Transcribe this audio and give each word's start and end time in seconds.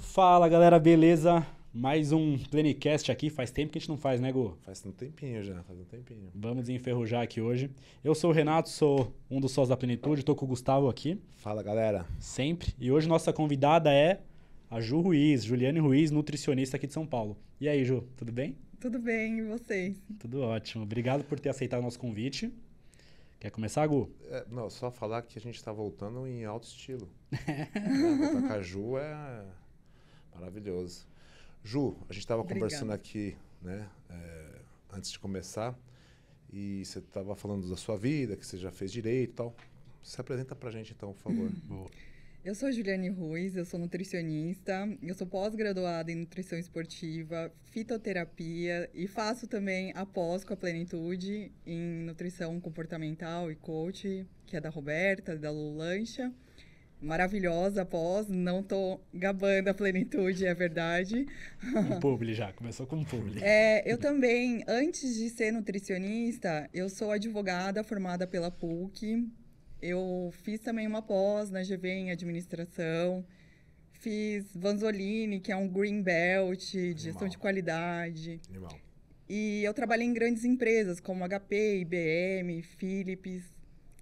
Fala 0.00 0.48
galera, 0.48 0.76
beleza? 0.80 1.46
Mais 1.72 2.10
um 2.10 2.36
Plenicast 2.36 3.12
aqui. 3.12 3.30
Faz 3.30 3.52
tempo 3.52 3.70
que 3.70 3.78
a 3.78 3.80
gente 3.80 3.88
não 3.88 3.96
faz, 3.96 4.20
né, 4.20 4.32
Gu? 4.32 4.58
Faz 4.62 4.84
um 4.84 4.90
tempinho 4.90 5.40
já, 5.44 5.62
faz 5.62 5.78
um 5.78 5.84
tempinho. 5.84 6.30
Vamos 6.34 6.68
enferrujar 6.68 7.22
aqui 7.22 7.40
hoje. 7.40 7.70
Eu 8.02 8.12
sou 8.12 8.30
o 8.30 8.32
Renato, 8.32 8.68
sou 8.70 9.14
um 9.30 9.40
dos 9.40 9.52
sócios 9.52 9.68
da 9.68 9.76
Plenitude, 9.76 10.24
tô 10.24 10.34
com 10.34 10.46
o 10.46 10.48
Gustavo 10.48 10.88
aqui, 10.88 11.20
Fala 11.36 11.62
galera. 11.62 12.04
sempre. 12.18 12.74
E 12.76 12.90
hoje 12.90 13.08
nossa 13.08 13.32
convidada 13.32 13.92
é 13.92 14.20
a 14.68 14.80
Ju 14.80 15.00
Ruiz, 15.00 15.44
Juliane 15.44 15.78
Ruiz, 15.78 16.10
nutricionista 16.10 16.76
aqui 16.76 16.88
de 16.88 16.92
São 16.92 17.06
Paulo. 17.06 17.36
E 17.60 17.68
aí, 17.68 17.84
Ju, 17.84 18.02
tudo 18.16 18.32
bem? 18.32 18.56
Tudo 18.80 18.98
bem, 18.98 19.38
e 19.38 19.42
vocês? 19.44 19.96
Tudo 20.18 20.40
ótimo. 20.42 20.82
Obrigado 20.82 21.22
por 21.22 21.38
ter 21.38 21.50
aceitado 21.50 21.78
o 21.78 21.84
nosso 21.84 22.00
convite. 22.00 22.52
Quer 23.44 23.50
começar, 23.50 23.86
Gu? 23.86 24.10
É, 24.30 24.46
não, 24.48 24.70
só 24.70 24.90
falar 24.90 25.20
que 25.20 25.38
a 25.38 25.40
gente 25.42 25.62
tá 25.62 25.70
voltando 25.70 26.26
em 26.26 26.46
alto 26.46 26.66
estilo. 26.66 27.10
né? 27.30 27.68
Voltar 28.30 28.48
com 28.48 28.52
a 28.54 28.62
Ju 28.62 28.96
é 28.96 29.44
maravilhoso. 30.34 31.06
Ju, 31.62 31.94
a 32.08 32.12
gente 32.14 32.26
tava 32.26 32.40
Obrigada. 32.40 32.64
conversando 32.64 32.92
aqui, 32.92 33.36
né, 33.60 33.86
é, 34.08 34.60
antes 34.94 35.12
de 35.12 35.18
começar, 35.18 35.78
e 36.50 36.86
você 36.86 37.02
tava 37.02 37.36
falando 37.36 37.68
da 37.68 37.76
sua 37.76 37.98
vida, 37.98 38.34
que 38.34 38.46
você 38.46 38.56
já 38.56 38.70
fez 38.70 38.90
direito 38.90 39.32
e 39.32 39.34
tal. 39.34 39.54
Se 40.02 40.18
apresenta 40.18 40.56
pra 40.56 40.70
gente 40.70 40.94
então, 40.94 41.12
por 41.12 41.20
favor. 41.20 41.50
Boa. 41.64 41.90
Eu 42.44 42.54
sou 42.54 42.70
Juliane 42.70 43.08
Ruiz, 43.08 43.56
eu 43.56 43.64
sou 43.64 43.80
nutricionista, 43.80 44.86
eu 45.02 45.14
sou 45.14 45.26
pós-graduada 45.26 46.12
em 46.12 46.16
nutrição 46.16 46.58
esportiva, 46.58 47.50
fitoterapia 47.70 48.90
e 48.92 49.06
faço 49.06 49.46
também 49.46 49.92
a 49.96 50.04
pós 50.04 50.44
com 50.44 50.52
a 50.52 50.56
Plenitude 50.56 51.50
em 51.66 52.02
nutrição 52.04 52.60
comportamental 52.60 53.50
e 53.50 53.54
coach, 53.54 54.26
que 54.44 54.58
é 54.58 54.60
da 54.60 54.68
Roberta, 54.68 55.38
da 55.38 55.50
Lulancha. 55.50 56.30
Maravilhosa 57.00 57.82
pós, 57.82 58.28
não 58.28 58.62
tô 58.62 59.00
gabando 59.14 59.68
a 59.68 59.74
Plenitude, 59.74 60.44
é 60.44 60.52
verdade. 60.52 61.26
Um 61.74 61.98
publi 61.98 62.34
já, 62.34 62.52
começou 62.52 62.86
com 62.86 62.96
um 62.96 63.04
publi. 63.04 63.42
É, 63.42 63.90
eu 63.90 63.96
também, 63.96 64.62
antes 64.68 65.14
de 65.14 65.30
ser 65.30 65.50
nutricionista, 65.50 66.68
eu 66.74 66.90
sou 66.90 67.10
advogada 67.10 67.82
formada 67.82 68.26
pela 68.26 68.50
PUC. 68.50 69.26
Eu 69.86 70.32
fiz 70.32 70.60
também 70.60 70.86
uma 70.86 71.02
pós 71.02 71.50
na 71.50 71.62
GV 71.62 71.86
em 71.90 72.10
administração. 72.10 73.22
Fiz 73.92 74.56
Vanzolini, 74.56 75.38
que 75.40 75.52
é 75.52 75.56
um 75.56 75.68
green 75.68 76.00
belt 76.00 76.58
de 76.70 76.92
gestão 76.92 77.10
Animal. 77.10 77.28
de 77.28 77.36
qualidade. 77.36 78.40
Animal. 78.48 78.80
E 79.28 79.62
eu 79.62 79.74
trabalhei 79.74 80.06
em 80.06 80.14
grandes 80.14 80.42
empresas 80.42 81.00
como 81.00 81.22
HP, 81.28 81.80
IBM, 81.80 82.62
Philips. 82.62 83.44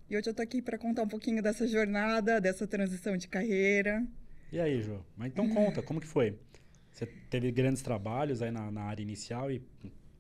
E 0.09 0.17
hoje 0.17 0.31
eu 0.31 0.35
tô 0.35 0.41
aqui 0.41 0.63
para 0.63 0.79
contar 0.79 1.03
um 1.03 1.09
pouquinho 1.09 1.43
dessa 1.43 1.67
jornada, 1.67 2.41
dessa 2.41 2.65
transição 2.65 3.17
de 3.17 3.27
carreira. 3.27 4.07
E 4.53 4.61
aí, 4.61 4.81
Ju? 4.83 5.05
Mas 5.17 5.33
então 5.33 5.49
conta, 5.49 5.83
como 5.83 6.01
que 6.01 6.07
foi? 6.07 6.39
Você 6.93 7.07
teve 7.29 7.51
grandes 7.51 7.83
trabalhos 7.83 8.41
aí 8.41 8.53
na, 8.53 8.71
na 8.71 8.83
área 8.83 9.03
inicial 9.03 9.51
e 9.51 9.61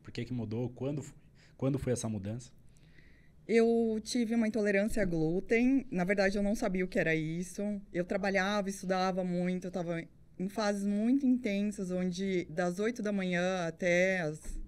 por 0.03 0.11
que 0.11 0.25
que 0.25 0.33
mudou? 0.33 0.71
Quando 0.71 1.05
foi, 1.05 1.17
quando 1.57 1.79
foi 1.79 1.93
essa 1.93 2.09
mudança? 2.09 2.51
Eu 3.47 4.01
tive 4.03 4.35
uma 4.35 4.47
intolerância 4.47 5.03
a 5.03 5.07
glúten. 5.07 5.87
Na 5.91 6.05
verdade, 6.05 6.37
eu 6.37 6.43
não 6.43 6.55
sabia 6.55 6.85
o 6.85 6.89
que 6.89 6.99
era 6.99 7.15
isso. 7.15 7.81
Eu 7.93 8.05
trabalhava, 8.05 8.69
estudava 8.69 9.25
muito, 9.25 9.67
eu 9.67 9.69
estava 9.69 10.03
em 10.39 10.49
fases 10.49 10.85
muito 10.85 11.27
intensas, 11.27 11.91
onde 11.91 12.45
das 12.47 12.79
8 12.79 13.03
da 13.03 13.13
manhã 13.13 13.67
até 13.67 14.21
as, 14.21 14.59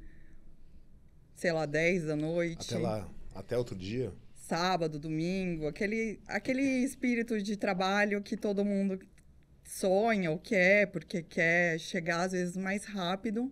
sei 1.34 1.52
lá, 1.52 1.66
10 1.66 2.06
da 2.06 2.16
noite. 2.16 2.74
Até 2.74 2.82
lá, 2.82 3.08
até 3.34 3.56
outro 3.56 3.76
dia. 3.76 4.12
Sábado, 4.34 4.98
domingo, 4.98 5.66
aquele, 5.66 6.20
aquele 6.26 6.62
espírito 6.62 7.40
de 7.40 7.56
trabalho 7.56 8.22
que 8.22 8.36
todo 8.36 8.64
mundo 8.64 8.98
sonha 9.64 10.30
ou 10.30 10.38
quer, 10.38 10.88
porque 10.88 11.22
quer 11.22 11.78
chegar 11.78 12.24
às 12.24 12.32
vezes 12.32 12.56
mais 12.56 12.84
rápido 12.84 13.50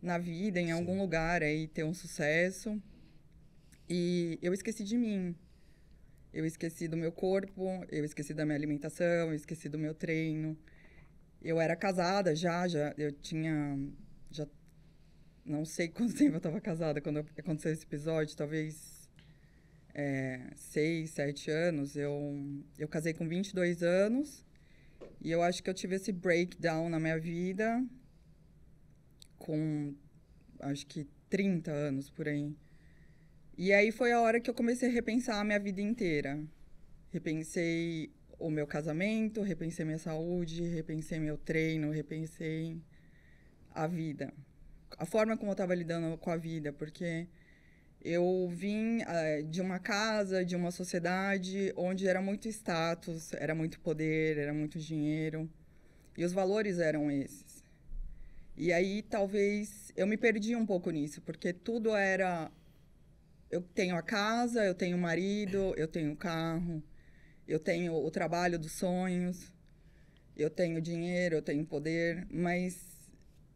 na 0.00 0.18
vida, 0.18 0.60
em 0.60 0.66
Sim. 0.66 0.72
algum 0.72 1.00
lugar 1.00 1.42
aí, 1.42 1.66
ter 1.66 1.82
um 1.82 1.94
sucesso. 1.94 2.80
E 3.88 4.38
eu 4.42 4.52
esqueci 4.54 4.84
de 4.84 4.96
mim. 4.96 5.34
Eu 6.32 6.44
esqueci 6.44 6.88
do 6.88 6.96
meu 6.96 7.12
corpo, 7.12 7.68
eu 7.90 8.04
esqueci 8.04 8.34
da 8.34 8.44
minha 8.44 8.56
alimentação, 8.56 9.28
eu 9.28 9.34
esqueci 9.34 9.68
do 9.68 9.78
meu 9.78 9.94
treino. 9.94 10.58
Eu 11.40 11.60
era 11.60 11.76
casada 11.76 12.34
já, 12.34 12.66
já 12.66 12.94
eu 12.98 13.12
tinha 13.12 13.78
já 14.30 14.46
não 15.44 15.64
sei 15.64 15.88
quanto 15.90 16.14
tempo 16.14 16.34
eu 16.34 16.38
estava 16.38 16.60
casada 16.60 17.00
quando 17.00 17.18
aconteceu 17.18 17.72
esse 17.72 17.84
episódio, 17.84 18.36
talvez 18.36 19.08
é, 19.94 20.50
seis, 20.56 21.10
sete 21.10 21.50
anos. 21.50 21.96
Eu, 21.96 22.64
eu 22.78 22.88
casei 22.88 23.14
com 23.14 23.28
22 23.28 23.82
anos 23.82 24.44
e 25.20 25.30
eu 25.30 25.42
acho 25.42 25.62
que 25.62 25.70
eu 25.70 25.74
tive 25.74 25.96
esse 25.96 26.10
breakdown 26.10 26.88
na 26.88 26.98
minha 26.98 27.18
vida 27.18 27.84
com, 29.38 29.94
acho 30.60 30.86
que 30.86 31.06
30 31.30 31.70
anos 31.70 32.10
por 32.10 32.26
aí. 32.26 32.54
E 33.56 33.72
aí 33.72 33.92
foi 33.92 34.10
a 34.10 34.20
hora 34.20 34.40
que 34.40 34.50
eu 34.50 34.54
comecei 34.54 34.88
a 34.88 34.92
repensar 34.92 35.40
a 35.40 35.44
minha 35.44 35.60
vida 35.60 35.80
inteira. 35.80 36.42
Repensei 37.12 38.10
o 38.36 38.50
meu 38.50 38.66
casamento, 38.66 39.42
repensei 39.42 39.84
minha 39.84 39.98
saúde, 39.98 40.64
repensei 40.64 41.20
meu 41.20 41.38
treino, 41.38 41.92
repensei 41.92 42.76
a 43.72 43.86
vida. 43.86 44.34
A 44.98 45.06
forma 45.06 45.36
como 45.36 45.50
eu 45.50 45.54
estava 45.54 45.72
lidando 45.72 46.18
com 46.18 46.30
a 46.30 46.36
vida, 46.36 46.72
porque 46.72 47.28
eu 48.02 48.48
vim 48.52 49.02
eh, 49.06 49.42
de 49.42 49.60
uma 49.60 49.78
casa, 49.78 50.44
de 50.44 50.56
uma 50.56 50.72
sociedade 50.72 51.72
onde 51.76 52.08
era 52.08 52.20
muito 52.20 52.48
status, 52.48 53.32
era 53.34 53.54
muito 53.54 53.78
poder, 53.78 54.36
era 54.36 54.52
muito 54.52 54.80
dinheiro. 54.80 55.48
E 56.18 56.24
os 56.24 56.32
valores 56.32 56.80
eram 56.80 57.08
esses. 57.08 57.62
E 58.56 58.72
aí 58.72 59.00
talvez 59.02 59.92
eu 59.96 60.08
me 60.08 60.16
perdi 60.16 60.56
um 60.56 60.66
pouco 60.66 60.90
nisso, 60.90 61.22
porque 61.22 61.52
tudo 61.52 61.94
era 61.94 62.50
eu 63.54 63.62
tenho 63.62 63.94
a 63.94 64.02
casa, 64.02 64.64
eu 64.64 64.74
tenho 64.74 64.96
o 64.96 65.00
marido, 65.00 65.72
eu 65.76 65.86
tenho 65.86 66.12
o 66.12 66.16
carro, 66.16 66.82
eu 67.46 67.60
tenho 67.60 67.94
o 67.94 68.10
trabalho 68.10 68.58
dos 68.58 68.72
sonhos, 68.72 69.52
eu 70.36 70.50
tenho 70.50 70.80
dinheiro, 70.80 71.36
eu 71.36 71.42
tenho 71.42 71.64
poder, 71.64 72.26
mas 72.28 72.76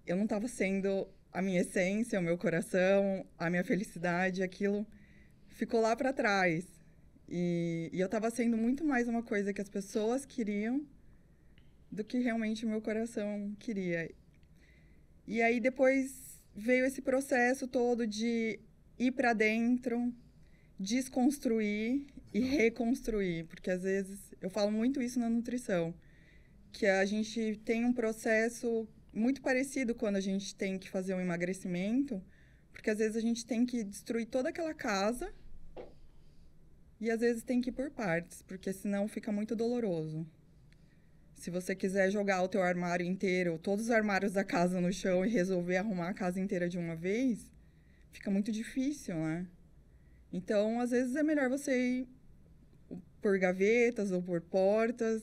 eu 0.07 0.15
não 0.15 0.23
estava 0.23 0.47
sendo 0.47 1.09
a 1.33 1.43
minha 1.43 1.63
essência, 1.63 2.21
o 2.21 2.23
meu 2.23 2.39
coração, 2.39 3.27
a 3.37 3.51
minha 3.51 3.65
felicidade, 3.65 4.41
aquilo 4.41 4.87
ficou 5.49 5.81
lá 5.81 5.97
para 5.97 6.13
trás. 6.13 6.65
E, 7.29 7.91
e 7.93 7.99
eu 7.99 8.07
estava 8.07 8.31
sendo 8.31 8.57
muito 8.57 8.85
mais 8.85 9.09
uma 9.09 9.25
coisa 9.25 9.53
que 9.53 9.61
as 9.61 9.69
pessoas 9.69 10.25
queriam 10.25 10.87
do 11.91 12.05
que 12.05 12.21
realmente 12.21 12.65
o 12.65 12.69
meu 12.69 12.81
coração 12.81 13.53
queria. 13.59 14.09
E 15.27 15.43
aí 15.43 15.59
depois 15.59 16.41
veio 16.55 16.85
esse 16.85 17.03
processo 17.03 17.67
todo 17.67 18.07
de 18.07 18.61
ir 18.99 19.13
para 19.13 19.33
dentro, 19.33 20.13
desconstruir 20.79 22.07
e 22.33 22.41
reconstruir, 22.41 23.45
porque 23.45 23.71
às 23.71 23.83
vezes 23.83 24.19
eu 24.41 24.51
falo 24.51 24.71
muito 24.71 25.01
isso 25.01 25.19
na 25.19 25.29
nutrição, 25.29 25.95
que 26.73 26.87
a 26.87 27.05
gente 27.05 27.61
tem 27.65 27.85
um 27.85 27.93
processo 27.93 28.87
muito 29.13 29.41
parecido 29.41 29.95
quando 29.95 30.17
a 30.17 30.21
gente 30.21 30.55
tem 30.55 30.79
que 30.79 30.89
fazer 30.89 31.15
um 31.15 31.21
emagrecimento, 31.21 32.23
porque 32.73 32.91
às 32.91 32.99
vezes 32.99 33.17
a 33.17 33.21
gente 33.21 33.45
tem 33.45 33.67
que 33.67 33.83
destruir 33.83 34.27
toda 34.27 34.51
aquela 34.51 34.75
casa 34.75 35.33
e 37.01 37.11
às 37.11 37.21
vezes 37.21 37.43
tem 37.43 37.61
que 37.61 37.71
ir 37.71 37.73
por 37.73 37.91
partes, 37.91 38.43
porque 38.43 38.73
senão 38.73 39.09
fica 39.09 39.33
muito 39.33 39.57
doloroso. 39.57 40.27
Se 41.35 41.51
você 41.51 41.75
quiser 41.75 42.11
jogar 42.11 42.43
o 42.43 42.49
teu 42.49 42.63
armário 42.63 43.07
inteiro, 43.07 43.59
todos 43.59 43.87
os 43.87 43.91
armários 43.91 44.33
da 44.33 44.45
casa 44.45 44.81
no 44.81 44.93
chão 44.93 45.25
e 45.25 45.29
resolver 45.29 45.77
arrumar 45.77 46.09
a 46.09 46.15
casa 46.15 46.41
inteira 46.41 46.69
de 46.69 46.77
uma 46.77 46.97
vez, 46.97 47.49
fica 48.13 48.31
muito 48.31 48.51
difícil, 48.53 49.17
né? 49.17 49.47
Então, 50.33 50.81
às 50.81 50.91
vezes 50.91 51.17
é 51.17 51.23
melhor 51.23 51.49
você 51.49 52.01
ir 52.01 52.09
por 53.21 53.39
gavetas 53.39 54.11
ou 54.11 54.23
por 54.23 54.41
portas 54.41 55.23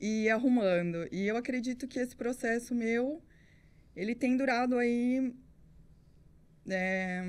e 0.00 0.24
ir 0.24 0.30
arrumando. 0.30 1.06
E 1.12 1.26
eu 1.26 1.36
acredito 1.36 1.86
que 1.86 1.98
esse 1.98 2.16
processo 2.16 2.74
meu, 2.74 3.22
ele 3.94 4.14
tem 4.14 4.36
durado 4.36 4.78
aí 4.78 5.34
é, 6.68 7.22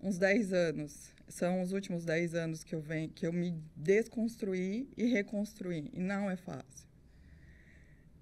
uns 0.00 0.18
10 0.18 0.52
anos. 0.52 1.14
São 1.28 1.60
os 1.60 1.72
últimos 1.72 2.04
10 2.04 2.34
anos 2.34 2.62
que 2.62 2.74
eu 2.74 2.80
venho, 2.80 3.10
que 3.10 3.26
eu 3.26 3.32
me 3.32 3.60
desconstruí 3.74 4.88
e 4.96 5.06
reconstruí. 5.06 5.90
E 5.92 6.00
não 6.00 6.30
é 6.30 6.36
fácil. 6.36 6.86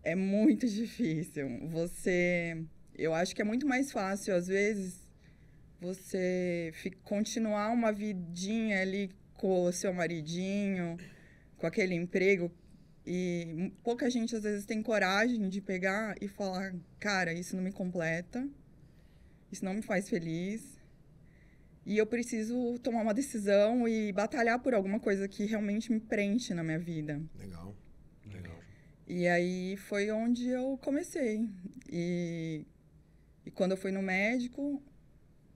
É 0.02 0.14
muito 0.14 0.66
difícil. 0.68 1.68
Você. 1.68 2.64
Eu 2.94 3.12
acho 3.12 3.34
que 3.34 3.42
é 3.42 3.44
muito 3.44 3.66
mais 3.66 3.90
fácil, 3.90 4.34
às 4.34 4.46
vezes, 4.46 5.00
você 5.80 6.72
continuar 7.02 7.70
uma 7.70 7.92
vidinha 7.92 8.80
ali 8.80 9.10
com 9.34 9.64
o 9.64 9.72
seu 9.72 9.92
maridinho, 9.92 10.96
com 11.56 11.66
aquele 11.66 11.94
emprego. 11.94 12.50
E 13.06 13.72
pouca 13.82 14.08
gente, 14.08 14.34
às 14.34 14.44
vezes, 14.44 14.64
tem 14.64 14.82
coragem 14.82 15.48
de 15.48 15.60
pegar 15.60 16.14
e 16.20 16.28
falar: 16.28 16.74
cara, 16.98 17.32
isso 17.32 17.54
não 17.56 17.62
me 17.62 17.72
completa, 17.72 18.48
isso 19.52 19.64
não 19.64 19.74
me 19.74 19.82
faz 19.82 20.08
feliz. 20.08 20.74
E 21.86 21.98
eu 21.98 22.06
preciso 22.06 22.78
tomar 22.78 23.02
uma 23.02 23.12
decisão 23.12 23.86
e 23.86 24.10
batalhar 24.10 24.58
por 24.58 24.72
alguma 24.72 24.98
coisa 24.98 25.28
que 25.28 25.44
realmente 25.44 25.92
me 25.92 26.00
preenche 26.00 26.54
na 26.54 26.62
minha 26.62 26.78
vida. 26.78 27.20
Legal. 27.38 27.76
Legal. 28.24 28.58
E 29.06 29.28
aí 29.28 29.76
foi 29.76 30.10
onde 30.10 30.48
eu 30.48 30.78
comecei. 30.78 31.46
E, 31.92 32.64
e 33.46 33.50
quando 33.50 33.72
eu 33.72 33.76
fui 33.76 33.92
no 33.92 34.02
médico, 34.02 34.82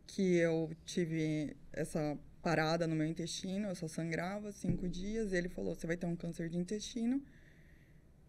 que 0.06 0.36
eu 0.36 0.70
tive 0.84 1.56
essa 1.72 2.18
parada 2.42 2.86
no 2.86 2.94
meu 2.94 3.06
intestino, 3.06 3.68
eu 3.68 3.74
só 3.74 3.88
sangrava 3.88 4.52
cinco 4.52 4.88
dias, 4.88 5.32
ele 5.32 5.48
falou: 5.48 5.74
você 5.74 5.86
vai 5.86 5.96
ter 5.96 6.06
um 6.06 6.16
câncer 6.16 6.48
de 6.48 6.58
intestino. 6.58 7.22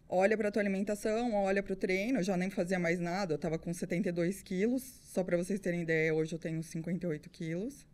Olha 0.07 0.35
para 0.35 0.51
tua 0.51 0.61
alimentação, 0.61 1.35
olha 1.35 1.61
para 1.61 1.73
o 1.73 1.75
treino. 1.75 2.19
Eu 2.19 2.23
já 2.23 2.35
nem 2.35 2.49
fazia 2.49 2.79
mais 2.79 2.99
nada, 2.99 3.33
eu 3.33 3.35
estava 3.35 3.59
com 3.59 3.71
72 3.71 4.41
quilos. 4.41 4.81
Só 4.81 5.23
para 5.23 5.37
vocês 5.37 5.59
terem 5.59 5.83
ideia, 5.83 6.13
hoje 6.13 6.33
eu 6.33 6.39
tenho 6.39 6.63
58 6.63 7.29
quilos. 7.29 7.85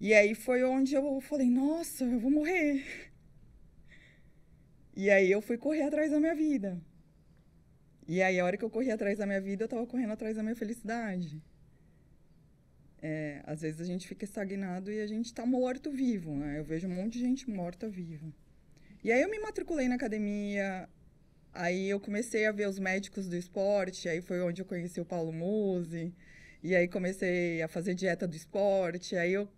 E 0.00 0.14
aí 0.14 0.34
foi 0.34 0.64
onde 0.64 0.94
eu 0.94 1.20
falei: 1.20 1.50
nossa, 1.50 2.04
eu 2.04 2.18
vou 2.18 2.30
morrer. 2.30 3.10
E 4.96 5.10
aí 5.10 5.30
eu 5.30 5.40
fui 5.40 5.56
correr 5.58 5.82
atrás 5.82 6.10
da 6.10 6.18
minha 6.18 6.34
vida. 6.34 6.80
E 8.12 8.20
aí, 8.24 8.40
a 8.40 8.44
hora 8.44 8.56
que 8.56 8.64
eu 8.64 8.68
corri 8.68 8.90
atrás 8.90 9.18
da 9.18 9.24
minha 9.24 9.40
vida, 9.40 9.62
eu 9.62 9.66
estava 9.66 9.86
correndo 9.86 10.10
atrás 10.10 10.34
da 10.34 10.42
minha 10.42 10.56
felicidade. 10.56 11.40
É, 13.00 13.40
às 13.46 13.60
vezes 13.60 13.80
a 13.80 13.84
gente 13.84 14.08
fica 14.08 14.24
estagnado 14.24 14.90
e 14.90 15.00
a 15.00 15.06
gente 15.06 15.26
está 15.26 15.46
morto-vivo, 15.46 16.34
né? 16.34 16.58
Eu 16.58 16.64
vejo 16.64 16.88
um 16.88 16.90
monte 16.90 17.12
de 17.12 17.20
gente 17.20 17.48
morta-viva. 17.48 18.26
E 19.04 19.12
aí 19.12 19.22
eu 19.22 19.30
me 19.30 19.38
matriculei 19.38 19.86
na 19.86 19.94
academia, 19.94 20.88
aí 21.54 21.88
eu 21.88 22.00
comecei 22.00 22.46
a 22.46 22.50
ver 22.50 22.66
os 22.66 22.80
médicos 22.80 23.28
do 23.28 23.36
esporte, 23.36 24.08
aí 24.08 24.20
foi 24.20 24.40
onde 24.42 24.60
eu 24.60 24.66
conheci 24.66 25.00
o 25.00 25.04
Paulo 25.04 25.32
Musi, 25.32 26.12
e 26.64 26.74
aí 26.74 26.88
comecei 26.88 27.62
a 27.62 27.68
fazer 27.68 27.94
dieta 27.94 28.26
do 28.26 28.34
esporte, 28.34 29.14
aí 29.14 29.34
eu, 29.34 29.48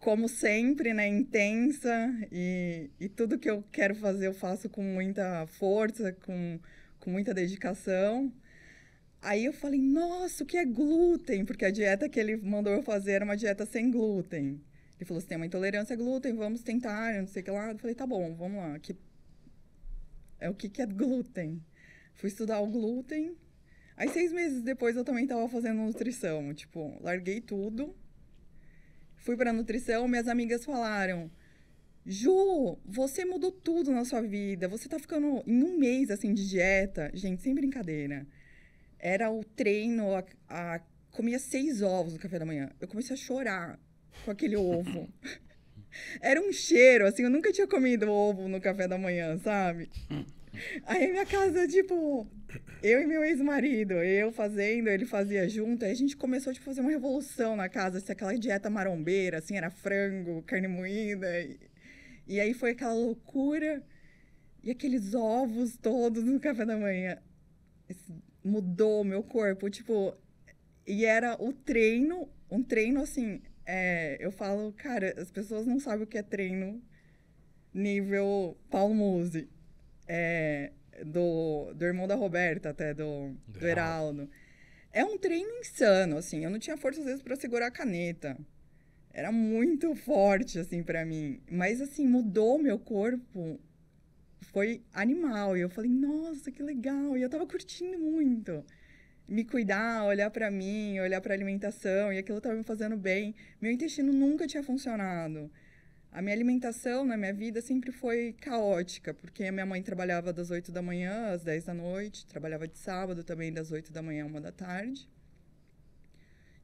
como 0.00 0.28
sempre, 0.28 0.92
né, 0.92 1.06
intensa, 1.06 1.94
e, 2.32 2.90
e 2.98 3.08
tudo 3.08 3.38
que 3.38 3.48
eu 3.48 3.62
quero 3.70 3.94
fazer 3.94 4.26
eu 4.26 4.34
faço 4.34 4.68
com 4.68 4.82
muita 4.82 5.46
força, 5.46 6.12
com, 6.12 6.58
com 7.00 7.10
muita 7.10 7.34
dedicação. 7.34 8.32
Aí 9.20 9.44
eu 9.44 9.52
falei, 9.52 9.80
nossa, 9.80 10.44
o 10.44 10.46
que 10.46 10.56
é 10.56 10.64
glúten? 10.64 11.44
Porque 11.44 11.64
a 11.64 11.70
dieta 11.70 12.08
que 12.08 12.20
ele 12.20 12.36
mandou 12.36 12.72
eu 12.72 12.82
fazer 12.82 13.12
era 13.12 13.24
uma 13.24 13.36
dieta 13.36 13.66
sem 13.66 13.90
glúten. 13.90 14.60
Ele 14.96 15.04
falou, 15.04 15.20
você 15.20 15.26
tem 15.26 15.36
uma 15.36 15.46
intolerância 15.46 15.94
a 15.94 15.96
glúten, 15.96 16.34
vamos 16.34 16.62
tentar, 16.62 17.14
não 17.14 17.26
sei 17.26 17.42
o 17.42 17.44
que 17.44 17.50
lá. 17.50 17.72
Eu 17.72 17.78
falei, 17.78 17.94
tá 17.94 18.06
bom, 18.06 18.34
vamos 18.34 18.58
lá. 18.58 18.78
Que... 18.78 18.96
É 20.40 20.48
o 20.48 20.54
que, 20.54 20.68
que 20.68 20.80
é 20.80 20.86
glúten? 20.86 21.62
Fui 22.14 22.28
estudar 22.28 22.60
o 22.60 22.66
glúten. 22.66 23.36
Aí, 23.96 24.08
seis 24.08 24.32
meses 24.32 24.62
depois, 24.62 24.96
eu 24.96 25.04
também 25.04 25.24
estava 25.24 25.48
fazendo 25.48 25.82
nutrição. 25.82 26.54
Tipo, 26.54 26.96
larguei 27.00 27.40
tudo. 27.40 27.96
Fui 29.16 29.36
para 29.36 29.52
nutrição, 29.52 30.06
minhas 30.06 30.28
amigas 30.28 30.64
falaram... 30.64 31.30
Ju, 32.08 32.78
você 32.84 33.24
mudou 33.24 33.52
tudo 33.52 33.92
na 33.92 34.04
sua 34.04 34.22
vida. 34.22 34.66
Você 34.66 34.88
tá 34.88 34.98
ficando 34.98 35.42
em 35.46 35.62
um 35.62 35.78
mês, 35.78 36.10
assim, 36.10 36.32
de 36.32 36.48
dieta. 36.48 37.10
Gente, 37.14 37.42
sem 37.42 37.54
brincadeira 37.54 38.26
era 38.98 39.30
o 39.30 39.44
treino, 39.44 40.14
a, 40.14 40.24
a, 40.48 40.80
comia 41.12 41.38
seis 41.38 41.82
ovos 41.82 42.14
no 42.14 42.18
café 42.18 42.38
da 42.38 42.44
manhã. 42.44 42.70
Eu 42.80 42.88
comecei 42.88 43.14
a 43.14 43.16
chorar 43.16 43.78
com 44.24 44.30
aquele 44.30 44.56
ovo. 44.56 45.08
era 46.20 46.40
um 46.40 46.52
cheiro, 46.52 47.06
assim, 47.06 47.22
eu 47.22 47.30
nunca 47.30 47.52
tinha 47.52 47.66
comido 47.66 48.10
ovo 48.10 48.48
no 48.48 48.60
café 48.60 48.88
da 48.88 48.98
manhã, 48.98 49.38
sabe? 49.38 49.88
Aí 50.84 51.10
minha 51.10 51.24
casa, 51.24 51.68
tipo, 51.68 52.26
eu 52.82 53.00
e 53.00 53.06
meu 53.06 53.22
ex-marido, 53.22 53.94
eu 53.94 54.32
fazendo, 54.32 54.88
ele 54.88 55.06
fazia 55.06 55.48
junto, 55.48 55.84
aí 55.84 55.92
a 55.92 55.94
gente 55.94 56.16
começou 56.16 56.52
tipo, 56.52 56.64
a 56.64 56.66
fazer 56.66 56.80
uma 56.80 56.90
revolução 56.90 57.54
na 57.54 57.68
casa, 57.68 57.98
assim, 57.98 58.10
aquela 58.10 58.36
dieta 58.36 58.68
marombeira, 58.68 59.38
assim, 59.38 59.56
era 59.56 59.70
frango, 59.70 60.42
carne 60.42 60.66
moída. 60.66 61.40
E, 61.40 61.60
e 62.28 62.38
aí 62.40 62.54
foi 62.54 62.70
aquela 62.70 62.94
loucura. 62.94 63.82
E 64.62 64.70
aqueles 64.70 65.14
ovos 65.14 65.76
todos 65.76 66.24
no 66.24 66.38
café 66.38 66.64
da 66.64 66.76
manhã. 66.76 67.18
Esse 67.88 68.12
mudou 68.44 69.00
o 69.00 69.04
meu 69.04 69.22
corpo, 69.22 69.70
tipo, 69.70 70.14
e 70.86 71.04
era 71.04 71.40
o 71.42 71.52
treino, 71.52 72.28
um 72.50 72.62
treino 72.62 73.02
assim, 73.02 73.42
é, 73.64 74.16
eu 74.20 74.32
falo, 74.32 74.72
cara, 74.72 75.14
as 75.20 75.30
pessoas 75.30 75.66
não 75.66 75.78
sabem 75.78 76.04
o 76.04 76.06
que 76.06 76.18
é 76.18 76.22
treino 76.22 76.82
nível 77.72 78.56
Paulo 78.70 78.94
Musi, 78.94 79.48
é, 80.06 80.72
do, 81.04 81.72
do 81.74 81.84
irmão 81.84 82.08
da 82.08 82.14
Roberta 82.14 82.70
até, 82.70 82.94
do, 82.94 83.34
do 83.46 83.66
Heraldo. 83.66 84.28
É 84.92 85.04
um 85.04 85.18
treino 85.18 85.50
insano, 85.58 86.16
assim, 86.16 86.44
eu 86.44 86.50
não 86.50 86.58
tinha 86.58 86.76
força 86.76 87.00
às 87.00 87.06
vezes 87.06 87.22
para 87.22 87.36
segurar 87.36 87.66
a 87.66 87.70
caneta. 87.70 88.36
Era 89.18 89.32
muito 89.32 89.96
forte, 89.96 90.60
assim, 90.60 90.80
para 90.80 91.04
mim. 91.04 91.40
Mas, 91.50 91.80
assim, 91.80 92.06
mudou 92.06 92.56
meu 92.56 92.78
corpo 92.78 93.58
foi 94.52 94.80
animal. 94.94 95.56
E 95.56 95.60
eu 95.60 95.68
falei, 95.68 95.90
nossa, 95.90 96.52
que 96.52 96.62
legal. 96.62 97.16
E 97.18 97.22
eu 97.22 97.28
tava 97.28 97.44
curtindo 97.44 97.98
muito. 97.98 98.64
Me 99.26 99.44
cuidar, 99.44 100.04
olhar 100.04 100.30
para 100.30 100.48
mim, 100.52 101.00
olhar 101.00 101.20
para 101.20 101.34
alimentação, 101.34 102.12
e 102.12 102.18
aquilo 102.18 102.40
tava 102.40 102.54
me 102.54 102.62
fazendo 102.62 102.96
bem. 102.96 103.34
Meu 103.60 103.72
intestino 103.72 104.12
nunca 104.12 104.46
tinha 104.46 104.62
funcionado. 104.62 105.50
A 106.12 106.22
minha 106.22 106.36
alimentação 106.36 107.04
na 107.04 107.16
minha 107.16 107.34
vida 107.34 107.60
sempre 107.60 107.90
foi 107.90 108.36
caótica, 108.40 109.12
porque 109.12 109.42
a 109.46 109.52
minha 109.52 109.66
mãe 109.66 109.82
trabalhava 109.82 110.32
das 110.32 110.48
8 110.48 110.70
da 110.70 110.80
manhã 110.80 111.32
às 111.32 111.42
10 111.42 111.64
da 111.64 111.74
noite, 111.74 112.24
trabalhava 112.24 112.68
de 112.68 112.78
sábado 112.78 113.24
também 113.24 113.52
das 113.52 113.72
8 113.72 113.92
da 113.92 114.00
manhã 114.00 114.26
às 114.26 114.32
1 114.32 114.40
da 114.40 114.52
tarde. 114.52 115.08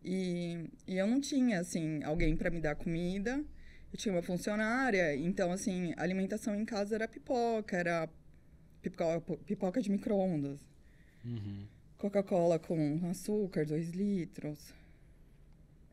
E, 0.04 0.68
e 0.86 0.98
eu 0.98 1.06
não 1.06 1.20
tinha, 1.20 1.60
assim, 1.60 2.02
alguém 2.04 2.36
para 2.36 2.50
me 2.50 2.60
dar 2.60 2.74
comida. 2.74 3.42
Eu 3.92 3.98
tinha 3.98 4.12
uma 4.12 4.22
funcionária, 4.22 5.16
então, 5.16 5.50
assim, 5.50 5.94
a 5.96 6.02
alimentação 6.02 6.54
em 6.54 6.64
casa 6.64 6.96
era 6.96 7.08
pipoca, 7.08 7.76
era 7.76 8.08
pipoca, 8.82 9.36
pipoca 9.46 9.80
de 9.80 9.90
micro-ondas. 9.90 10.60
Uhum. 11.24 11.64
Coca-Cola 11.96 12.58
com 12.58 13.00
açúcar, 13.08 13.64
dois 13.64 13.90
litros. 13.90 14.74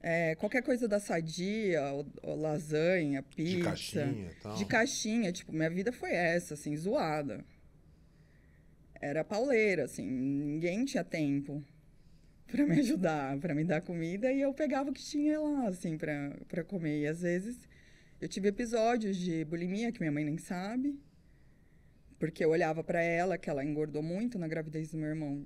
É, 0.02 0.34
qualquer 0.36 0.64
coisa 0.64 0.88
da 0.88 1.00
sadia, 1.00 1.92
ou, 1.92 2.08
ou 2.24 2.42
lasanha, 2.42 3.22
pizza. 3.22 3.56
De 3.56 3.64
caixinha 3.64 4.32
tal. 4.42 4.56
De 4.56 4.66
caixinha, 4.66 5.32
tipo, 5.32 5.54
minha 5.54 5.70
vida 5.70 5.92
foi 5.94 6.12
essa, 6.12 6.56
assim, 6.56 6.76
zoada. 6.76 7.46
Era 9.00 9.24
pauleira, 9.24 9.86
assim, 9.86 10.04
ninguém 10.04 10.84
tinha 10.86 11.04
tempo 11.04 11.64
para 12.52 12.66
me 12.66 12.80
ajudar, 12.80 13.38
para 13.40 13.56
me 13.56 13.64
dar 13.64 13.82
comida, 13.82 14.32
e 14.32 14.42
eu 14.42 14.54
pegava 14.54 14.90
o 14.90 14.94
que 14.94 15.02
tinha 15.02 15.40
lá, 15.40 15.68
assim, 15.68 15.98
para 15.98 16.64
comer. 16.66 17.02
E 17.02 17.08
às 17.08 17.22
vezes 17.22 17.68
eu 18.20 18.28
tive 18.28 18.50
episódios 18.50 19.18
de 19.18 19.46
bulimia 19.46 19.92
que 19.92 20.00
minha 20.00 20.12
mãe 20.12 20.26
nem 20.26 20.38
sabe, 20.38 21.00
porque 22.20 22.44
eu 22.44 22.50
olhava 22.50 22.84
para 22.84 23.02
ela 23.02 23.38
que 23.38 23.50
ela 23.50 23.64
engordou 23.64 24.04
muito 24.04 24.38
na 24.38 24.48
gravidez 24.48 24.92
do 24.92 24.98
meu 24.98 25.08
irmão. 25.08 25.46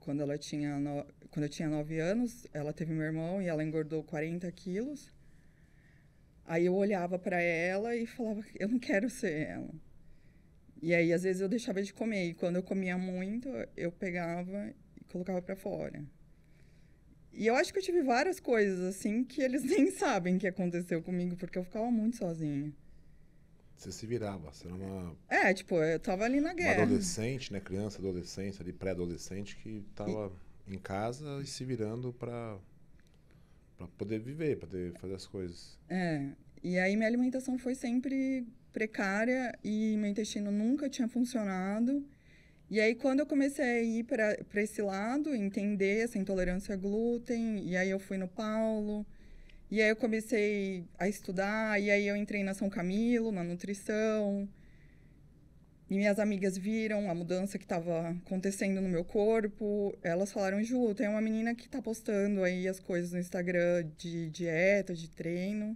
Quando 0.00 0.22
ela 0.22 0.38
tinha 0.38 0.78
no... 0.78 1.04
quando 1.30 1.44
eu 1.44 1.50
tinha 1.50 1.68
9 1.68 1.98
anos, 1.98 2.46
ela 2.54 2.72
teve 2.72 2.94
meu 2.94 3.04
irmão 3.04 3.42
e 3.42 3.46
ela 3.46 3.62
engordou 3.62 4.02
40 4.02 4.50
quilos. 4.52 5.12
Aí 6.46 6.64
eu 6.64 6.74
olhava 6.74 7.18
para 7.18 7.42
ela 7.42 7.94
e 7.94 8.06
falava, 8.06 8.42
eu 8.54 8.68
não 8.68 8.78
quero 8.78 9.10
ser 9.10 9.48
ela. 9.48 9.74
E 10.80 10.94
aí 10.94 11.12
às 11.12 11.24
vezes 11.24 11.42
eu 11.42 11.48
deixava 11.48 11.82
de 11.82 11.92
comer 11.92 12.28
e 12.28 12.34
quando 12.34 12.56
eu 12.56 12.62
comia 12.62 12.96
muito, 12.96 13.48
eu 13.76 13.92
pegava 13.92 14.72
e 14.96 15.04
colocava 15.04 15.42
para 15.42 15.56
fora. 15.56 16.02
E 17.32 17.46
eu 17.46 17.54
acho 17.54 17.72
que 17.72 17.78
eu 17.78 17.82
tive 17.82 18.02
várias 18.02 18.40
coisas, 18.40 18.80
assim, 18.80 19.24
que 19.24 19.40
eles 19.40 19.62
nem 19.64 19.90
sabem 19.90 20.38
que 20.38 20.46
aconteceu 20.46 21.02
comigo, 21.02 21.36
porque 21.36 21.58
eu 21.58 21.64
ficava 21.64 21.90
muito 21.90 22.16
sozinha. 22.16 22.72
Você 23.76 23.92
se 23.92 24.06
virava, 24.06 24.50
você 24.50 24.66
era 24.66 24.74
uma. 24.74 25.16
É, 25.28 25.54
tipo, 25.54 25.76
eu 25.76 26.00
tava 26.00 26.24
ali 26.24 26.40
na 26.40 26.52
guerra. 26.52 26.78
Uma 26.78 26.86
adolescente, 26.86 27.52
né? 27.52 27.60
Criança, 27.60 27.98
adolescente, 27.98 28.60
ali, 28.60 28.72
pré-adolescente, 28.72 29.56
que 29.56 29.84
tava 29.94 30.32
e... 30.66 30.74
em 30.74 30.78
casa 30.78 31.40
e 31.40 31.46
se 31.46 31.64
virando 31.64 32.12
pra, 32.12 32.58
pra 33.76 33.86
poder 33.96 34.18
viver, 34.18 34.58
pra 34.58 34.66
poder 34.66 34.92
fazer 34.98 35.14
as 35.14 35.26
coisas. 35.26 35.78
É. 35.88 36.28
E 36.62 36.76
aí 36.76 36.96
minha 36.96 37.06
alimentação 37.06 37.56
foi 37.56 37.76
sempre 37.76 38.44
precária 38.72 39.56
e 39.62 39.96
meu 39.96 40.10
intestino 40.10 40.50
nunca 40.50 40.90
tinha 40.90 41.06
funcionado. 41.06 42.04
E 42.70 42.80
aí, 42.80 42.94
quando 42.94 43.20
eu 43.20 43.26
comecei 43.26 43.64
a 43.64 43.82
ir 43.82 44.04
para 44.04 44.62
esse 44.62 44.82
lado, 44.82 45.34
entender 45.34 46.04
essa 46.04 46.18
intolerância 46.18 46.74
a 46.74 46.76
glúten, 46.76 47.66
e 47.66 47.74
aí 47.76 47.88
eu 47.88 47.98
fui 47.98 48.18
no 48.18 48.28
Paulo, 48.28 49.06
e 49.70 49.80
aí 49.80 49.88
eu 49.88 49.96
comecei 49.96 50.84
a 50.98 51.08
estudar, 51.08 51.80
e 51.80 51.90
aí 51.90 52.06
eu 52.06 52.14
entrei 52.14 52.44
na 52.44 52.52
São 52.52 52.68
Camilo, 52.68 53.32
na 53.32 53.42
nutrição, 53.42 54.46
e 55.88 55.96
minhas 55.96 56.18
amigas 56.18 56.58
viram 56.58 57.10
a 57.10 57.14
mudança 57.14 57.56
que 57.56 57.64
estava 57.64 58.10
acontecendo 58.10 58.82
no 58.82 58.88
meu 58.90 59.02
corpo. 59.02 59.96
Elas 60.02 60.30
falaram, 60.30 60.62
Ju, 60.62 60.94
tem 60.94 61.08
uma 61.08 61.22
menina 61.22 61.54
que 61.54 61.64
está 61.64 61.80
postando 61.80 62.44
aí 62.44 62.68
as 62.68 62.78
coisas 62.78 63.12
no 63.12 63.18
Instagram 63.18 63.88
de 63.96 64.28
dieta, 64.28 64.94
de 64.94 65.08
treino 65.08 65.74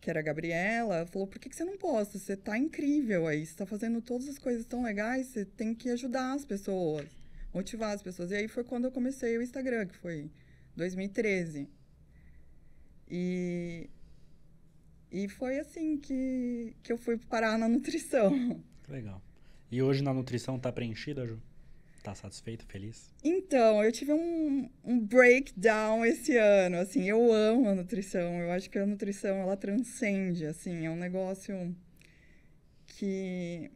que 0.00 0.08
era 0.08 0.20
a 0.20 0.22
Gabriela, 0.22 1.06
falou: 1.06 1.28
por 1.28 1.38
que, 1.38 1.48
que 1.48 1.56
você 1.56 1.64
não 1.64 1.76
posta? 1.76 2.18
Você 2.18 2.36
tá 2.36 2.56
incrível 2.56 3.26
aí, 3.26 3.44
você 3.44 3.54
tá 3.54 3.66
fazendo 3.66 4.00
todas 4.00 4.28
as 4.28 4.38
coisas 4.38 4.64
tão 4.64 4.82
legais, 4.82 5.26
você 5.26 5.44
tem 5.44 5.74
que 5.74 5.90
ajudar 5.90 6.32
as 6.32 6.44
pessoas, 6.44 7.06
motivar 7.52 7.94
as 7.94 8.02
pessoas. 8.02 8.30
E 8.30 8.36
aí 8.36 8.48
foi 8.48 8.64
quando 8.64 8.86
eu 8.86 8.92
comecei 8.92 9.36
o 9.36 9.42
Instagram, 9.42 9.86
que 9.86 9.96
foi 9.96 10.30
2013. 10.76 11.68
E, 13.10 13.90
e 15.10 15.28
foi 15.28 15.58
assim 15.58 15.98
que, 15.98 16.74
que 16.82 16.92
eu 16.92 16.96
fui 16.96 17.18
parar 17.18 17.58
na 17.58 17.68
nutrição. 17.68 18.62
Legal. 18.88 19.22
E 19.70 19.82
hoje 19.82 20.02
na 20.02 20.14
nutrição 20.14 20.58
tá 20.58 20.72
preenchida, 20.72 21.26
Ju? 21.26 21.40
Tá 22.02 22.14
satisfeito, 22.14 22.64
feliz? 22.66 23.12
Então, 23.22 23.84
eu 23.84 23.92
tive 23.92 24.12
um, 24.12 24.70
um 24.82 24.98
breakdown 24.98 26.04
esse 26.04 26.34
ano, 26.36 26.78
assim, 26.78 27.06
eu 27.06 27.30
amo 27.30 27.68
a 27.68 27.74
nutrição, 27.74 28.40
eu 28.40 28.50
acho 28.52 28.70
que 28.70 28.78
a 28.78 28.86
nutrição, 28.86 29.36
ela 29.36 29.54
transcende, 29.54 30.46
assim, 30.46 30.86
é 30.86 30.90
um 30.90 30.96
negócio 30.96 31.76
que 32.86 33.70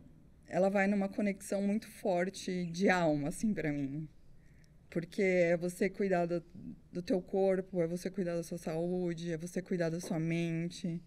ela 0.46 0.70
vai 0.70 0.86
numa 0.86 1.08
conexão 1.08 1.60
muito 1.60 1.86
forte 1.86 2.64
de 2.66 2.88
alma, 2.88 3.28
assim, 3.28 3.52
para 3.52 3.70
mim. 3.70 4.08
Porque 4.88 5.22
é 5.22 5.56
você 5.56 5.90
cuidar 5.90 6.24
do, 6.24 6.42
do 6.92 7.02
teu 7.02 7.20
corpo, 7.20 7.82
é 7.82 7.86
você 7.86 8.08
cuidar 8.08 8.36
da 8.36 8.42
sua 8.42 8.58
saúde, 8.58 9.32
é 9.32 9.36
você 9.36 9.60
cuidar 9.60 9.90
da 9.90 10.00
sua 10.00 10.18
mente. 10.18 11.02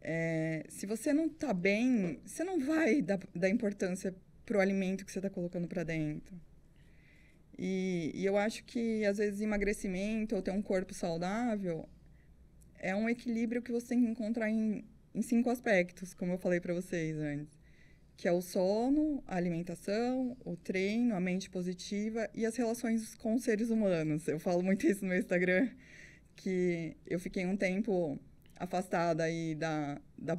É, 0.00 0.64
se 0.68 0.86
você 0.86 1.12
não 1.12 1.28
tá 1.28 1.52
bem, 1.52 2.20
você 2.24 2.44
não 2.44 2.60
vai 2.60 3.02
dar, 3.02 3.18
dar 3.34 3.50
importância 3.50 4.14
pro 4.50 4.58
alimento 4.58 5.04
que 5.04 5.12
você 5.12 5.20
está 5.20 5.30
colocando 5.30 5.68
para 5.68 5.84
dentro. 5.84 6.34
E, 7.56 8.10
e 8.12 8.26
eu 8.26 8.36
acho 8.36 8.64
que, 8.64 9.04
às 9.04 9.18
vezes, 9.18 9.40
emagrecimento 9.40 10.34
ou 10.34 10.42
ter 10.42 10.50
um 10.50 10.60
corpo 10.60 10.92
saudável 10.92 11.88
é 12.80 12.92
um 12.92 13.08
equilíbrio 13.08 13.62
que 13.62 13.70
você 13.70 13.86
tem 13.86 14.02
que 14.04 14.10
encontrar 14.10 14.50
em, 14.50 14.84
em 15.14 15.22
cinco 15.22 15.50
aspectos, 15.50 16.12
como 16.14 16.32
eu 16.32 16.38
falei 16.38 16.58
para 16.58 16.74
vocês 16.74 17.16
antes. 17.16 17.56
Que 18.16 18.26
é 18.26 18.32
o 18.32 18.42
sono, 18.42 19.22
a 19.24 19.36
alimentação, 19.36 20.36
o 20.44 20.56
treino, 20.56 21.14
a 21.14 21.20
mente 21.20 21.48
positiva 21.48 22.28
e 22.34 22.44
as 22.44 22.56
relações 22.56 23.14
com 23.14 23.36
os 23.36 23.44
seres 23.44 23.70
humanos. 23.70 24.26
Eu 24.26 24.40
falo 24.40 24.64
muito 24.64 24.84
isso 24.84 25.02
no 25.02 25.10
meu 25.10 25.18
Instagram, 25.20 25.70
que 26.34 26.96
eu 27.06 27.20
fiquei 27.20 27.46
um 27.46 27.56
tempo 27.56 28.18
afastada 28.56 29.22
aí 29.22 29.54
da, 29.54 30.00
da 30.18 30.36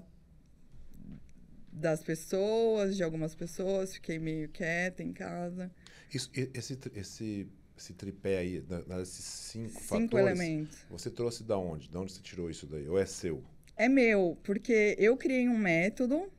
das 1.72 2.04
pessoas, 2.04 2.96
de 2.96 3.04
algumas 3.04 3.34
pessoas, 3.34 3.94
fiquei 3.94 4.20
meio 4.20 4.50
quieta 4.50 5.02
em 5.02 5.14
casa. 5.14 5.72
Isso, 6.14 6.30
esse, 6.34 6.78
esse, 6.94 7.48
esse 7.78 7.94
tripé 7.94 8.40
aí, 8.40 8.60
desses 8.60 9.24
cinco, 9.24 9.70
cinco 9.70 9.84
fatores, 9.84 10.40
elementos. 10.40 10.78
você 10.90 11.10
trouxe 11.10 11.44
da 11.44 11.58
onde? 11.58 11.88
De 11.88 11.98
onde 11.98 12.12
você 12.12 12.22
tirou 12.22 12.50
isso 12.50 12.66
daí? 12.68 12.88
Ou 12.88 13.00
é 13.00 13.06
seu? 13.06 13.44
É 13.78 13.88
meu, 13.88 14.38
porque 14.44 14.96
eu 15.00 15.16
criei 15.16 15.48
um 15.48 15.58
método, 15.58 16.32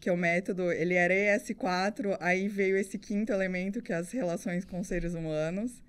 que 0.00 0.08
é 0.08 0.12
o 0.12 0.16
método, 0.16 0.72
ele 0.72 0.94
era 0.94 1.14
ES4, 1.14 2.16
aí 2.20 2.48
veio 2.48 2.76
esse 2.76 2.98
quinto 2.98 3.32
elemento, 3.32 3.82
que 3.82 3.92
é 3.92 3.96
as 3.96 4.10
relações 4.10 4.64
com 4.64 4.82
seres 4.82 5.14
humanos, 5.14 5.82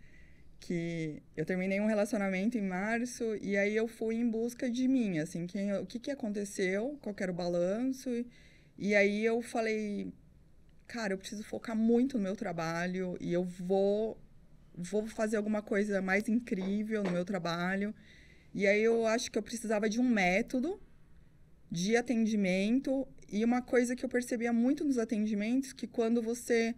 que 0.60 1.22
eu 1.38 1.46
terminei 1.46 1.79
um 1.79 1.88
relacionamento 1.88 2.58
em 2.58 2.62
março, 2.62 3.24
e 3.41 3.58
aí 3.58 3.75
eu 3.75 3.88
fui 3.88 4.15
em 4.15 4.29
busca 4.29 4.70
de 4.70 4.88
mim, 4.88 5.20
assim, 5.20 5.48
quem, 5.48 5.74
o 5.74 5.86
que, 5.86 6.00
que 6.00 6.12
aconteceu, 6.12 6.98
qual 7.01 7.15
era 7.18 7.32
o 7.32 7.36
balanço, 7.36 8.10
e, 8.10 8.27
e 8.81 8.95
aí 8.95 9.25
eu 9.25 9.41
falei, 9.41 10.13
cara, 10.88 11.13
eu 11.13 11.17
preciso 11.17 11.43
focar 11.43 11.75
muito 11.75 12.17
no 12.17 12.24
meu 12.24 12.36
trabalho 12.36 13.17
e 13.19 13.33
eu 13.33 13.43
vou 13.43 14.17
vou 14.74 15.05
fazer 15.05 15.36
alguma 15.36 15.62
coisa 15.62 16.01
mais 16.01 16.29
incrível 16.29 17.03
no 17.03 17.12
meu 17.12 17.25
trabalho. 17.25 17.93
E 18.53 18.65
aí 18.65 18.81
eu 18.81 19.05
acho 19.05 19.29
que 19.29 19.38
eu 19.38 19.43
precisava 19.43 19.89
de 19.89 20.00
um 20.00 20.07
método 20.07 20.79
de 21.69 21.98
atendimento 21.98 23.05
e 23.27 23.43
uma 23.43 23.62
coisa 23.62 23.98
que 23.98 24.05
eu 24.05 24.07
percebia 24.07 24.53
muito 24.53 24.86
nos 24.86 24.98
atendimentos 24.98 25.74
que 25.74 25.86
quando 25.86 26.21
você 26.21 26.74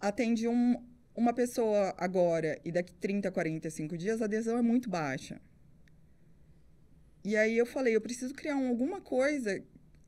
atende 0.00 0.46
um, 0.46 0.80
uma 1.16 1.32
pessoa 1.32 1.92
agora 1.98 2.60
e 2.64 2.70
daqui 2.70 2.94
30, 2.94 3.32
45 3.32 3.98
dias 3.98 4.22
a 4.22 4.26
adesão 4.26 4.56
é 4.56 4.62
muito 4.62 4.88
baixa. 4.88 5.40
E 7.24 7.36
aí 7.36 7.58
eu 7.58 7.66
falei, 7.66 7.96
eu 7.96 8.00
preciso 8.00 8.32
criar 8.32 8.54
um, 8.54 8.68
alguma 8.68 9.00
coisa 9.00 9.60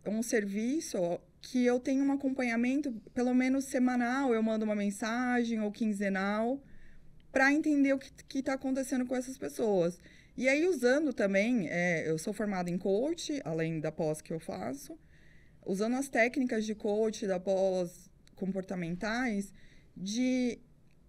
um 0.07 0.23
serviço 0.23 1.21
que 1.41 1.65
eu 1.65 1.81
tenho 1.81 2.05
um 2.05 2.13
acompanhamento, 2.13 2.93
pelo 3.15 3.35
menos 3.35 3.65
semanal, 3.65 4.35
eu 4.35 4.43
mando 4.43 4.65
uma 4.65 4.75
mensagem 4.75 5.61
ou 5.61 5.73
quinzenal, 5.73 6.61
para 7.33 7.53
entender 7.53 7.93
o 7.93 7.99
que 7.99 8.39
está 8.39 8.55
acontecendo 8.55 9.07
com 9.07 9.15
essas 9.15 9.39
pessoas. 9.39 9.99
E 10.37 10.49
aí, 10.49 10.67
usando 10.67 11.13
também, 11.13 11.69
é, 11.69 12.09
eu 12.09 12.19
sou 12.19 12.33
formada 12.33 12.71
em 12.71 12.79
coach, 12.79 13.41
além 13.45 13.81
da 13.81 13.93
pós 13.93 14.21
que 14.21 14.33
eu 14.33 14.41
faço, 14.41 14.99
usando 15.65 15.97
as 15.97 16.09
técnicas 16.09 16.65
de 16.65 16.75
coach, 16.75 17.27
da 17.27 17.39
pós 17.39 18.11
comportamentais, 18.35 19.53
de 19.97 20.59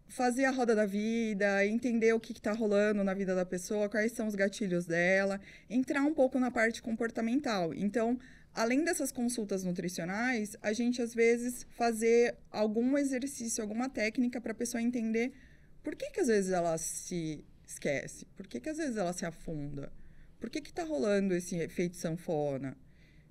fazer 0.08 0.44
a 0.44 0.52
roda 0.52 0.76
da 0.76 0.86
vida, 0.86 1.66
entender 1.66 2.12
o 2.14 2.20
que 2.20 2.34
está 2.34 2.52
rolando 2.52 3.04
na 3.04 3.14
vida 3.14 3.34
da 3.34 3.46
pessoa, 3.46 3.88
quais 3.88 4.12
são 4.12 4.28
os 4.28 4.36
gatilhos 4.36 4.86
dela, 4.86 5.40
entrar 5.70 6.02
um 6.02 6.14
pouco 6.14 6.38
na 6.38 6.52
parte 6.52 6.82
comportamental. 6.82 7.74
Então, 7.74 8.20
além 8.54 8.84
dessas 8.84 9.12
consultas 9.12 9.64
nutricionais, 9.64 10.56
a 10.62 10.74
gente 10.74 11.02
às 11.02 11.14
vezes 11.14 11.66
fazer 11.72 12.36
algum 12.50 12.98
exercício, 12.98 13.62
alguma 13.62 13.90
técnica 13.90 14.42
para 14.42 14.52
a 14.52 14.56
pessoa 14.56 14.82
entender 14.82 15.34
por 15.82 15.96
que, 15.96 16.12
que 16.12 16.20
às 16.20 16.28
vezes 16.28 16.52
ela 16.52 16.78
se 16.78 17.44
esquece, 17.66 18.26
por 18.36 18.48
que, 18.48 18.60
que 18.60 18.70
às 18.70 18.78
vezes 18.78 18.98
ela 18.98 19.14
se 19.14 19.26
afunda, 19.26 19.92
por 20.40 20.50
que 20.50 20.60
está 20.60 20.84
rolando 20.84 21.34
esse 21.34 21.56
efeito 21.56 21.98
sanfona. 21.98 22.78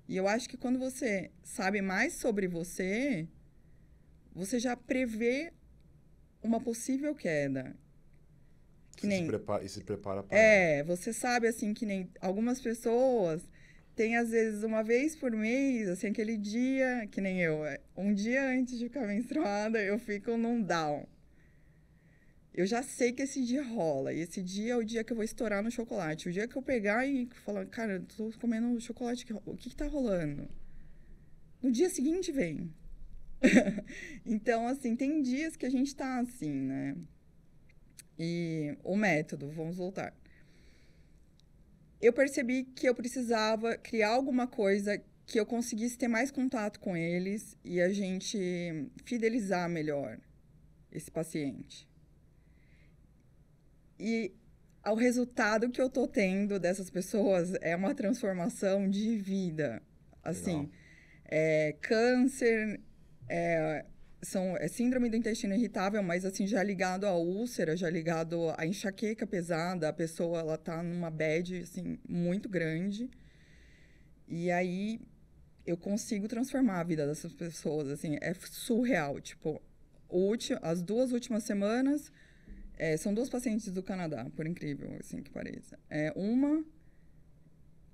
E 0.07 0.17
eu 0.17 0.27
acho 0.27 0.49
que 0.49 0.57
quando 0.57 0.79
você 0.79 1.31
sabe 1.43 1.81
mais 1.81 2.13
sobre 2.13 2.47
você, 2.47 3.27
você 4.33 4.59
já 4.59 4.75
prevê 4.75 5.53
uma 6.41 6.59
possível 6.59 7.15
queda. 7.15 7.75
Que 8.97 9.07
nem, 9.07 9.21
se 9.21 9.27
prepara, 9.27 9.63
e 9.63 9.69
se 9.69 9.83
prepara 9.83 10.23
para. 10.23 10.37
É, 10.37 10.83
você 10.83 11.13
sabe 11.13 11.47
assim 11.47 11.73
que 11.73 11.85
nem 11.85 12.09
algumas 12.19 12.59
pessoas 12.59 13.41
tem 13.95 14.17
às 14.17 14.29
vezes 14.29 14.63
uma 14.63 14.83
vez 14.83 15.15
por 15.15 15.31
mês, 15.31 15.89
assim, 15.89 16.07
aquele 16.07 16.37
dia, 16.37 17.07
que 17.11 17.21
nem 17.21 17.41
eu, 17.41 17.65
é, 17.65 17.79
um 17.95 18.13
dia 18.13 18.49
antes 18.49 18.77
de 18.77 18.85
ficar 18.85 19.05
menstruada, 19.05 19.81
eu 19.81 19.99
fico 19.99 20.37
num 20.37 20.61
down. 20.61 21.05
Eu 22.53 22.65
já 22.65 22.83
sei 22.83 23.13
que 23.13 23.21
esse 23.21 23.43
dia 23.43 23.63
rola, 23.63 24.13
e 24.13 24.19
esse 24.19 24.41
dia 24.41 24.73
é 24.73 24.75
o 24.75 24.83
dia 24.83 25.03
que 25.03 25.13
eu 25.13 25.15
vou 25.15 25.23
estourar 25.23 25.63
no 25.63 25.71
chocolate. 25.71 26.27
O 26.27 26.31
dia 26.31 26.47
que 26.47 26.55
eu 26.57 26.61
pegar 26.61 27.05
e 27.05 27.27
falar, 27.45 27.65
cara, 27.65 27.93
eu 27.93 28.03
tô 28.03 28.31
comendo 28.39 28.79
chocolate, 28.81 29.25
o 29.45 29.55
que 29.55 29.69
que 29.69 29.75
tá 29.75 29.87
rolando? 29.87 30.49
No 31.61 31.71
dia 31.71 31.89
seguinte 31.89 32.31
vem. 32.31 32.73
então, 34.25 34.67
assim, 34.67 34.95
tem 34.95 35.21
dias 35.21 35.55
que 35.55 35.65
a 35.65 35.69
gente 35.69 35.95
tá 35.95 36.19
assim, 36.19 36.51
né? 36.51 36.95
E 38.19 38.77
o 38.83 38.95
método, 38.95 39.49
vamos 39.49 39.77
voltar 39.77 40.13
eu 42.01 42.11
percebi 42.11 42.63
que 42.63 42.87
eu 42.87 42.95
precisava 42.95 43.77
criar 43.77 44.09
alguma 44.09 44.47
coisa 44.47 45.01
que 45.25 45.39
eu 45.39 45.45
conseguisse 45.45 45.97
ter 45.97 46.07
mais 46.07 46.31
contato 46.31 46.79
com 46.79 46.97
eles 46.97 47.57
e 47.63 47.79
a 47.79 47.89
gente 47.89 48.89
fidelizar 49.05 49.69
melhor 49.69 50.19
esse 50.91 51.09
paciente. 51.09 51.87
E 53.99 54.33
o 54.85 54.95
resultado 54.95 55.69
que 55.69 55.79
eu 55.79 55.89
tô 55.89 56.07
tendo 56.07 56.59
dessas 56.59 56.89
pessoas 56.89 57.53
é 57.61 57.75
uma 57.75 57.93
transformação 57.93 58.89
de 58.89 59.15
vida. 59.17 59.81
Assim, 60.23 60.69
é, 61.25 61.75
câncer, 61.81 62.81
é, 63.29 63.85
são, 64.21 64.55
é 64.57 64.67
síndrome 64.67 65.09
do 65.09 65.15
intestino 65.15 65.53
irritável, 65.53 66.01
mas 66.03 66.25
assim, 66.25 66.45
já 66.45 66.61
ligado 66.63 67.05
à 67.05 67.15
úlcera, 67.15 67.75
já 67.75 67.89
ligado 67.89 68.53
à 68.57 68.65
enxaqueca 68.65 69.25
pesada, 69.25 69.89
a 69.89 69.93
pessoa 69.93 70.39
ela 70.39 70.57
tá 70.57 70.81
numa 70.83 71.09
bad 71.09 71.57
assim 71.57 71.97
muito 72.07 72.47
grande. 72.47 73.09
E 74.27 74.51
aí 74.51 75.01
eu 75.65 75.77
consigo 75.77 76.27
transformar 76.27 76.79
a 76.79 76.83
vida 76.83 77.05
dessas 77.05 77.33
pessoas, 77.33 77.89
assim, 77.89 78.17
é 78.21 78.33
surreal, 78.33 79.19
tipo, 79.19 79.61
as 80.61 80.81
duas 80.81 81.11
últimas 81.11 81.43
semanas 81.43 82.11
é, 82.77 82.97
são 82.97 83.13
duas 83.13 83.29
pacientes 83.29 83.71
do 83.71 83.83
Canadá, 83.83 84.27
por 84.35 84.45
incrível 84.45 84.95
assim 84.99 85.21
que 85.21 85.29
pareça. 85.29 85.77
É, 85.89 86.11
uma 86.15 86.63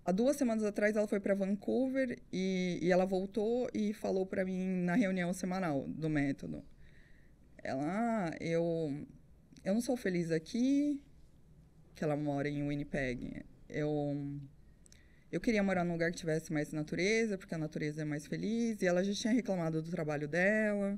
Há 0.08 0.12
duas 0.14 0.38
semanas 0.38 0.64
atrás 0.64 0.96
ela 0.96 1.06
foi 1.06 1.20
para 1.20 1.36
Vancouver 1.36 2.18
e, 2.32 2.80
e 2.82 2.90
ela 2.94 3.04
voltou 3.04 3.70
e 3.74 3.92
falou 3.92 4.26
para 4.26 4.46
mim 4.46 4.86
na 4.86 4.96
reunião 4.96 5.34
semanal 5.34 5.86
do 5.86 6.10
método. 6.10 6.64
Ela, 7.62 7.84
ah, 7.84 8.38
eu, 8.40 9.06
eu 9.66 9.74
não 9.74 9.82
sou 9.82 9.98
feliz 9.98 10.32
aqui, 10.32 11.02
que 11.94 12.06
ela 12.06 12.16
mora 12.16 12.48
em 12.48 12.66
Winnipeg. 12.66 13.44
Eu, 13.68 14.40
eu 15.30 15.42
queria 15.42 15.62
morar 15.62 15.84
num 15.84 15.92
lugar 15.92 16.10
que 16.10 16.18
tivesse 16.18 16.54
mais 16.54 16.72
natureza, 16.72 17.38
porque 17.38 17.54
a 17.54 17.58
natureza 17.58 18.04
é 18.04 18.06
mais 18.06 18.26
feliz. 18.26 18.82
E 18.82 18.88
ela 18.88 19.04
já 19.04 19.14
tinha 19.14 19.34
reclamado 19.34 19.82
do 19.82 19.92
trabalho 19.92 20.26
dela 20.26 20.98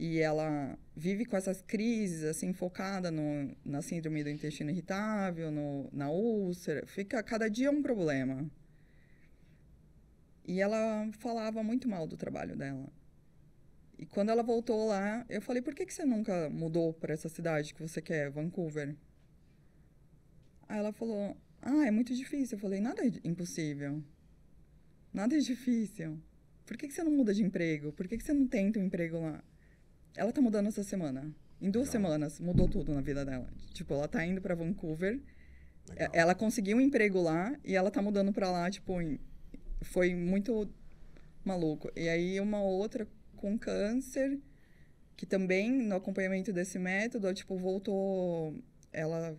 e 0.00 0.18
ela 0.18 0.78
vive 0.96 1.26
com 1.26 1.36
essas 1.36 1.60
crises, 1.60 2.24
assim, 2.24 2.54
focada 2.54 3.10
no, 3.10 3.54
na 3.62 3.82
síndrome 3.82 4.24
do 4.24 4.30
intestino 4.30 4.70
irritável, 4.70 5.50
no, 5.50 5.90
na 5.92 6.08
úlcera, 6.10 6.86
fica 6.86 7.22
cada 7.22 7.50
dia 7.50 7.70
um 7.70 7.82
problema. 7.82 8.50
E 10.42 10.58
ela 10.58 11.06
falava 11.18 11.62
muito 11.62 11.86
mal 11.86 12.06
do 12.06 12.16
trabalho 12.16 12.56
dela. 12.56 12.88
E 13.98 14.06
quando 14.06 14.30
ela 14.30 14.42
voltou 14.42 14.86
lá, 14.88 15.26
eu 15.28 15.42
falei: 15.42 15.60
por 15.60 15.74
que, 15.74 15.84
que 15.84 15.92
você 15.92 16.06
nunca 16.06 16.48
mudou 16.48 16.94
para 16.94 17.12
essa 17.12 17.28
cidade 17.28 17.74
que 17.74 17.82
você 17.82 18.00
quer, 18.00 18.30
Vancouver? 18.30 18.96
Aí 20.66 20.78
ela 20.78 20.94
falou: 20.94 21.36
Ah, 21.60 21.86
é 21.86 21.90
muito 21.90 22.14
difícil. 22.14 22.56
Eu 22.56 22.62
falei, 22.62 22.80
nada 22.80 23.02
é 23.04 23.12
impossível. 23.22 24.02
Nada 25.12 25.36
é 25.36 25.40
difícil. 25.44 26.18
Por 26.64 26.78
que, 26.78 26.88
que 26.88 26.94
você 26.94 27.04
não 27.04 27.12
muda 27.12 27.34
de 27.34 27.42
emprego? 27.42 27.92
Por 27.92 28.08
que, 28.08 28.16
que 28.16 28.24
você 28.24 28.32
não 28.32 28.46
tenta 28.46 28.78
um 28.78 28.84
emprego 28.84 29.20
lá? 29.20 29.44
Ela 30.16 30.32
tá 30.32 30.40
mudando 30.40 30.66
essa 30.68 30.82
semana. 30.82 31.30
Em 31.60 31.70
duas 31.70 31.88
Legal. 31.88 32.02
semanas, 32.10 32.40
mudou 32.40 32.68
tudo 32.68 32.94
na 32.94 33.00
vida 33.00 33.24
dela. 33.24 33.46
Tipo, 33.74 33.94
ela 33.94 34.08
tá 34.08 34.24
indo 34.24 34.40
para 34.40 34.54
Vancouver. 34.54 35.20
É, 35.90 35.92
Legal. 35.92 36.10
Ela 36.14 36.34
conseguiu 36.34 36.76
um 36.76 36.80
emprego 36.80 37.20
lá 37.20 37.54
e 37.64 37.74
ela 37.76 37.90
tá 37.90 38.00
mudando 38.00 38.32
para 38.32 38.50
lá, 38.50 38.70
tipo, 38.70 39.00
em- 39.00 39.18
foi 39.82 40.14
muito 40.14 40.68
maluco. 41.44 41.90
E 41.96 42.08
aí 42.08 42.40
uma 42.40 42.62
outra 42.62 43.06
com 43.36 43.58
câncer, 43.58 44.38
que 45.16 45.26
também 45.26 45.70
no 45.70 45.94
acompanhamento 45.96 46.52
desse 46.52 46.78
método, 46.78 47.32
tipo, 47.34 47.56
voltou, 47.56 48.54
ela 48.92 49.36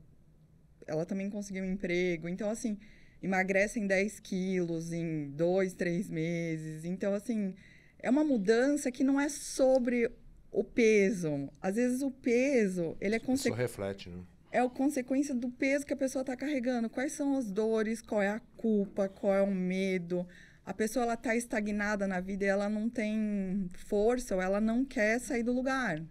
ela 0.88 1.06
também 1.06 1.30
conseguiu 1.30 1.63
um 1.63 1.72
emprego. 1.72 2.28
Então, 2.28 2.50
assim, 2.50 2.78
emagrecem 3.22 3.88
10 3.88 4.20
quilos 4.20 4.92
em 4.92 5.30
dois, 5.30 5.74
três 5.74 6.10
meses. 6.10 6.84
Então, 6.86 7.13
assim, 7.13 7.56
é 8.00 8.10
uma 8.10 8.24
mudança 8.24 8.92
que 8.92 9.04
não 9.04 9.20
é 9.22 9.30
sobre 9.30 10.12
o 10.51 10.63
peso. 10.63 11.50
Às 11.62 11.75
vezes 11.75 12.01
o 12.01 12.12
peso, 12.12 12.98
ele 13.00 13.15
é 13.15 13.20
consequência 13.20 13.55
reflete, 13.55 14.10
né? 14.10 14.24
é 14.51 14.60
a 14.60 14.70
consequência 14.70 15.34
do 15.34 15.50
peso 15.50 15.86
que 15.86 15.93
a 15.93 15.98
pessoa 15.98 16.22
está 16.22 16.36
carregando. 16.36 16.89
Quais 16.89 17.13
são 17.13 17.38
as 17.38 17.50
dores, 17.50 18.01
qual 18.01 18.22
é 18.22 18.29
a 18.29 18.41
culpa, 18.58 19.08
qual 19.08 19.34
é 19.34 19.41
o 19.41 19.53
medo. 19.53 20.27
A 20.65 20.74
pessoa 20.74 21.03
ela 21.03 21.13
está 21.13 21.36
estagnada 21.36 22.05
na 22.05 22.20
vida 22.20 22.43
e 22.43 22.48
ela 22.48 22.70
não 22.70 22.89
tem 22.89 23.70
força 23.88 24.36
ou 24.36 24.41
ela 24.41 24.60
não 24.60 24.84
quer 24.84 25.20
sair 25.20 25.43
do 25.43 25.53
lugar. 25.53 26.03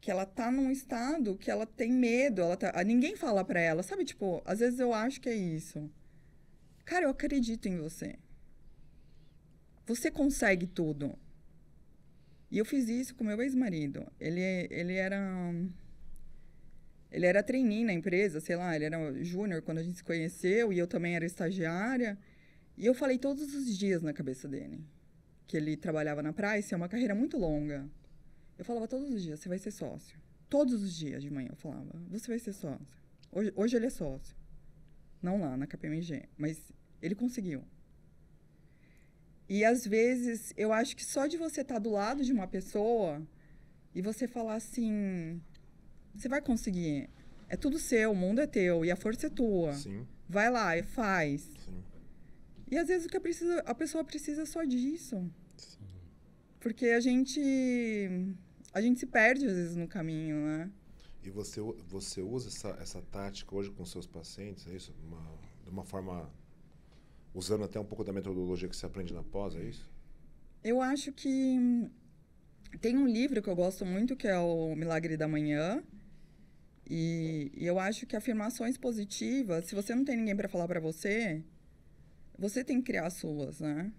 Que 0.00 0.10
ela 0.10 0.24
tá 0.24 0.50
num 0.50 0.70
estado 0.70 1.36
que 1.36 1.50
ela 1.50 1.66
tem 1.66 1.92
medo, 1.92 2.40
ela 2.40 2.56
tá... 2.56 2.72
ninguém 2.84 3.16
fala 3.16 3.44
para 3.44 3.60
ela, 3.60 3.82
sabe? 3.82 4.04
Tipo, 4.04 4.42
às 4.46 4.60
vezes 4.60 4.80
eu 4.80 4.94
acho 4.94 5.20
que 5.20 5.28
é 5.28 5.34
isso. 5.34 5.90
Cara, 6.86 7.04
eu 7.04 7.10
acredito 7.10 7.68
em 7.68 7.76
você. 7.76 8.16
Você 9.86 10.10
consegue 10.10 10.66
tudo. 10.66 11.16
E 12.50 12.58
eu 12.58 12.64
fiz 12.64 12.88
isso 12.88 13.14
com 13.14 13.24
meu 13.24 13.40
ex-marido. 13.40 14.06
Ele, 14.18 14.40
ele 14.70 14.94
era 14.94 15.52
ele 17.10 17.26
era 17.26 17.42
trainee 17.42 17.84
na 17.84 17.92
empresa, 17.92 18.40
sei 18.40 18.56
lá, 18.56 18.74
ele 18.74 18.84
era 18.84 19.24
júnior 19.24 19.62
quando 19.62 19.78
a 19.78 19.82
gente 19.82 19.96
se 19.96 20.04
conheceu 20.04 20.72
e 20.72 20.78
eu 20.78 20.86
também 20.86 21.14
era 21.14 21.24
estagiária. 21.24 22.18
E 22.76 22.86
eu 22.86 22.94
falei 22.94 23.18
todos 23.18 23.54
os 23.54 23.76
dias 23.76 24.02
na 24.02 24.12
cabeça 24.12 24.48
dele 24.48 24.84
que 25.50 25.56
ele 25.56 25.76
trabalhava 25.76 26.22
na 26.22 26.32
Price, 26.32 26.72
é 26.72 26.76
uma 26.76 26.88
carreira 26.88 27.12
muito 27.12 27.36
longa. 27.36 27.84
Eu 28.56 28.64
falava 28.64 28.86
todos 28.86 29.10
os 29.10 29.20
dias, 29.20 29.40
você 29.40 29.48
vai 29.48 29.58
ser 29.58 29.72
sócio. 29.72 30.16
Todos 30.48 30.80
os 30.80 30.94
dias 30.94 31.24
de 31.24 31.28
manhã 31.28 31.48
eu 31.50 31.56
falava, 31.56 31.90
você 32.08 32.28
vai 32.28 32.38
ser 32.38 32.52
sócio. 32.52 32.86
Hoje, 33.32 33.52
hoje 33.56 33.76
ele 33.76 33.86
é 33.86 33.90
sócio. 33.90 34.36
Não 35.20 35.40
lá 35.40 35.56
na 35.56 35.66
KPMG, 35.66 36.28
mas 36.38 36.72
ele 37.02 37.16
conseguiu. 37.16 37.64
E 39.50 39.64
às 39.64 39.84
vezes 39.84 40.52
eu 40.56 40.72
acho 40.72 40.94
que 40.96 41.04
só 41.04 41.26
de 41.26 41.36
você 41.36 41.62
estar 41.62 41.80
do 41.80 41.90
lado 41.90 42.24
de 42.24 42.32
uma 42.32 42.46
pessoa 42.46 43.20
e 43.92 44.00
você 44.00 44.28
falar 44.28 44.54
assim, 44.54 45.42
você 46.14 46.28
vai 46.28 46.40
conseguir. 46.40 47.10
É 47.48 47.56
tudo 47.56 47.76
seu, 47.76 48.12
o 48.12 48.14
mundo 48.14 48.40
é 48.40 48.46
teu 48.46 48.84
e 48.84 48.92
a 48.92 48.96
força 48.96 49.26
é 49.26 49.30
tua. 49.30 49.72
Sim, 49.72 50.06
Vai 50.28 50.48
lá 50.48 50.78
e 50.78 50.84
faz. 50.84 51.50
sim. 51.64 51.82
E 52.70 52.78
às 52.78 52.86
vezes 52.86 53.06
o 53.06 53.08
que 53.08 53.16
a, 53.66 53.74
pessoa 53.74 54.04
precisa 54.04 54.46
só 54.46 54.62
disso. 54.62 55.28
Sim. 55.56 55.80
Porque 56.60 56.86
a 56.90 57.00
gente 57.00 57.40
a 58.72 58.80
gente 58.80 59.00
se 59.00 59.06
perde 59.06 59.46
às 59.46 59.52
vezes 59.52 59.74
no 59.74 59.88
caminho, 59.88 60.36
né? 60.36 60.70
E 61.24 61.28
você, 61.28 61.60
você 61.88 62.22
usa 62.22 62.46
essa, 62.46 62.68
essa 62.80 63.02
tática 63.02 63.52
hoje 63.52 63.72
com 63.72 63.84
seus 63.84 64.06
pacientes, 64.06 64.68
é 64.68 64.76
isso? 64.76 64.94
Uma, 65.04 65.38
de 65.64 65.70
uma 65.70 65.84
forma. 65.84 66.30
Usando 67.34 67.64
até 67.64 67.78
um 67.78 67.84
pouco 67.84 68.04
da 68.04 68.12
metodologia 68.12 68.68
que 68.68 68.76
você 68.76 68.86
aprende 68.86 69.14
na 69.14 69.22
pós, 69.22 69.54
é 69.54 69.62
isso? 69.62 69.88
Eu 70.62 70.80
acho 70.80 71.12
que 71.12 71.28
hum, 71.28 71.90
tem 72.80 72.96
um 72.96 73.06
livro 73.06 73.42
que 73.42 73.48
eu 73.48 73.56
gosto 73.56 73.84
muito 73.84 74.16
que 74.16 74.28
é 74.28 74.38
o 74.38 74.74
Milagre 74.74 75.16
da 75.16 75.28
Manhã. 75.28 75.82
E, 76.88 77.52
e 77.54 77.64
eu 77.66 77.78
acho 77.78 78.04
que 78.04 78.16
afirmações 78.16 78.76
positivas, 78.76 79.66
se 79.66 79.76
você 79.76 79.94
não 79.94 80.04
tem 80.04 80.16
ninguém 80.16 80.34
para 80.34 80.48
falar 80.48 80.66
para 80.66 80.80
você, 80.80 81.40
você 82.36 82.64
tem 82.64 82.78
que 82.80 82.86
criar 82.86 83.06
as 83.06 83.14
suas, 83.14 83.60
né? 83.60 83.92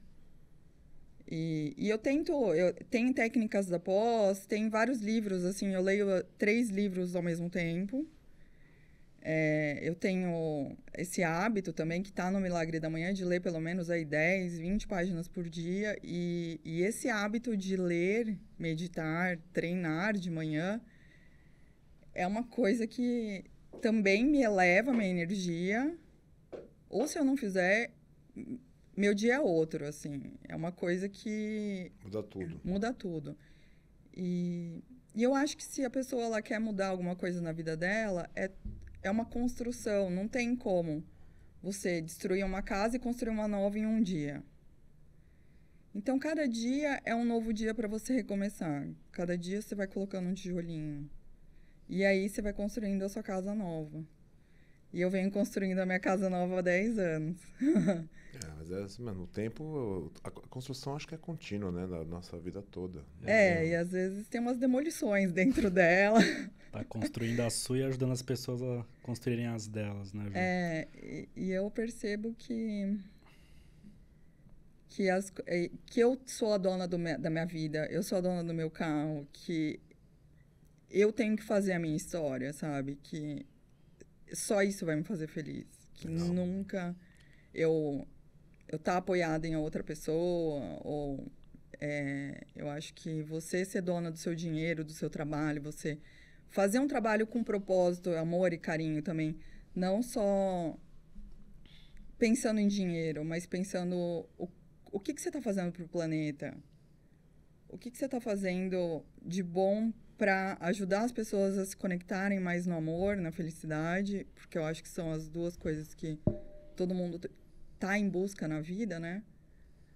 E, 1.26 1.74
e 1.78 1.90
eu 1.90 1.98
tento, 1.98 2.34
eu 2.54 2.74
tem 2.90 3.14
técnicas 3.14 3.68
da 3.68 3.80
pós, 3.80 4.46
tem 4.46 4.68
vários 4.68 5.00
livros, 5.00 5.46
assim, 5.46 5.68
eu 5.74 5.82
leio 5.82 6.10
eh, 6.10 6.26
três 6.38 6.70
livros 6.70 7.16
ao 7.16 7.22
mesmo 7.22 7.50
tempo. 7.50 8.06
É, 9.24 9.80
eu 9.84 9.94
tenho 9.94 10.76
esse 10.98 11.22
hábito 11.24 11.72
também, 11.72 12.02
que 12.02 12.10
está 12.10 12.32
no 12.32 12.40
Milagre 12.40 12.80
da 12.80 12.90
Manhã, 12.90 13.14
de 13.14 13.24
ler 13.24 13.40
pelo 13.40 13.60
menos 13.60 13.90
aí 13.90 14.04
10, 14.04 14.58
20 14.58 14.88
páginas 14.88 15.28
por 15.28 15.48
dia. 15.48 15.96
E, 16.04 16.60
e 16.66 16.82
esse 16.82 17.08
hábito 17.08 17.56
de 17.56 17.78
ler, 17.78 18.36
meditar, 18.58 19.38
treinar 19.54 20.18
de 20.18 20.32
manhã, 20.32 20.82
é 22.14 22.26
uma 22.26 22.44
coisa 22.44 22.88
que 22.88 23.46
também 23.80 24.26
me 24.26 24.42
eleva 24.42 24.92
a 24.92 24.94
minha 24.94 25.10
energia. 25.10 25.96
Ou 26.90 27.08
se 27.08 27.18
eu 27.20 27.24
não 27.24 27.38
fizer, 27.38 27.92
meu 28.98 29.14
dia 29.14 29.36
é 29.36 29.40
outro, 29.40 29.86
assim. 29.86 30.34
É 30.48 30.56
uma 30.56 30.72
coisa 30.72 31.08
que 31.08 31.92
Muda 32.04 32.24
tudo. 32.24 32.62
muda 32.64 32.94
tudo. 32.94 33.38
E, 34.18 34.84
e 35.16 35.22
eu 35.22 35.36
acho 35.36 35.56
que 35.56 35.64
se 35.64 35.86
a 35.86 35.90
pessoa 35.90 36.24
ela 36.24 36.42
quer 36.42 36.60
mudar 36.60 36.88
alguma 36.88 37.16
coisa 37.16 37.40
na 37.40 37.52
vida 37.52 37.78
dela, 37.78 38.30
é, 38.36 38.50
é 39.02 39.10
uma 39.10 39.26
construção. 39.26 40.10
Não 40.10 40.28
tem 40.28 40.56
como 40.56 41.04
você 41.62 42.02
destruir 42.02 42.46
uma 42.46 42.62
casa 42.62 42.96
e 42.96 43.00
construir 43.00 43.32
uma 43.32 43.48
nova 43.48 43.78
em 43.78 43.86
um 43.86 44.02
dia. 44.02 44.44
Então, 45.94 46.18
cada 46.18 46.48
dia 46.48 47.02
é 47.04 47.14
um 47.14 47.26
novo 47.26 47.52
dia 47.54 47.74
para 47.74 47.88
você 47.88 48.14
recomeçar. 48.14 48.88
Cada 49.12 49.38
dia 49.38 49.62
você 49.62 49.76
vai 49.76 49.88
colocando 49.88 50.30
um 50.30 50.34
tijolinho. 50.34 51.10
E 51.90 52.06
aí 52.06 52.30
você 52.30 52.42
vai 52.42 52.54
construindo 52.54 53.04
a 53.04 53.10
sua 53.10 53.22
casa 53.22 53.54
nova. 53.54 54.06
E 54.94 55.02
eu 55.02 55.10
venho 55.10 55.32
construindo 55.32 55.80
a 55.80 55.86
minha 55.86 56.00
casa 56.00 56.30
nova 56.30 56.60
há 56.60 56.62
10 56.62 56.98
anos. 56.98 57.38
É, 58.34 58.48
mas 58.58 58.72
é 58.72 58.84
assim, 58.84 59.04
mano, 59.04 59.24
o 59.24 59.28
tempo. 59.28 60.10
A 60.24 60.32
construção 60.32 60.96
acho 60.96 61.06
que 61.06 61.14
é 61.14 61.18
contínua, 61.18 61.70
né? 61.70 61.86
Da 61.86 62.06
nossa 62.06 62.38
vida 62.40 62.62
toda. 62.62 63.04
É, 63.26 63.68
e 63.68 63.76
às 63.76 63.92
vezes 63.92 64.26
tem 64.30 64.40
umas 64.40 64.58
demolições 64.58 65.34
dentro 65.34 65.70
dela. 65.70 66.22
Tá 66.72 66.82
construindo 66.86 67.42
a 67.42 67.50
sua 67.50 67.80
e 67.80 67.84
ajudando 67.84 68.14
as 68.14 68.22
pessoas 68.22 68.62
a 68.64 68.86
construírem 69.04 69.48
as 69.48 69.68
delas, 69.68 70.14
né, 70.14 70.24
Ju? 70.24 70.32
É, 70.34 70.88
e, 70.96 71.30
e 71.36 71.52
eu 71.52 71.70
percebo 71.70 72.34
que 72.40 72.98
que, 74.88 75.10
as, 75.10 75.32
eh, 75.48 75.70
que 75.86 76.00
eu 76.00 76.20
sou 76.26 76.54
a 76.54 76.58
dona 76.58 76.88
do 76.88 76.98
me- 76.98 77.18
da 77.18 77.30
minha 77.30 77.46
vida, 77.46 77.86
eu 77.92 78.02
sou 78.02 78.18
a 78.18 78.22
dona 78.22 78.44
do 78.44 78.54
meu 78.54 78.70
carro, 78.70 79.28
que 79.32 79.80
eu 80.90 81.12
tenho 81.12 81.36
que 81.38 81.44
fazer 81.44 81.74
a 81.74 81.80
minha 81.80 81.96
história, 81.96 82.52
sabe? 82.54 82.98
Que 83.02 83.46
só 84.34 84.62
isso 84.62 84.86
vai 84.86 84.96
me 84.96 85.04
fazer 85.04 85.28
feliz. 85.28 85.66
Que 85.94 86.08
Legal. 86.08 86.28
nunca 86.28 86.96
eu 87.54 88.08
eu 88.68 88.80
tá 88.80 88.98
apoiada 88.98 89.46
em 89.48 89.56
outra 89.56 89.84
pessoa 89.84 90.80
ou 90.82 91.30
é, 91.80 92.46
eu 92.56 92.70
acho 92.70 92.94
que 92.94 93.22
você 93.24 93.66
ser 93.66 93.82
dona 93.82 94.10
do 94.12 94.18
seu 94.18 94.34
dinheiro, 94.34 94.84
do 94.84 94.94
seu 94.94 95.10
trabalho, 95.10 95.62
você 95.62 96.00
fazer 96.48 96.80
um 96.80 96.88
trabalho 96.88 97.26
com 97.26 97.44
propósito, 97.44 98.12
amor 98.12 98.54
e 98.54 98.58
carinho 98.58 99.02
também, 99.02 99.38
não 99.76 100.02
só 100.02 100.78
pensando 102.18 102.60
em 102.60 102.68
dinheiro, 102.68 103.26
mas 103.26 103.46
pensando 103.46 103.96
o, 104.38 104.48
o 104.92 105.00
que, 105.00 105.14
que 105.14 105.22
você 105.22 105.30
está 105.30 105.42
fazendo 105.42 105.72
para 105.72 105.84
o 105.84 105.88
planeta, 105.88 106.56
o 107.68 107.78
que, 107.78 107.90
que 107.90 107.98
você 107.98 108.06
está 108.06 108.22
fazendo 108.22 109.04
de 109.22 109.42
bom 109.42 109.92
para 110.22 110.56
ajudar 110.60 111.02
as 111.02 111.12
pessoas 111.12 111.58
a 111.58 111.66
se 111.66 111.76
conectarem 111.76 112.40
mais 112.40 112.68
no 112.68 112.76
amor, 112.76 113.18
na 113.18 113.32
felicidade, 113.32 114.28
porque 114.36 114.56
eu 114.56 114.64
acho 114.64 114.84
que 114.84 114.88
são 114.88 115.12
as 115.12 115.28
duas 115.28 115.58
coisas 115.58 115.96
que 115.96 116.20
todo 116.76 116.94
mundo 116.94 117.20
tá 117.80 117.98
em 117.98 118.08
busca 118.08 118.48
na 118.48 118.62
vida, 118.62 119.00
né? 119.00 119.24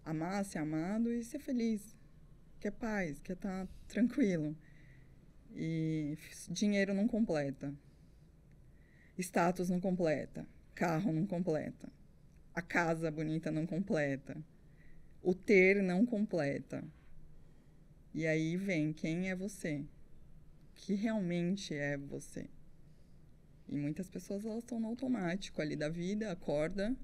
Amar, 0.03 0.43
ser 0.43 0.57
amado 0.57 1.13
e 1.13 1.23
ser 1.23 1.37
feliz. 1.37 1.95
Quer 2.59 2.71
paz, 2.71 3.19
quer 3.19 3.33
estar 3.33 3.67
tranquilo. 3.87 4.57
E 5.53 6.17
dinheiro 6.49 6.91
não 6.91 7.07
completa. 7.07 7.71
Status 9.19 9.69
não 9.69 9.79
completa. 9.79 10.47
Carro 10.73 11.13
não 11.13 11.27
completa. 11.27 11.87
A 12.51 12.63
casa 12.63 13.11
bonita 13.11 13.51
não 13.51 13.67
completa. 13.67 14.35
O 15.21 15.35
ter 15.35 15.83
não 15.83 16.03
completa. 16.03 16.83
E 18.11 18.25
aí 18.25 18.57
vem 18.57 18.91
quem 18.91 19.29
é 19.29 19.35
você. 19.35 19.85
Que 20.75 20.93
realmente 20.93 21.73
é 21.73 21.97
você. 21.97 22.47
E 23.67 23.75
muitas 23.75 24.09
pessoas 24.09 24.45
elas 24.45 24.59
estão 24.63 24.79
no 24.79 24.87
automático 24.87 25.61
ali 25.61 25.75
da 25.75 25.89
vida, 25.89 26.31
acorda, 26.31 26.95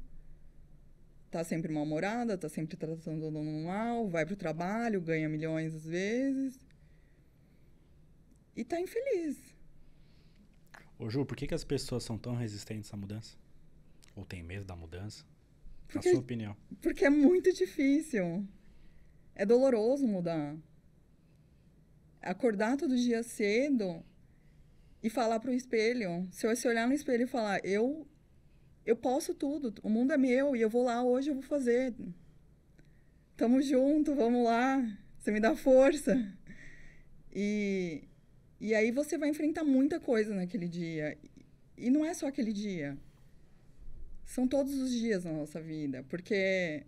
tá 1.31 1.43
sempre 1.43 1.71
mal-humorada, 1.73 2.37
tá 2.37 2.47
sempre 2.47 2.77
tratando 2.77 3.21
todo 3.21 3.33
mundo 3.33 3.65
mal, 3.65 4.07
vai 4.07 4.25
pro 4.25 4.35
trabalho, 4.35 5.01
ganha 5.01 5.27
milhões 5.27 5.73
às 5.73 5.85
vezes. 5.85 6.59
E 8.55 8.63
tá 8.63 8.79
infeliz. 8.79 9.39
Ô 10.99 11.09
Ju, 11.09 11.25
por 11.25 11.35
que, 11.35 11.47
que 11.47 11.53
as 11.55 11.63
pessoas 11.63 12.03
são 12.03 12.17
tão 12.17 12.35
resistentes 12.35 12.93
à 12.93 12.97
mudança? 12.97 13.35
Ou 14.15 14.23
têm 14.25 14.43
medo 14.43 14.65
da 14.65 14.75
mudança? 14.75 15.25
Porque- 15.87 16.09
Na 16.09 16.13
sua 16.15 16.21
opinião. 16.21 16.55
Porque 16.81 17.05
é 17.05 17.09
muito 17.09 17.51
difícil. 17.53 18.45
É 19.33 19.45
doloroso 19.45 20.05
mudar. 20.05 20.55
Acordar 22.21 22.77
todo 22.77 22.95
dia 22.95 23.23
cedo 23.23 24.03
e 25.01 25.09
falar 25.09 25.39
pro 25.39 25.53
espelho. 25.53 26.27
Se 26.31 26.55
se 26.55 26.67
olhar 26.67 26.87
no 26.87 26.93
espelho 26.93 27.23
e 27.23 27.27
falar, 27.27 27.59
eu 27.65 28.07
eu 28.85 28.95
posso 28.95 29.33
tudo, 29.35 29.73
o 29.83 29.89
mundo 29.89 30.11
é 30.11 30.17
meu 30.17 30.55
e 30.55 30.61
eu 30.61 30.69
vou 30.69 30.83
lá 30.83 31.03
hoje, 31.03 31.29
eu 31.29 31.35
vou 31.35 31.43
fazer. 31.43 31.93
Tamo 33.37 33.61
junto, 33.61 34.15
vamos 34.15 34.43
lá. 34.43 34.81
Você 35.17 35.31
me 35.31 35.39
dá 35.39 35.55
força. 35.55 36.15
E 37.33 38.03
e 38.59 38.75
aí 38.75 38.91
você 38.91 39.17
vai 39.17 39.29
enfrentar 39.29 39.63
muita 39.63 39.99
coisa 39.99 40.35
naquele 40.35 40.67
dia. 40.67 41.17
E 41.75 41.89
não 41.89 42.05
é 42.05 42.13
só 42.13 42.27
aquele 42.27 42.53
dia. 42.53 42.95
São 44.23 44.47
todos 44.47 44.73
os 44.75 44.91
dias 44.91 45.25
na 45.25 45.31
nossa 45.33 45.59
vida, 45.59 46.05
porque 46.07 46.85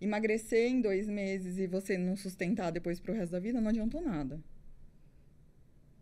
emagrecer 0.00 0.70
em 0.70 0.80
dois 0.80 1.08
meses 1.08 1.58
e 1.58 1.66
você 1.66 1.98
não 1.98 2.16
sustentar 2.16 2.70
depois 2.70 3.00
pro 3.00 3.12
resto 3.12 3.32
da 3.32 3.40
vida 3.40 3.60
não 3.60 3.68
adiantou 3.68 4.00
nada. 4.00 4.40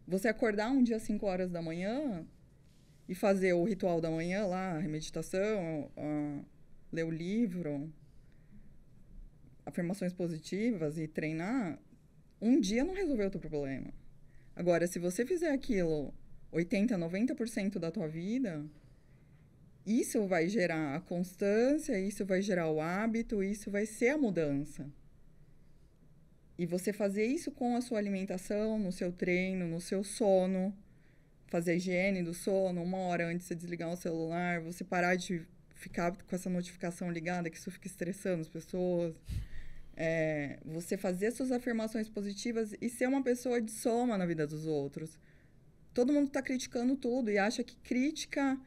Você 0.06 0.28
acordar 0.28 0.70
um 0.70 0.82
dia 0.82 0.96
às 0.96 1.02
5 1.02 1.26
horas 1.26 1.50
da 1.50 1.60
manhã 1.60 2.24
e 3.08 3.14
fazer 3.14 3.52
o 3.54 3.64
ritual 3.64 4.00
da 4.00 4.10
manhã 4.10 4.46
lá, 4.46 4.78
a 4.78 4.82
meditação, 4.82 5.90
a- 5.96 6.44
ler 6.92 7.04
o 7.04 7.10
livro, 7.10 7.92
afirmações 9.64 10.12
positivas 10.12 10.96
e 10.98 11.08
treinar, 11.08 11.78
um 12.40 12.60
dia 12.60 12.84
não 12.84 12.94
resolveu 12.94 13.26
o 13.26 13.30
teu 13.30 13.40
problema. 13.40 13.92
Agora, 14.54 14.86
se 14.86 14.98
você 14.98 15.26
fizer 15.26 15.50
aquilo 15.50 16.14
80, 16.52 16.96
90% 16.96 17.78
da 17.78 17.90
tua 17.90 18.08
vida, 18.08 18.64
isso 19.84 20.26
vai 20.26 20.48
gerar 20.48 20.94
a 20.96 21.00
constância, 21.00 21.98
isso 21.98 22.24
vai 22.24 22.40
gerar 22.40 22.70
o 22.70 22.80
hábito, 22.80 23.42
isso 23.42 23.70
vai 23.70 23.86
ser 23.86 24.10
a 24.10 24.18
mudança. 24.18 24.86
E 26.58 26.64
você 26.64 26.92
fazer 26.92 27.26
isso 27.26 27.50
com 27.50 27.76
a 27.76 27.80
sua 27.80 27.98
alimentação, 27.98 28.78
no 28.78 28.90
seu 28.90 29.12
treino, 29.12 29.66
no 29.66 29.80
seu 29.80 30.02
sono, 30.02 30.74
fazer 31.48 31.72
a 31.72 31.74
higiene 31.74 32.22
do 32.22 32.32
sono, 32.32 32.82
uma 32.82 32.98
hora 32.98 33.26
antes 33.26 33.40
de 33.40 33.48
você 33.48 33.54
desligar 33.54 33.90
o 33.90 33.96
celular, 33.96 34.60
você 34.60 34.82
parar 34.82 35.16
de 35.16 35.42
ficar 35.74 36.10
com 36.12 36.34
essa 36.34 36.48
notificação 36.48 37.10
ligada, 37.10 37.50
que 37.50 37.56
isso 37.56 37.70
fica 37.70 37.86
estressando 37.86 38.40
as 38.40 38.48
pessoas. 38.48 39.14
É, 39.98 40.58
você 40.62 40.96
fazer 40.96 41.30
suas 41.30 41.50
afirmações 41.50 42.08
positivas 42.08 42.74
e 42.80 42.88
ser 42.88 43.08
uma 43.08 43.22
pessoa 43.22 43.62
de 43.62 43.70
soma 43.70 44.18
na 44.18 44.26
vida 44.26 44.46
dos 44.46 44.66
outros. 44.66 45.18
Todo 45.94 46.12
mundo 46.12 46.26
está 46.26 46.42
criticando 46.42 46.96
tudo 46.96 47.30
e 47.30 47.38
acha 47.38 47.64
que 47.64 47.76
crítica 47.76 48.58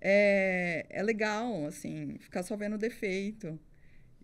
é, 0.00 0.84
é 0.90 1.02
legal, 1.02 1.64
assim, 1.66 2.18
ficar 2.18 2.42
só 2.42 2.56
vendo 2.56 2.76
defeito. 2.76 3.58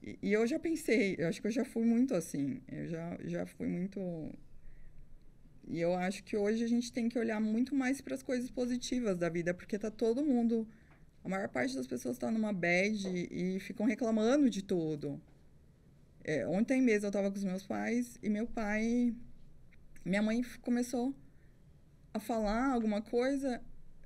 E, 0.03 0.19
e 0.23 0.33
eu 0.33 0.47
já 0.47 0.59
pensei, 0.59 1.17
eu 1.19 1.29
acho 1.29 1.41
que 1.41 1.47
eu 1.47 1.53
já 1.53 1.65
fui 1.65 1.85
muito 1.85 2.15
assim. 2.15 2.61
Eu 2.71 2.89
já, 2.89 3.19
já 3.25 3.47
fui 3.47 3.67
muito. 3.67 4.01
E 5.69 5.81
eu 5.81 5.95
acho 5.95 6.25
que 6.25 6.37
hoje 6.37 6.65
a 6.65 6.69
gente 6.69 6.93
tem 6.93 7.09
que 7.09 7.19
olhar 7.19 7.41
muito 7.41 7.75
mais 7.75 8.01
para 8.01 8.15
as 8.15 8.23
coisas 8.23 8.51
positivas 8.51 9.17
da 9.17 9.29
vida, 9.29 9.55
porque 9.55 9.79
tá 9.79 9.91
todo 9.91 10.25
mundo. 10.25 10.67
A 11.25 11.29
maior 11.29 11.49
parte 11.49 11.77
das 11.77 11.87
pessoas 11.87 12.17
está 12.17 12.31
numa 12.33 12.53
bad 12.53 13.09
e 13.09 13.61
ficam 13.61 13.87
reclamando 13.87 14.51
de 14.51 14.61
tudo. 14.63 15.21
É, 16.25 16.47
ontem 16.47 16.81
mesmo 16.83 17.07
eu 17.07 17.09
estava 17.11 17.31
com 17.31 17.37
os 17.37 17.45
meus 17.45 17.65
pais 17.65 18.19
e 18.23 18.29
meu 18.29 18.47
pai. 18.47 19.15
Minha 20.05 20.23
mãe 20.23 20.43
começou 20.61 21.15
a 22.13 22.19
falar 22.19 22.73
alguma 22.73 23.01
coisa 23.01 23.61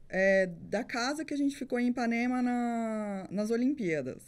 é, 0.09 0.47
da 0.47 0.85
casa 0.85 1.25
que 1.25 1.35
a 1.35 1.37
gente 1.37 1.57
ficou 1.57 1.79
em 1.79 1.89
Ipanema 1.89 2.43
na, 2.43 3.27
nas 3.31 3.51
Olimpíadas. 3.51 4.23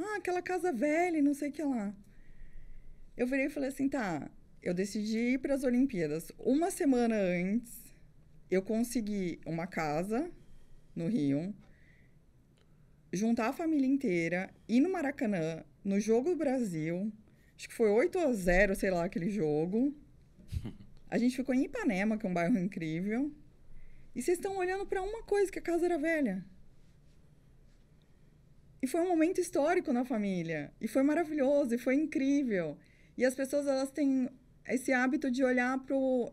Ah, 0.00 0.16
aquela 0.16 0.40
casa 0.40 0.72
velha 0.72 1.20
não 1.20 1.34
sei 1.34 1.48
o 1.48 1.52
que 1.52 1.62
lá. 1.62 1.92
Eu 3.16 3.26
virei 3.26 3.46
e 3.46 3.50
falei 3.50 3.68
assim, 3.68 3.88
tá, 3.88 4.30
eu 4.62 4.72
decidi 4.72 5.18
ir 5.18 5.38
para 5.38 5.54
as 5.54 5.64
Olimpíadas. 5.64 6.30
Uma 6.38 6.70
semana 6.70 7.16
antes, 7.16 7.72
eu 8.48 8.62
consegui 8.62 9.40
uma 9.44 9.66
casa 9.66 10.30
no 10.94 11.08
Rio, 11.08 11.52
juntar 13.12 13.48
a 13.48 13.52
família 13.52 13.88
inteira, 13.88 14.54
ir 14.68 14.80
no 14.80 14.92
Maracanã, 14.92 15.64
no 15.84 15.98
Jogo 15.98 16.30
do 16.30 16.36
Brasil. 16.36 17.12
Acho 17.56 17.68
que 17.68 17.74
foi 17.74 17.90
8 17.90 18.20
a 18.20 18.32
0, 18.32 18.76
sei 18.76 18.92
lá, 18.92 19.04
aquele 19.04 19.30
jogo. 19.30 19.92
A 21.10 21.18
gente 21.18 21.34
ficou 21.34 21.54
em 21.54 21.64
Ipanema, 21.64 22.16
que 22.16 22.24
é 22.24 22.28
um 22.28 22.34
bairro 22.34 22.56
incrível. 22.56 23.32
E 24.14 24.22
vocês 24.22 24.38
estão 24.38 24.56
olhando 24.58 24.86
para 24.86 25.02
uma 25.02 25.24
coisa, 25.24 25.50
que 25.50 25.58
a 25.58 25.62
casa 25.62 25.86
era 25.86 25.98
velha. 25.98 26.44
E 28.82 28.86
foi 28.86 29.00
um 29.00 29.08
momento 29.08 29.40
histórico 29.40 29.92
na 29.92 30.04
família. 30.04 30.72
E 30.80 30.86
foi 30.88 31.02
maravilhoso, 31.02 31.74
e 31.74 31.78
foi 31.78 31.94
incrível. 31.96 32.76
E 33.16 33.24
as 33.24 33.34
pessoas, 33.34 33.66
elas 33.66 33.90
têm 33.90 34.28
esse 34.66 34.92
hábito 34.92 35.30
de 35.30 35.42
olhar 35.44 35.78
pro 35.80 36.32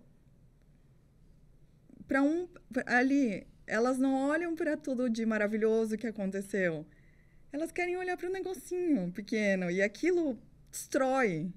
para 2.08 2.21
um 2.21 2.47
ali, 2.86 3.47
elas 3.65 3.97
não 3.97 4.13
olham 4.29 4.55
para 4.55 4.77
tudo 4.77 5.10
de 5.10 5.25
maravilhoso 5.25 5.97
que 5.97 6.05
aconteceu. 6.05 6.86
Elas 7.51 7.71
querem 7.71 7.97
olhar 7.97 8.15
para 8.15 8.29
um 8.29 8.31
negocinho 8.31 9.12
pequeno 9.12 9.71
e 9.71 9.81
aquilo 9.81 10.38
destrói. 10.69 11.51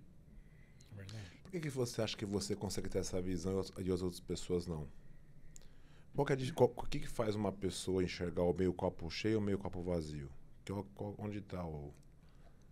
Por 1.42 1.51
que, 1.51 1.61
que 1.61 1.68
você 1.68 2.01
acha 2.03 2.16
que 2.16 2.24
você 2.24 2.55
consegue 2.55 2.88
ter 2.88 2.98
essa 2.98 3.20
visão 3.20 3.57
e 3.57 3.61
as- 3.61 3.92
as 3.94 4.03
outras 4.03 4.20
pessoas 4.20 4.66
não? 4.66 4.88
Qual 6.14 6.27
que 6.27 6.33
é 6.33 6.37
o 6.37 6.87
que, 6.87 7.01
que 7.01 7.09
faz 7.09 7.35
uma 7.35 7.53
pessoa 7.53 8.03
enxergar 8.03 8.42
o 8.42 8.53
meio 8.53 8.72
copo 8.72 9.09
cheio 9.11 9.37
ou 9.37 9.42
o 9.42 9.44
meio 9.44 9.59
copo 9.59 9.83
vazio? 9.83 10.31
Que- 10.68 11.14
onde 11.18 11.38
está 11.38 11.64
o. 11.66 11.94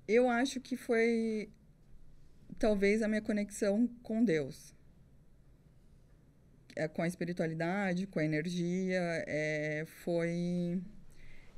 Eu 0.06 0.28
acho 0.28 0.60
que 0.60 0.76
foi 0.76 1.50
talvez 2.58 3.00
a 3.00 3.08
minha 3.08 3.22
conexão 3.22 3.88
com 4.02 4.22
Deus. 4.22 4.74
É, 6.74 6.86
com 6.86 7.00
a 7.00 7.06
espiritualidade, 7.06 8.06
com 8.06 8.18
a 8.18 8.24
energia, 8.24 9.00
é, 9.26 9.86
foi 10.04 10.82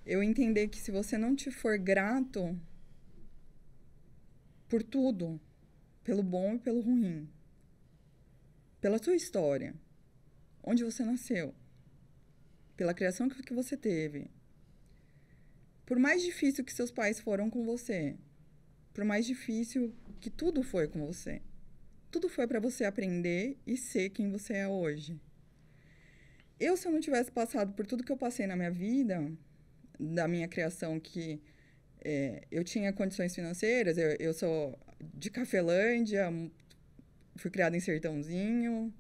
eu 0.07 0.23
entender 0.23 0.69
que 0.69 0.79
se 0.79 0.93
você 0.93 1.19
não 1.19 1.35
te 1.35 1.51
for 1.51 1.77
grato 1.77 2.57
por 4.69 4.81
tudo, 4.85 5.41
pelo 6.05 6.23
bom 6.23 6.55
e 6.55 6.59
pelo 6.61 6.81
ruim, 6.81 7.29
pela 8.81 9.03
sua 9.03 9.17
história, 9.17 9.75
onde 10.63 10.85
você 10.85 11.05
nasceu, 11.05 11.53
pela 12.77 12.95
criação 12.95 13.29
que 13.29 13.53
você 13.53 13.77
teve, 13.77 14.31
por 15.89 15.99
mais 15.99 16.23
difícil 16.23 16.63
que 16.63 16.73
seus 16.75 16.91
pais 16.91 17.19
foram 17.19 17.49
com 17.49 17.65
você, 17.65 18.15
por 18.93 19.05
mais 19.07 19.25
difícil 19.25 19.91
que 20.21 20.29
tudo 20.29 20.63
foi 20.63 20.87
com 20.87 21.07
você, 21.07 21.41
tudo 22.11 22.29
foi 22.29 22.47
para 22.47 22.61
você 22.61 22.85
aprender 22.85 23.57
e 23.67 23.75
ser 23.75 24.11
quem 24.11 24.31
você 24.31 24.53
é 24.53 24.69
hoje. 24.69 25.19
Eu, 26.61 26.77
se 26.77 26.87
eu 26.87 26.93
não 26.93 27.01
tivesse 27.01 27.33
passado 27.33 27.73
por 27.73 27.87
tudo 27.87 28.05
que 28.05 28.13
eu 28.13 28.19
passei 28.19 28.47
na 28.47 28.55
minha 28.55 28.71
vida, 28.71 29.33
da 29.99 30.29
minha 30.29 30.47
criação, 30.47 31.01
que 31.01 31.41
é, 32.05 32.47
eu 32.51 32.63
tinha 32.63 32.93
condições 32.93 33.35
financeiras, 33.35 33.97
eu, 33.97 34.11
eu 34.21 34.35
sou 34.35 34.79
de 35.15 35.31
Cafelândia, 35.31 36.31
fui 37.37 37.51
criada 37.51 37.75
em 37.75 37.81
Sertãozinho, 37.81 38.93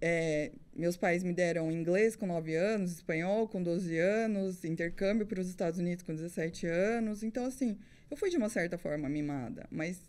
é, 0.00 0.52
meus 0.74 0.96
pais 0.96 1.22
me 1.22 1.32
deram 1.32 1.72
inglês 1.72 2.14
com 2.14 2.26
9 2.26 2.54
anos, 2.54 2.92
espanhol 2.92 3.48
com 3.48 3.62
12 3.62 3.98
anos, 3.98 4.64
intercâmbio 4.64 5.26
para 5.26 5.40
os 5.40 5.48
Estados 5.48 5.78
Unidos 5.78 6.04
com 6.04 6.14
17 6.14 6.66
anos. 6.66 7.22
Então, 7.22 7.44
assim, 7.44 7.76
eu 8.10 8.16
fui 8.16 8.30
de 8.30 8.36
uma 8.36 8.48
certa 8.48 8.78
forma 8.78 9.08
mimada, 9.08 9.66
mas 9.70 10.00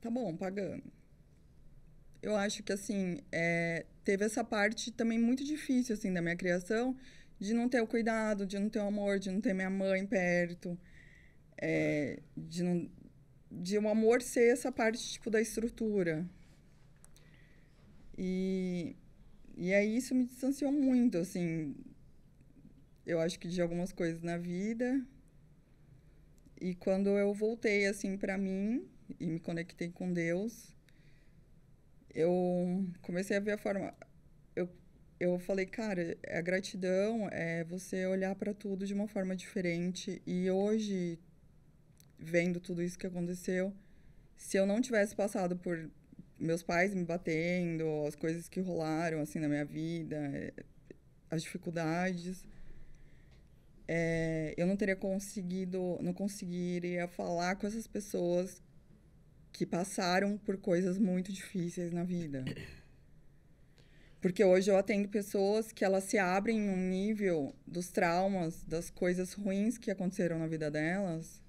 tá 0.00 0.10
bom, 0.10 0.36
pagando. 0.36 0.82
Eu 2.22 2.36
acho 2.36 2.62
que, 2.62 2.72
assim, 2.72 3.18
é, 3.32 3.86
teve 4.04 4.24
essa 4.24 4.44
parte 4.44 4.90
também 4.92 5.18
muito 5.18 5.42
difícil, 5.44 5.94
assim, 5.94 6.12
da 6.12 6.20
minha 6.20 6.36
criação, 6.36 6.94
de 7.38 7.54
não 7.54 7.68
ter 7.68 7.80
o 7.80 7.86
cuidado, 7.86 8.46
de 8.46 8.58
não 8.58 8.68
ter 8.68 8.80
o 8.80 8.86
amor, 8.86 9.18
de 9.18 9.30
não 9.30 9.40
ter 9.40 9.54
minha 9.54 9.70
mãe 9.70 10.04
perto, 10.06 10.78
é, 11.56 12.20
de 12.36 12.62
não 12.62 12.90
de 13.52 13.76
o 13.78 13.88
amor 13.88 14.22
ser 14.22 14.52
essa 14.52 14.70
parte 14.70 15.02
tipo 15.12 15.28
da 15.28 15.40
estrutura 15.40 16.24
e 18.16 18.96
e 19.56 19.74
aí 19.74 19.96
isso 19.96 20.14
me 20.14 20.24
distanciou 20.24 20.72
muito 20.72 21.18
assim. 21.18 21.74
Eu 23.06 23.20
acho 23.20 23.38
que 23.38 23.48
de 23.48 23.60
algumas 23.60 23.92
coisas 23.92 24.22
na 24.22 24.36
vida. 24.38 25.04
E 26.60 26.74
quando 26.74 27.10
eu 27.10 27.32
voltei 27.34 27.86
assim 27.86 28.16
para 28.16 28.36
mim 28.38 28.86
e 29.18 29.26
me 29.26 29.40
conectei 29.40 29.90
com 29.90 30.12
Deus 30.12 30.74
eu 32.14 32.86
comecei 33.02 33.36
a 33.36 33.40
ver 33.40 33.52
a 33.52 33.58
forma 33.58 33.94
eu 34.54 34.68
eu 35.18 35.38
falei 35.38 35.66
cara 35.66 36.16
a 36.28 36.40
gratidão 36.40 37.28
é 37.30 37.62
você 37.64 38.06
olhar 38.06 38.34
para 38.34 38.54
tudo 38.54 38.86
de 38.86 38.94
uma 38.94 39.06
forma 39.06 39.36
diferente. 39.36 40.22
E 40.26 40.50
hoje 40.50 41.18
vendo 42.18 42.60
tudo 42.60 42.82
isso 42.82 42.98
que 42.98 43.06
aconteceu 43.06 43.74
se 44.36 44.56
eu 44.56 44.66
não 44.66 44.80
tivesse 44.80 45.14
passado 45.14 45.56
por 45.56 45.90
meus 46.40 46.62
pais 46.62 46.94
me 46.94 47.04
batendo 47.04 47.84
as 48.08 48.16
coisas 48.16 48.48
que 48.48 48.60
rolaram 48.60 49.20
assim 49.20 49.38
na 49.38 49.48
minha 49.48 49.64
vida 49.64 50.52
as 51.30 51.42
dificuldades. 51.42 52.44
É, 53.86 54.54
eu 54.56 54.66
não 54.66 54.76
teria 54.76 54.96
conseguido, 54.96 55.98
não 56.00 56.12
conseguiria 56.12 57.08
falar 57.08 57.56
com 57.56 57.66
essas 57.66 57.86
pessoas 57.86 58.62
que 59.52 59.66
passaram 59.66 60.38
por 60.38 60.56
coisas 60.56 60.98
muito 60.98 61.32
difíceis 61.32 61.92
na 61.92 62.04
vida. 62.04 62.44
Porque 64.20 64.44
hoje 64.44 64.70
eu 64.70 64.76
atendo 64.76 65.08
pessoas 65.08 65.72
que 65.72 65.84
elas 65.84 66.04
se 66.04 66.18
abrem 66.18 66.58
em 66.58 66.68
um 66.68 66.76
nível 66.76 67.54
dos 67.66 67.90
traumas, 67.90 68.62
das 68.64 68.90
coisas 68.90 69.32
ruins 69.32 69.78
que 69.78 69.90
aconteceram 69.90 70.38
na 70.38 70.46
vida 70.46 70.70
delas. 70.70 71.42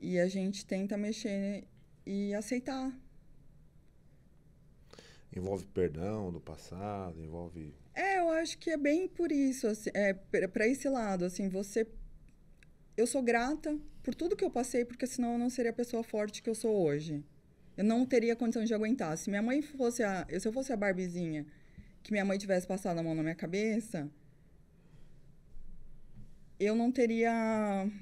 E 0.00 0.18
a 0.18 0.26
gente 0.26 0.66
tenta 0.66 0.98
mexer 0.98 1.64
e 2.04 2.34
aceitar. 2.34 2.92
Envolve 5.36 5.66
perdão 5.66 6.32
do 6.32 6.40
passado, 6.40 7.20
envolve. 7.20 7.74
É, 7.94 8.18
eu 8.20 8.30
acho 8.30 8.58
que 8.58 8.70
é 8.70 8.76
bem 8.76 9.08
por 9.08 9.32
isso, 9.32 9.66
assim, 9.66 9.90
é 9.92 10.12
para 10.12 10.66
esse 10.66 10.88
lado, 10.88 11.24
assim, 11.24 11.48
você 11.48 11.86
eu 12.96 13.06
sou 13.06 13.22
grata 13.22 13.76
por 14.02 14.14
tudo 14.14 14.36
que 14.36 14.44
eu 14.44 14.50
passei, 14.50 14.84
porque 14.84 15.06
senão 15.06 15.32
eu 15.32 15.38
não 15.38 15.50
seria 15.50 15.70
a 15.70 15.74
pessoa 15.74 16.02
forte 16.02 16.42
que 16.42 16.48
eu 16.48 16.54
sou 16.54 16.84
hoje. 16.84 17.24
Eu 17.76 17.84
não 17.84 18.06
teria 18.06 18.36
condição 18.36 18.64
de 18.64 18.72
aguentar. 18.72 19.16
Se 19.18 19.28
minha 19.28 19.42
mãe 19.42 19.60
fosse 19.62 20.02
a. 20.02 20.26
Se 20.38 20.46
eu 20.46 20.52
fosse 20.52 20.72
a 20.72 20.76
Barbizinha, 20.76 21.44
que 22.02 22.12
minha 22.12 22.24
mãe 22.24 22.38
tivesse 22.38 22.66
passado 22.66 22.98
a 22.98 23.02
mão 23.02 23.14
na 23.14 23.22
minha 23.22 23.34
cabeça, 23.34 24.08
eu 26.60 26.76
não 26.76 26.92
teria 26.92 27.32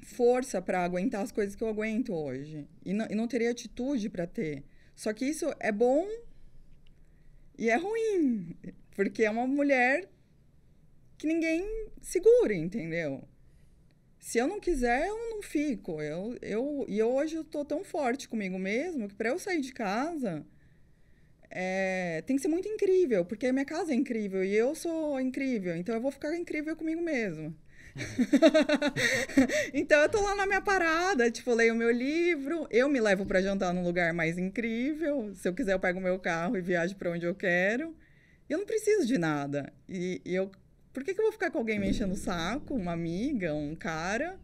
força 0.02 0.60
para 0.60 0.84
aguentar 0.84 1.22
as 1.22 1.32
coisas 1.32 1.56
que 1.56 1.64
eu 1.64 1.68
aguento 1.68 2.12
hoje. 2.12 2.68
E 2.84 2.92
não, 2.92 3.06
e 3.08 3.14
não 3.14 3.26
teria 3.26 3.50
atitude 3.50 4.10
para 4.10 4.26
ter. 4.26 4.62
Só 4.94 5.12
que 5.14 5.24
isso 5.24 5.46
é 5.58 5.72
bom 5.72 6.06
e 7.58 7.70
é 7.70 7.76
ruim. 7.76 8.56
Porque 8.94 9.24
é 9.24 9.30
uma 9.30 9.46
mulher 9.46 10.08
que 11.18 11.26
ninguém 11.26 11.64
segura, 12.00 12.54
entendeu? 12.54 13.26
Se 14.18 14.38
eu 14.38 14.46
não 14.46 14.60
quiser, 14.60 15.08
eu 15.08 15.16
não 15.30 15.42
fico. 15.42 16.00
Eu, 16.00 16.36
eu, 16.42 16.84
e 16.88 17.02
hoje 17.02 17.36
eu 17.36 17.44
tô 17.44 17.64
tão 17.64 17.84
forte 17.84 18.28
comigo 18.28 18.58
mesmo 18.58 19.08
que 19.08 19.14
para 19.14 19.30
eu 19.30 19.38
sair 19.38 19.60
de 19.60 19.72
casa 19.72 20.46
é, 21.50 22.22
tem 22.26 22.36
que 22.36 22.42
ser 22.42 22.48
muito 22.48 22.66
incrível, 22.66 23.24
porque 23.24 23.52
minha 23.52 23.64
casa 23.64 23.92
é 23.92 23.94
incrível 23.94 24.42
e 24.42 24.54
eu 24.54 24.74
sou 24.74 25.20
incrível, 25.20 25.76
então 25.76 25.94
eu 25.94 26.00
vou 26.00 26.10
ficar 26.10 26.34
incrível 26.36 26.74
comigo 26.74 27.02
mesmo. 27.02 27.54
então 29.74 30.00
eu 30.00 30.08
tô 30.08 30.20
lá 30.20 30.34
na 30.34 30.46
minha 30.46 30.60
parada, 30.60 31.30
tipo, 31.30 31.52
leio 31.54 31.74
meu 31.74 31.90
livro, 31.90 32.66
eu 32.70 32.88
me 32.88 33.00
levo 33.00 33.26
para 33.26 33.42
jantar 33.42 33.74
num 33.74 33.84
lugar 33.84 34.12
mais 34.12 34.38
incrível. 34.38 35.34
Se 35.34 35.48
eu 35.48 35.54
quiser, 35.54 35.72
eu 35.72 35.80
pego 35.80 35.98
o 35.98 36.02
meu 36.02 36.18
carro 36.18 36.56
e 36.56 36.60
viajo 36.60 36.96
para 36.96 37.10
onde 37.10 37.26
eu 37.26 37.34
quero. 37.34 37.94
Eu 38.48 38.58
não 38.58 38.66
preciso 38.66 39.06
de 39.06 39.18
nada. 39.18 39.72
E, 39.88 40.20
e 40.24 40.34
eu 40.34 40.50
por 40.92 41.02
que, 41.02 41.14
que 41.14 41.20
eu 41.20 41.24
vou 41.24 41.32
ficar 41.32 41.50
com 41.50 41.58
alguém 41.58 41.78
me 41.78 41.88
enchendo 41.88 42.12
o 42.12 42.16
saco, 42.16 42.74
uma 42.74 42.92
amiga, 42.92 43.54
um 43.54 43.74
cara, 43.74 44.38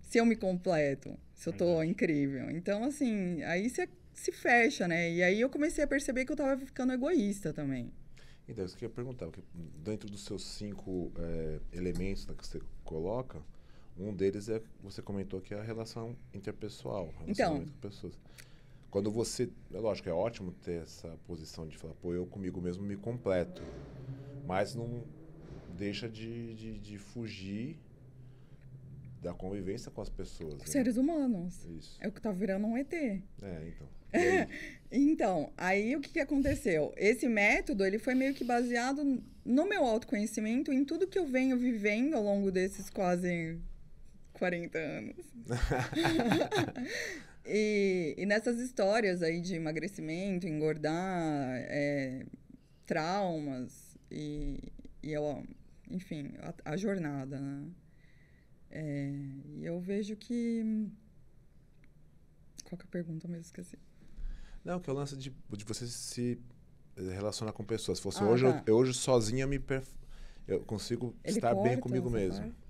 se 0.00 0.18
eu 0.18 0.24
me 0.24 0.34
completo, 0.34 1.18
se 1.34 1.48
eu 1.48 1.52
tô 1.52 1.82
incrível? 1.82 2.50
Então, 2.50 2.84
assim, 2.84 3.42
aí 3.42 3.68
você 3.68 3.86
se 4.14 4.32
fecha, 4.32 4.88
né? 4.88 5.10
E 5.10 5.22
aí 5.22 5.40
eu 5.40 5.50
comecei 5.50 5.84
a 5.84 5.86
perceber 5.86 6.24
que 6.24 6.32
eu 6.32 6.36
tava 6.36 6.56
ficando 6.64 6.94
egoísta 6.94 7.52
também. 7.52 7.92
Então, 8.48 8.64
isso 8.64 8.76
que 8.76 8.84
eu 8.84 8.88
ia 8.88 8.94
perguntar, 8.94 9.26
porque 9.26 9.42
dentro 9.82 10.10
dos 10.10 10.24
seus 10.24 10.44
cinco 10.44 11.12
é, 11.16 11.60
elementos 11.72 12.26
né, 12.26 12.34
que 12.36 12.46
você 12.46 12.60
coloca, 12.84 13.40
um 13.96 14.12
deles 14.12 14.48
é 14.48 14.60
você 14.82 15.00
comentou 15.00 15.40
que 15.40 15.54
é 15.54 15.58
a 15.58 15.62
relação 15.62 16.16
interpessoal, 16.34 17.12
relacionamento 17.20 17.68
então, 17.68 17.74
com 17.74 17.88
pessoas. 17.88 18.18
Quando 18.90 19.10
você, 19.10 19.48
é 19.72 19.78
lógico, 19.78 20.08
é 20.08 20.12
ótimo 20.12 20.52
ter 20.52 20.82
essa 20.82 21.16
posição 21.26 21.66
de 21.66 21.78
falar, 21.78 21.94
pô, 21.94 22.12
eu 22.12 22.26
comigo 22.26 22.60
mesmo 22.60 22.82
me 22.84 22.96
completo 22.96 23.62
mas 24.46 24.74
não 24.74 25.02
deixa 25.76 26.08
de, 26.08 26.54
de, 26.54 26.78
de 26.78 26.98
fugir 26.98 27.78
da 29.20 29.32
convivência 29.32 29.90
com 29.90 30.02
as 30.02 30.10
pessoas. 30.10 30.58
Né? 30.58 30.66
Seres 30.66 30.96
humanos. 30.96 31.64
Isso. 31.64 31.96
É 32.00 32.08
o 32.08 32.12
que 32.12 32.20
tá 32.20 32.32
virando 32.32 32.66
um 32.66 32.76
ET. 32.76 32.92
É, 32.92 33.22
então. 33.68 33.88
então, 34.90 35.52
aí 35.56 35.96
o 35.96 36.00
que, 36.00 36.10
que 36.10 36.20
aconteceu? 36.20 36.92
Esse 36.96 37.28
método, 37.28 37.84
ele 37.84 37.98
foi 37.98 38.14
meio 38.14 38.34
que 38.34 38.44
baseado 38.44 39.22
no 39.44 39.68
meu 39.68 39.84
autoconhecimento, 39.84 40.72
em 40.72 40.84
tudo 40.84 41.06
que 41.06 41.18
eu 41.18 41.26
venho 41.26 41.58
vivendo 41.58 42.14
ao 42.14 42.22
longo 42.22 42.50
desses 42.50 42.90
quase 42.90 43.58
40 44.34 44.78
anos. 44.78 45.26
e, 47.46 48.14
e, 48.16 48.26
nessas 48.26 48.60
histórias 48.60 49.22
aí 49.22 49.40
de 49.40 49.54
emagrecimento, 49.54 50.46
engordar, 50.46 51.56
é, 51.68 52.24
traumas, 52.86 53.96
e, 54.10 54.58
e 55.02 55.12
eu, 55.12 55.44
enfim, 55.90 56.32
a, 56.40 56.72
a 56.72 56.76
jornada, 56.76 57.40
né? 57.40 57.66
É, 58.70 59.10
e 59.56 59.66
eu 59.66 59.78
vejo 59.80 60.16
que. 60.16 60.88
Qual 62.64 62.78
que 62.78 62.84
é 62.84 62.88
a 62.88 62.90
pergunta? 62.90 63.26
Eu 63.26 63.30
mesmo 63.30 63.44
esqueci. 63.44 63.76
Não, 64.64 64.80
que 64.80 64.88
é 64.88 64.92
o 64.92 64.96
lance 64.96 65.16
de, 65.16 65.34
de 65.50 65.64
você 65.64 65.86
se 65.86 66.38
relacionar 66.96 67.52
com 67.52 67.64
pessoas. 67.64 67.98
Se 67.98 68.02
fosse 68.02 68.22
ah, 68.22 68.26
hoje, 68.26 68.44
tá. 68.44 68.62
eu, 68.66 68.76
hoje 68.76 68.94
sozinha 68.94 69.46
me 69.46 69.58
perf... 69.58 69.88
eu 70.46 70.60
consigo 70.60 71.14
Ele 71.24 71.36
estar 71.36 71.54
bem 71.54 71.78
comigo 71.78 72.08
mesmo. 72.10 72.40
Parte? 72.40 72.62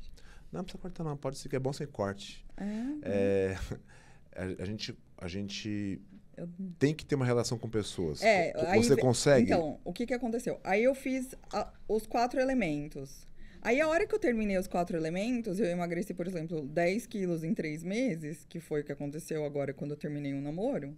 Não, 0.50 0.62
precisa 0.62 0.80
cortar 0.80 1.04
não, 1.04 1.16
pode 1.16 1.38
ser 1.38 1.48
que 1.48 1.56
é 1.56 1.58
bom 1.58 1.72
sem 1.72 1.86
corte. 1.86 2.44
É, 2.56 3.02
é 3.02 3.56
a, 4.36 4.62
a, 4.62 4.64
gente, 4.64 4.98
a 5.18 5.28
gente 5.28 6.00
eu... 6.36 6.48
Tem 6.78 6.94
que 6.94 7.04
ter 7.04 7.14
uma 7.14 7.26
relação 7.26 7.58
com 7.58 7.68
pessoas. 7.68 8.22
É, 8.22 8.52
Você 8.74 8.94
aí, 8.94 9.00
consegue? 9.00 9.52
Então, 9.52 9.78
o 9.84 9.92
que, 9.92 10.06
que 10.06 10.14
aconteceu? 10.14 10.58
Aí 10.64 10.82
eu 10.82 10.94
fiz 10.94 11.34
a, 11.52 11.72
os 11.88 12.06
quatro 12.06 12.40
elementos. 12.40 13.26
Aí, 13.60 13.80
a 13.80 13.86
hora 13.86 14.06
que 14.06 14.14
eu 14.14 14.18
terminei 14.18 14.58
os 14.58 14.66
quatro 14.66 14.96
elementos, 14.96 15.60
eu 15.60 15.66
emagreci, 15.66 16.12
por 16.12 16.26
exemplo, 16.26 16.66
10 16.66 17.06
quilos 17.06 17.44
em 17.44 17.54
três 17.54 17.84
meses, 17.84 18.44
que 18.48 18.58
foi 18.58 18.80
o 18.80 18.84
que 18.84 18.90
aconteceu 18.90 19.44
agora 19.44 19.72
quando 19.72 19.92
eu 19.92 19.96
terminei 19.96 20.34
um 20.34 20.40
namoro. 20.40 20.96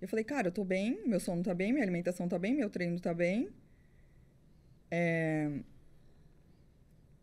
Eu 0.00 0.08
falei, 0.08 0.24
cara, 0.24 0.48
eu 0.48 0.52
tô 0.52 0.64
bem, 0.64 1.06
meu 1.06 1.18
sono 1.18 1.42
tá 1.42 1.54
bem, 1.54 1.72
minha 1.72 1.84
alimentação 1.84 2.28
tá 2.28 2.38
bem, 2.38 2.54
meu 2.54 2.68
treino 2.68 3.00
tá 3.00 3.14
bem. 3.14 3.48
É... 4.90 5.50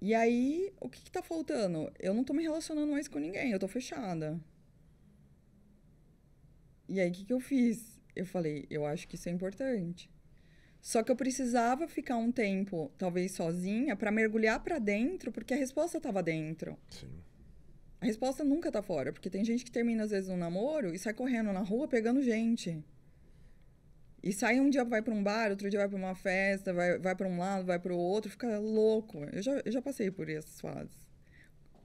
E 0.01 0.13
aí, 0.13 0.73
o 0.81 0.89
que, 0.89 1.01
que 1.01 1.11
tá 1.11 1.21
faltando? 1.21 1.91
Eu 1.99 2.13
não 2.13 2.23
tô 2.23 2.33
me 2.33 2.43
relacionando 2.43 2.91
mais 2.91 3.07
com 3.07 3.19
ninguém, 3.19 3.51
eu 3.51 3.59
tô 3.59 3.67
fechada. 3.67 4.39
E 6.89 6.99
aí, 6.99 7.09
o 7.09 7.13
que, 7.13 7.25
que 7.25 7.33
eu 7.33 7.39
fiz? 7.39 8.01
Eu 8.15 8.25
falei, 8.25 8.65
eu 8.69 8.85
acho 8.85 9.07
que 9.07 9.15
isso 9.15 9.29
é 9.29 9.31
importante. 9.31 10.09
Só 10.81 11.01
que 11.01 11.09
eu 11.09 11.15
precisava 11.15 11.87
ficar 11.87 12.17
um 12.17 12.31
tempo, 12.31 12.91
talvez 12.97 13.31
sozinha, 13.31 13.95
para 13.95 14.11
mergulhar 14.11 14.61
para 14.61 14.79
dentro, 14.79 15.31
porque 15.31 15.53
a 15.53 15.57
resposta 15.57 15.97
estava 15.97 16.21
dentro. 16.21 16.77
Sim. 16.89 17.07
A 18.03 18.05
resposta 18.05 18.43
nunca 18.43 18.69
tá 18.69 18.81
fora, 18.81 19.13
porque 19.13 19.29
tem 19.29 19.45
gente 19.45 19.63
que 19.63 19.71
termina 19.71 20.03
às 20.03 20.11
vezes 20.11 20.29
um 20.29 20.35
namoro 20.35 20.93
e 20.93 20.99
sai 20.99 21.13
correndo 21.13 21.53
na 21.53 21.61
rua 21.61 21.87
pegando 21.87 22.21
gente. 22.21 22.83
E 24.21 24.33
sai 24.33 24.59
um 24.59 24.69
dia 24.69 24.83
vai 24.83 25.01
para 25.01 25.13
um 25.13 25.23
bar, 25.23 25.51
outro 25.51 25.69
dia 25.69 25.79
vai 25.79 25.87
para 25.87 25.97
uma 25.97 26.13
festa, 26.13 26.73
vai, 26.73 26.99
vai 26.99 27.15
para 27.15 27.25
um 27.25 27.39
lado, 27.39 27.65
vai 27.65 27.79
para 27.79 27.93
o 27.93 27.97
outro, 27.97 28.29
fica 28.29 28.59
louco. 28.59 29.23
Eu 29.31 29.41
já, 29.41 29.61
eu 29.63 29.71
já 29.71 29.81
passei 29.81 30.11
por 30.11 30.29
essas 30.29 30.59
fases. 30.59 31.07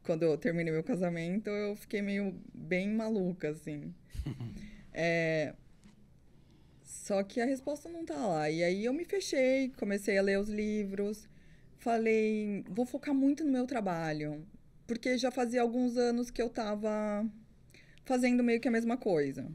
Quando 0.03 0.25
eu 0.25 0.37
terminei 0.37 0.73
meu 0.73 0.83
casamento, 0.83 1.51
eu 1.51 1.77
fiquei 1.77 2.03
meio 2.03 2.35
bem 2.53 2.89
maluca, 2.89 3.51
assim. 3.51 3.95
É... 5.01 5.55
Só 6.83 7.23
que 7.23 7.41
a 7.41 7.45
resposta 7.45 7.89
não 7.89 8.05
tá 8.05 8.27
lá. 8.27 8.51
E 8.51 8.65
aí 8.65 8.85
eu 8.85 8.93
me 8.93 9.05
fechei, 9.05 9.69
comecei 9.77 10.19
a 10.19 10.23
ler 10.23 10.41
os 10.41 10.49
livros, 10.49 11.29
falei, 11.77 12.65
vou 12.69 12.85
focar 12.85 13.15
muito 13.15 13.45
no 13.45 13.53
meu 13.53 13.65
trabalho, 13.65 14.45
porque 14.89 15.19
já 15.19 15.31
fazia 15.31 15.61
alguns 15.61 15.99
anos 15.99 16.31
que 16.31 16.41
eu 16.41 16.47
estava 16.47 17.25
fazendo 18.07 18.43
meio 18.43 18.59
que 18.59 18.67
a 18.67 18.71
mesma 18.71 18.97
coisa 18.97 19.47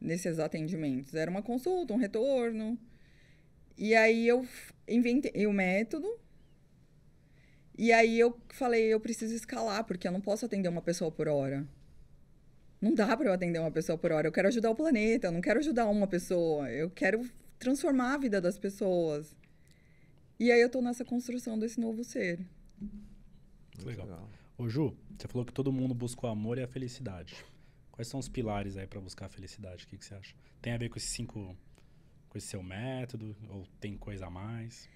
nesses 0.00 0.40
atendimentos. 0.40 1.14
Era 1.14 1.30
uma 1.30 1.42
consulta, 1.42 1.94
um 1.94 1.96
retorno. 1.96 2.76
E 3.78 3.94
aí 3.94 4.26
eu 4.26 4.44
inventei 4.86 5.46
o 5.46 5.52
método. 5.52 6.18
E 7.78 7.92
aí 7.92 8.18
eu 8.18 8.36
falei, 8.48 8.92
eu 8.92 8.98
preciso 8.98 9.32
escalar, 9.34 9.84
porque 9.84 10.08
eu 10.08 10.12
não 10.12 10.20
posso 10.20 10.44
atender 10.44 10.68
uma 10.68 10.82
pessoa 10.82 11.10
por 11.10 11.28
hora. 11.28 11.66
Não 12.80 12.92
dá 12.92 13.16
para 13.16 13.28
eu 13.28 13.32
atender 13.32 13.60
uma 13.60 13.70
pessoa 13.70 13.96
por 13.96 14.10
hora. 14.10 14.26
Eu 14.26 14.32
quero 14.32 14.48
ajudar 14.48 14.70
o 14.70 14.74
planeta, 14.74 15.28
eu 15.28 15.32
não 15.32 15.40
quero 15.40 15.60
ajudar 15.60 15.86
uma 15.86 16.08
pessoa. 16.08 16.68
Eu 16.68 16.90
quero 16.90 17.24
transformar 17.60 18.14
a 18.14 18.18
vida 18.18 18.40
das 18.40 18.58
pessoas. 18.58 19.36
E 20.38 20.50
aí 20.50 20.60
eu 20.60 20.68
tô 20.68 20.82
nessa 20.82 21.04
construção 21.04 21.56
desse 21.56 21.78
novo 21.78 22.02
ser. 22.02 22.40
Legal. 23.84 24.28
Ô 24.56 24.68
Ju, 24.68 24.96
você 25.18 25.26
falou 25.26 25.44
que 25.44 25.52
todo 25.52 25.72
mundo 25.72 25.92
busca 25.94 26.26
o 26.26 26.30
amor 26.30 26.58
e 26.58 26.62
a 26.62 26.68
felicidade. 26.68 27.44
Quais 27.90 28.06
são 28.06 28.20
os 28.20 28.28
pilares 28.28 28.76
aí 28.76 28.86
para 28.86 29.00
buscar 29.00 29.26
a 29.26 29.28
felicidade? 29.28 29.84
O 29.84 29.88
que, 29.88 29.98
que 29.98 30.04
você 30.04 30.14
acha? 30.14 30.34
Tem 30.62 30.72
a 30.72 30.76
ver 30.78 30.88
com 30.88 30.96
esses 30.96 31.10
cinco, 31.10 31.56
com 32.28 32.38
esse 32.38 32.46
seu 32.46 32.62
método? 32.62 33.36
Ou 33.48 33.66
tem 33.80 33.96
coisa 33.96 34.26
a 34.26 34.30
mais? 34.30 34.88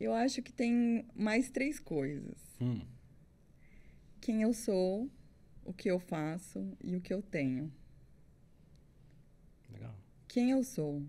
Eu 0.00 0.14
acho 0.14 0.42
que 0.42 0.50
tem 0.50 1.06
mais 1.14 1.50
três 1.50 1.78
coisas. 1.78 2.38
Hum. 2.58 2.80
Quem 4.18 4.40
eu 4.40 4.54
sou, 4.54 5.10
o 5.62 5.74
que 5.74 5.90
eu 5.90 5.98
faço 5.98 6.74
e 6.82 6.96
o 6.96 7.00
que 7.00 7.12
eu 7.12 7.20
tenho. 7.20 7.70
Legal. 9.70 9.94
Quem 10.26 10.50
eu 10.52 10.64
sou 10.64 11.02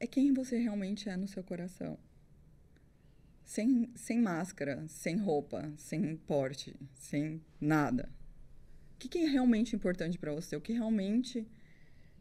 é 0.00 0.06
quem 0.06 0.32
você 0.32 0.58
realmente 0.58 1.08
é 1.08 1.16
no 1.16 1.28
seu 1.28 1.44
coração. 1.44 1.96
Sem, 3.48 3.90
sem 3.94 4.20
máscara, 4.20 4.84
sem 4.88 5.16
roupa, 5.16 5.72
sem 5.78 6.16
porte, 6.18 6.76
sem 6.92 7.42
nada. 7.58 8.06
O 8.94 8.98
que, 8.98 9.08
que 9.08 9.18
é 9.20 9.26
realmente 9.26 9.74
importante 9.74 10.18
para 10.18 10.34
você? 10.34 10.54
O 10.54 10.60
que 10.60 10.74
realmente 10.74 11.48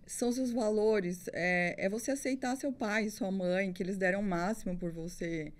são 0.05 0.31
seus 0.31 0.51
valores? 0.51 1.27
É, 1.33 1.75
é 1.77 1.89
você 1.89 2.11
aceitar 2.11 2.55
seu 2.55 2.71
pai, 2.71 3.09
sua 3.09 3.29
mãe, 3.29 3.73
que 3.73 3.83
eles 3.83 3.97
deram 3.97 4.21
o 4.21 4.23
máximo 4.23 4.77
por 4.77 4.89
você. 4.89 5.51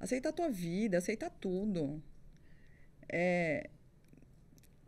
Aceitar 0.00 0.30
a 0.30 0.32
tua 0.32 0.50
vida, 0.50 0.98
aceitar 0.98 1.30
tudo. 1.30 2.02
É, 3.08 3.70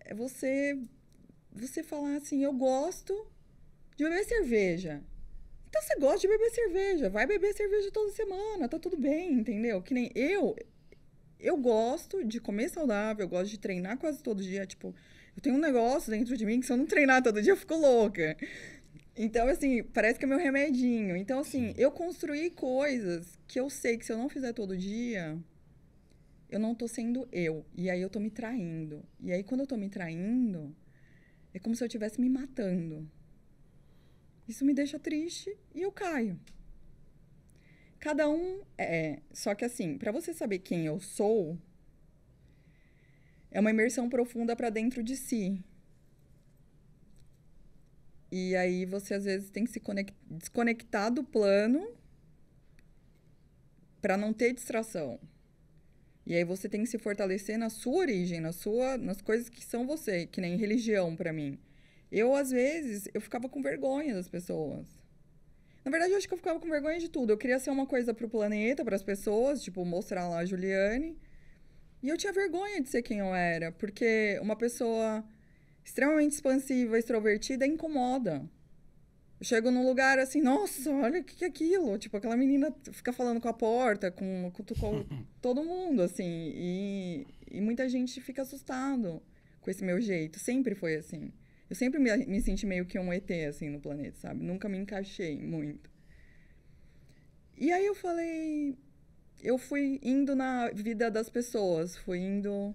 é 0.01 0.13
você, 0.13 0.77
você 1.53 1.85
falar 1.85 2.17
assim, 2.17 2.43
eu 2.43 2.53
gosto 2.53 3.15
de 3.97 4.03
beber 4.03 4.25
cerveja. 4.25 5.05
Então 5.77 5.83
você 5.83 6.01
gosta 6.01 6.21
de 6.21 6.29
beber 6.29 6.51
cerveja, 6.51 7.11
vai 7.11 7.27
beber 7.27 7.53
cerveja 7.55 7.91
toda 7.91 8.11
semana, 8.11 8.67
tá 8.67 8.79
tudo 8.79 8.97
bem, 8.97 9.35
entendeu? 9.35 9.83
Que 9.83 9.93
nem 9.93 10.11
eu, 10.15 10.57
eu 11.39 11.55
gosto 11.59 12.25
de 12.25 12.41
comer 12.41 12.71
saudável, 12.71 13.25
eu 13.25 13.29
gosto 13.29 13.51
de 13.51 13.59
treinar 13.59 13.99
quase 13.99 14.23
todo 14.23 14.43
dia, 14.43 14.65
tipo, 14.65 14.95
eu 15.37 15.43
tenho 15.43 15.55
um 15.55 15.61
negócio 15.61 16.11
dentro 16.11 16.35
de 16.35 16.47
mim 16.47 16.61
que 16.61 16.67
se 16.67 16.73
eu 16.73 16.79
não 16.79 16.87
treinar 16.87 17.23
todo 17.23 17.43
dia 17.43 17.53
eu 17.53 17.57
fico 17.59 17.75
louca. 17.75 18.39
Então, 19.15 19.49
assim, 19.49 19.83
parece 19.83 20.19
que 20.19 20.25
é 20.25 20.29
meu 20.29 20.39
remedinho. 20.39 21.15
Então, 21.15 21.41
assim, 21.41 21.75
eu 21.77 21.91
construí 21.91 22.51
coisas 22.51 23.39
que 23.47 23.61
eu 23.61 23.69
sei 23.69 23.99
que 23.99 24.07
se 24.07 24.13
eu 24.13 24.19
não 24.19 24.31
fizer 24.31 24.55
todo 24.55 24.77
dia, 24.77 25.39
eu 26.51 26.59
não 26.59 26.75
tô 26.75 26.89
sendo 26.89 27.29
eu. 27.31 27.67
E 27.75 27.91
aí 27.91 28.01
eu 28.01 28.09
tô 28.09 28.19
me 28.19 28.31
traindo. 28.31 29.05
E 29.21 29.31
aí, 29.31 29.43
quando 29.43 29.61
eu 29.61 29.67
tô 29.67 29.77
me 29.77 29.91
traindo, 29.91 30.75
é 31.53 31.59
como 31.59 31.77
se 31.77 31.83
eu 31.83 31.87
estivesse 31.87 32.19
me 32.19 32.31
matando. 32.31 33.07
Isso 34.49 34.65
me 34.65 34.73
deixa 34.73 34.99
triste 34.99 35.57
e 35.75 35.83
eu 35.83 35.91
caio. 35.91 36.39
Cada 37.99 38.29
um 38.29 38.63
é. 38.79 39.21
Só 39.33 39.55
que 39.55 39.65
assim, 39.65 39.99
para 39.99 40.13
você 40.13 40.33
saber 40.33 40.61
quem 40.61 40.87
eu 40.87 41.01
sou, 41.01 41.59
é 43.51 43.59
uma 43.59 43.71
imersão 43.71 44.09
profunda 44.09 44.55
para 44.55 44.71
dentro 44.71 45.03
de 45.03 45.17
si. 45.17 45.65
E 48.31 48.55
aí 48.55 48.85
você 48.85 49.15
às 49.15 49.25
vezes 49.25 49.51
tem 49.51 49.65
que 49.65 49.71
se 49.71 49.81
desconectar 50.31 51.13
do 51.13 51.25
plano 51.25 51.97
para 54.01 54.17
não 54.17 54.33
ter 54.33 54.53
distração. 54.53 55.19
E 56.27 56.35
aí 56.35 56.45
você 56.45 56.69
tem 56.69 56.83
que 56.83 56.89
se 56.89 56.99
fortalecer 56.99 57.57
na 57.57 57.71
sua 57.71 57.99
origem, 57.99 58.41
na 58.41 58.53
sua, 58.53 58.99
nas 58.99 59.21
coisas 59.21 59.49
que 59.49 59.65
são 59.65 59.87
você, 59.87 60.27
que 60.27 60.41
nem 60.41 60.57
religião 60.57 61.17
para 61.17 61.33
mim. 61.33 61.59
Eu, 62.11 62.35
às 62.35 62.51
vezes, 62.51 63.09
eu 63.13 63.21
ficava 63.21 63.49
com 63.49 63.61
vergonha 63.61 64.15
das 64.15 64.29
pessoas. 64.29 64.87
Na 65.85 65.91
verdade, 65.91 66.13
eu 66.13 66.19
acho 66.19 66.27
que 66.27 66.35
eu 66.35 66.39
ficava 66.39 66.59
com 66.59 66.69
vergonha 66.69 66.99
de 66.99 67.09
tudo. 67.09 67.33
Eu 67.33 67.39
queria 67.39 67.59
ser 67.59 67.71
uma 67.71 67.87
coisa 67.87 68.13
pro 68.13 68.29
planeta, 68.29 68.85
para 68.85 68.97
as 68.97 69.03
pessoas, 69.03 69.63
tipo, 69.63 69.85
mostrar 69.85 70.29
lá 70.29 70.39
a 70.39 70.45
Juliane. 70.45 71.17
E 72.03 72.09
eu 72.09 72.17
tinha 72.17 72.33
vergonha 72.33 72.81
de 72.81 72.89
ser 72.89 73.03
quem 73.03 73.19
eu 73.19 73.35
era, 73.35 73.73
porque 73.73 74.39
uma 74.43 74.57
pessoa 74.57 75.25
extremamente 75.85 76.33
expansiva, 76.33 76.99
extrovertida, 76.99 77.67
incomoda. 77.67 78.49
Eu 79.39 79.45
chego 79.45 79.71
num 79.71 79.87
lugar 79.87 80.19
assim, 80.19 80.41
nossa, 80.41 80.91
olha 80.91 81.21
o 81.21 81.25
que, 81.25 81.37
que 81.37 81.45
é 81.45 81.49
aquilo. 81.49 81.99
Tipo, 81.99 82.17
aquela 82.17 82.37
menina 82.37 82.75
fica 82.91 83.13
falando 83.13 83.41
com 83.41 83.49
a 83.49 83.53
porta, 83.53 84.11
com, 84.11 84.51
com, 84.53 84.65
com 84.65 85.07
todo 85.41 85.63
mundo, 85.63 86.03
assim. 86.03 86.53
E, 86.55 87.27
e 87.51 87.61
muita 87.61 87.89
gente 87.89 88.21
fica 88.21 88.43
assustado 88.43 89.23
com 89.61 89.71
esse 89.71 89.85
meu 89.85 90.01
jeito. 90.01 90.39
Sempre 90.39 90.75
foi 90.75 90.97
assim. 90.97 91.33
Eu 91.69 91.75
sempre 91.75 91.99
me, 91.99 92.17
me 92.27 92.41
senti 92.41 92.65
meio 92.65 92.87
que 92.87 92.99
um 92.99 93.13
ET, 93.13 93.31
assim, 93.49 93.69
no 93.69 93.81
planeta, 93.81 94.17
sabe? 94.19 94.45
Nunca 94.45 94.69
me 94.69 94.79
encaixei 94.79 95.43
muito. 95.43 95.91
E 97.57 97.73
aí 97.73 97.87
eu 97.87 97.95
falei. 97.95 98.77
Eu 99.43 99.59
fui 99.59 99.99
indo 100.03 100.35
na 100.35 100.71
vida 100.71 101.11
das 101.11 101.29
pessoas, 101.29 101.97
fui 101.97 102.19
indo 102.19 102.75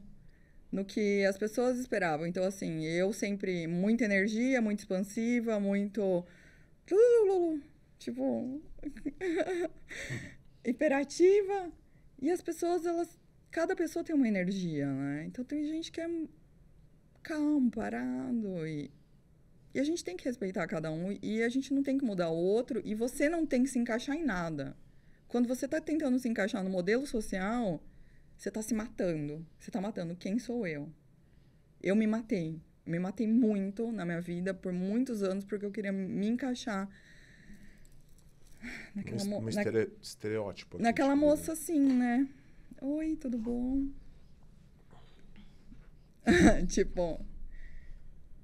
no 0.71 0.85
que 0.85 1.25
as 1.25 1.37
pessoas 1.37 1.77
esperavam. 1.77 2.25
Então, 2.25 2.43
assim, 2.43 2.83
eu 2.85 3.11
sempre 3.13 3.67
muita 3.67 4.05
energia, 4.05 4.61
muito 4.61 4.79
expansiva, 4.79 5.59
muito. 5.59 6.25
Tipo. 7.97 8.61
hiperativa. 10.65 11.71
E 12.21 12.29
as 12.29 12.41
pessoas, 12.41 12.85
elas. 12.85 13.17
Cada 13.51 13.75
pessoa 13.75 14.03
tem 14.03 14.15
uma 14.15 14.27
energia, 14.27 14.87
né? 14.87 15.25
Então, 15.25 15.43
tem 15.45 15.65
gente 15.65 15.91
que 15.91 16.01
é 16.01 16.09
calmo, 17.21 17.71
parado. 17.71 18.67
E, 18.67 18.91
e 19.73 19.79
a 19.79 19.83
gente 19.83 20.03
tem 20.03 20.17
que 20.17 20.25
respeitar 20.25 20.67
cada 20.67 20.91
um. 20.91 21.17
E 21.21 21.41
a 21.43 21.49
gente 21.49 21.73
não 21.73 21.83
tem 21.83 21.97
que 21.97 22.05
mudar 22.05 22.29
o 22.29 22.35
outro. 22.35 22.81
E 22.83 22.93
você 22.93 23.29
não 23.29 23.45
tem 23.45 23.63
que 23.63 23.69
se 23.69 23.79
encaixar 23.79 24.15
em 24.15 24.23
nada. 24.23 24.75
Quando 25.27 25.47
você 25.47 25.65
está 25.65 25.79
tentando 25.79 26.19
se 26.19 26.27
encaixar 26.27 26.63
no 26.63 26.69
modelo 26.69 27.07
social, 27.07 27.81
você 28.37 28.49
está 28.49 28.61
se 28.61 28.73
matando. 28.73 29.45
Você 29.59 29.69
está 29.69 29.79
matando 29.79 30.15
quem 30.15 30.37
sou 30.39 30.67
eu. 30.67 30.89
Eu 31.81 31.95
me 31.95 32.05
matei. 32.05 32.59
Me 32.85 32.99
matei 32.99 33.27
muito 33.27 33.91
na 33.91 34.03
minha 34.05 34.19
vida 34.19 34.53
por 34.53 34.73
muitos 34.73 35.23
anos 35.23 35.45
porque 35.45 35.65
eu 35.65 35.71
queria 35.71 35.91
me 35.91 36.27
encaixar 36.27 36.89
naquela 38.95 39.23
um, 39.23 39.37
um 39.37 39.41
na, 39.41 39.63
estereótipo. 40.01 40.79
Naquela 40.79 41.15
moça 41.15 41.53
assim, 41.53 41.79
né? 41.79 42.27
Oi, 42.81 43.15
tudo 43.15 43.37
bom? 43.37 43.87
tipo, 46.67 47.23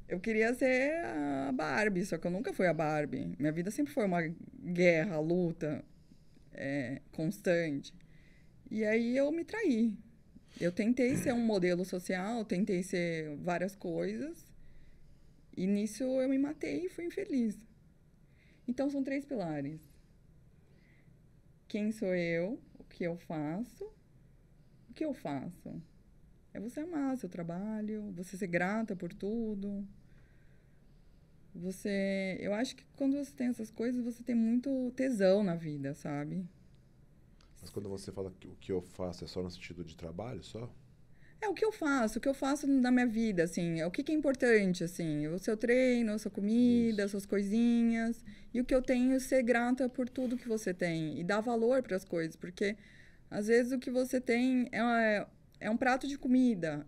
eu 0.07 0.19
queria 0.19 0.53
ser 0.53 1.03
a 1.05 1.51
Barbie, 1.51 2.05
só 2.05 2.17
que 2.17 2.25
eu 2.25 2.31
nunca 2.31 2.53
fui 2.53 2.67
a 2.67 2.73
Barbie. 2.73 3.35
Minha 3.37 3.51
vida 3.51 3.69
sempre 3.71 3.93
foi 3.93 4.05
uma 4.05 4.21
guerra, 4.21 5.19
luta 5.19 5.83
é, 6.53 7.01
constante. 7.11 7.93
E 8.69 8.83
aí 8.83 9.15
eu 9.15 9.31
me 9.31 9.43
traí. 9.43 9.97
Eu 10.59 10.71
tentei 10.71 11.15
ser 11.15 11.33
um 11.33 11.45
modelo 11.45 11.85
social, 11.85 12.43
tentei 12.43 12.81
ser 12.83 13.35
várias 13.37 13.75
coisas. 13.75 14.45
E 15.55 15.67
nisso 15.67 16.03
eu 16.03 16.27
me 16.29 16.37
matei 16.37 16.85
e 16.85 16.89
fui 16.89 17.05
infeliz. 17.05 17.57
Então 18.67 18.89
são 18.89 19.03
três 19.03 19.25
pilares. 19.25 19.81
Quem 21.67 21.91
sou 21.91 22.13
eu? 22.15 22.59
O 22.79 22.83
que 22.83 23.03
eu 23.03 23.17
faço? 23.17 23.85
O 24.89 24.93
que 24.93 25.05
eu 25.05 25.13
faço? 25.13 25.81
É 26.57 26.59
você 26.59 26.79
amar 26.79 27.15
seu 27.15 27.29
trabalho, 27.29 28.11
você 28.15 28.35
ser 28.35 28.47
grata 28.47 28.95
por 28.95 29.13
tudo. 29.13 29.87
Você, 31.53 32.35
eu 32.39 32.51
acho 32.51 32.75
que 32.75 32.83
quando 32.95 33.15
você 33.15 33.31
tem 33.31 33.45
essas 33.45 33.69
coisas, 33.69 34.03
você 34.03 34.23
tem 34.23 34.33
muito 34.33 34.91
tesão 34.95 35.43
na 35.43 35.53
vida, 35.53 35.93
sabe? 35.93 36.43
Mas 37.61 37.69
quando 37.69 37.87
você 37.87 38.11
fala 38.11 38.33
que 38.39 38.47
o 38.47 38.55
que 38.55 38.71
eu 38.71 38.81
faço 38.81 39.23
é 39.23 39.27
só 39.27 39.43
no 39.43 39.51
sentido 39.51 39.85
de 39.85 39.95
trabalho, 39.95 40.43
só? 40.43 40.67
É 41.39 41.47
o 41.47 41.53
que 41.53 41.63
eu 41.63 41.71
faço, 41.71 42.17
o 42.17 42.21
que 42.21 42.27
eu 42.27 42.33
faço 42.33 42.65
na 42.65 42.89
minha 42.89 43.05
vida, 43.05 43.43
assim, 43.43 43.79
é 43.79 43.85
o 43.85 43.91
que, 43.91 44.01
que 44.01 44.11
é 44.11 44.15
importante, 44.15 44.83
assim, 44.83 45.27
o 45.27 45.37
seu 45.37 45.55
treino, 45.55 46.11
a 46.11 46.17
sua 46.17 46.31
comida, 46.31 47.03
as 47.03 47.11
suas 47.11 47.27
coisinhas, 47.27 48.25
e 48.51 48.59
o 48.59 48.65
que 48.65 48.73
eu 48.73 48.81
tenho 48.81 49.13
é 49.13 49.19
ser 49.19 49.43
grata 49.43 49.87
por 49.87 50.09
tudo 50.09 50.35
que 50.35 50.47
você 50.47 50.73
tem 50.73 51.19
e 51.19 51.23
dar 51.23 51.39
valor 51.39 51.83
para 51.83 51.95
as 51.95 52.03
coisas, 52.03 52.35
porque 52.35 52.75
às 53.29 53.45
vezes 53.45 53.71
o 53.71 53.77
que 53.77 53.91
você 53.91 54.19
tem 54.19 54.67
é, 54.71 55.27
é 55.59 55.69
um 55.69 55.77
prato 55.77 56.07
de 56.07 56.17
comida, 56.17 56.85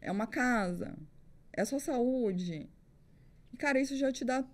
é 0.00 0.10
uma 0.10 0.26
casa, 0.26 0.96
é 1.52 1.64
sua 1.64 1.80
saúde. 1.80 2.68
E, 3.52 3.56
cara, 3.56 3.80
isso 3.80 3.96
já 3.96 4.12
te 4.12 4.24
dá, 4.24 4.44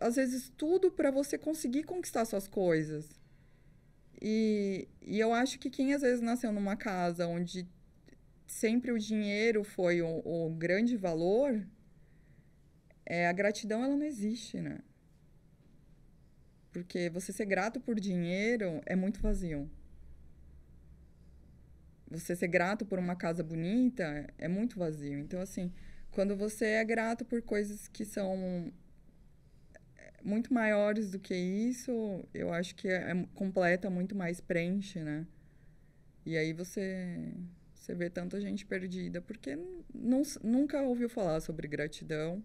às 0.00 0.16
vezes, 0.16 0.52
tudo 0.56 0.90
para 0.90 1.10
você 1.10 1.38
conseguir 1.38 1.84
conquistar 1.84 2.24
suas 2.24 2.48
coisas. 2.48 3.20
E, 4.20 4.88
e 5.02 5.20
eu 5.20 5.32
acho 5.32 5.58
que 5.58 5.70
quem 5.70 5.94
às 5.94 6.02
vezes 6.02 6.20
nasceu 6.20 6.50
numa 6.50 6.76
casa 6.76 7.26
onde 7.26 7.68
sempre 8.46 8.90
o 8.90 8.98
dinheiro 8.98 9.62
foi 9.62 10.00
o, 10.00 10.22
o 10.24 10.50
grande 10.50 10.96
valor, 10.96 11.66
é, 13.04 13.28
a 13.28 13.32
gratidão 13.32 13.84
ela 13.84 13.96
não 13.96 14.06
existe, 14.06 14.60
né? 14.60 14.80
Porque 16.72 17.08
você 17.10 17.32
ser 17.32 17.46
grato 17.46 17.80
por 17.80 17.98
dinheiro 18.00 18.82
é 18.84 18.96
muito 18.96 19.20
vazio 19.20 19.70
você 22.10 22.36
ser 22.36 22.48
grato 22.48 22.84
por 22.84 22.98
uma 22.98 23.16
casa 23.16 23.42
bonita 23.42 24.26
é 24.38 24.48
muito 24.48 24.78
vazio. 24.78 25.18
Então, 25.18 25.40
assim, 25.40 25.72
quando 26.10 26.36
você 26.36 26.66
é 26.66 26.84
grato 26.84 27.24
por 27.24 27.42
coisas 27.42 27.88
que 27.88 28.04
são 28.04 28.72
muito 30.22 30.52
maiores 30.52 31.10
do 31.10 31.18
que 31.18 31.34
isso, 31.34 32.24
eu 32.34 32.52
acho 32.52 32.74
que 32.74 32.88
é, 32.88 33.12
é, 33.12 33.26
completa 33.34 33.88
muito 33.88 34.14
mais 34.14 34.40
preenche, 34.40 34.98
né? 34.98 35.26
E 36.24 36.36
aí 36.36 36.52
você 36.52 37.32
você 37.74 37.94
vê 37.94 38.10
tanta 38.10 38.40
gente 38.40 38.66
perdida 38.66 39.20
porque 39.20 39.56
não, 39.94 40.22
nunca 40.42 40.82
ouviu 40.82 41.08
falar 41.08 41.40
sobre 41.40 41.68
gratidão. 41.68 42.42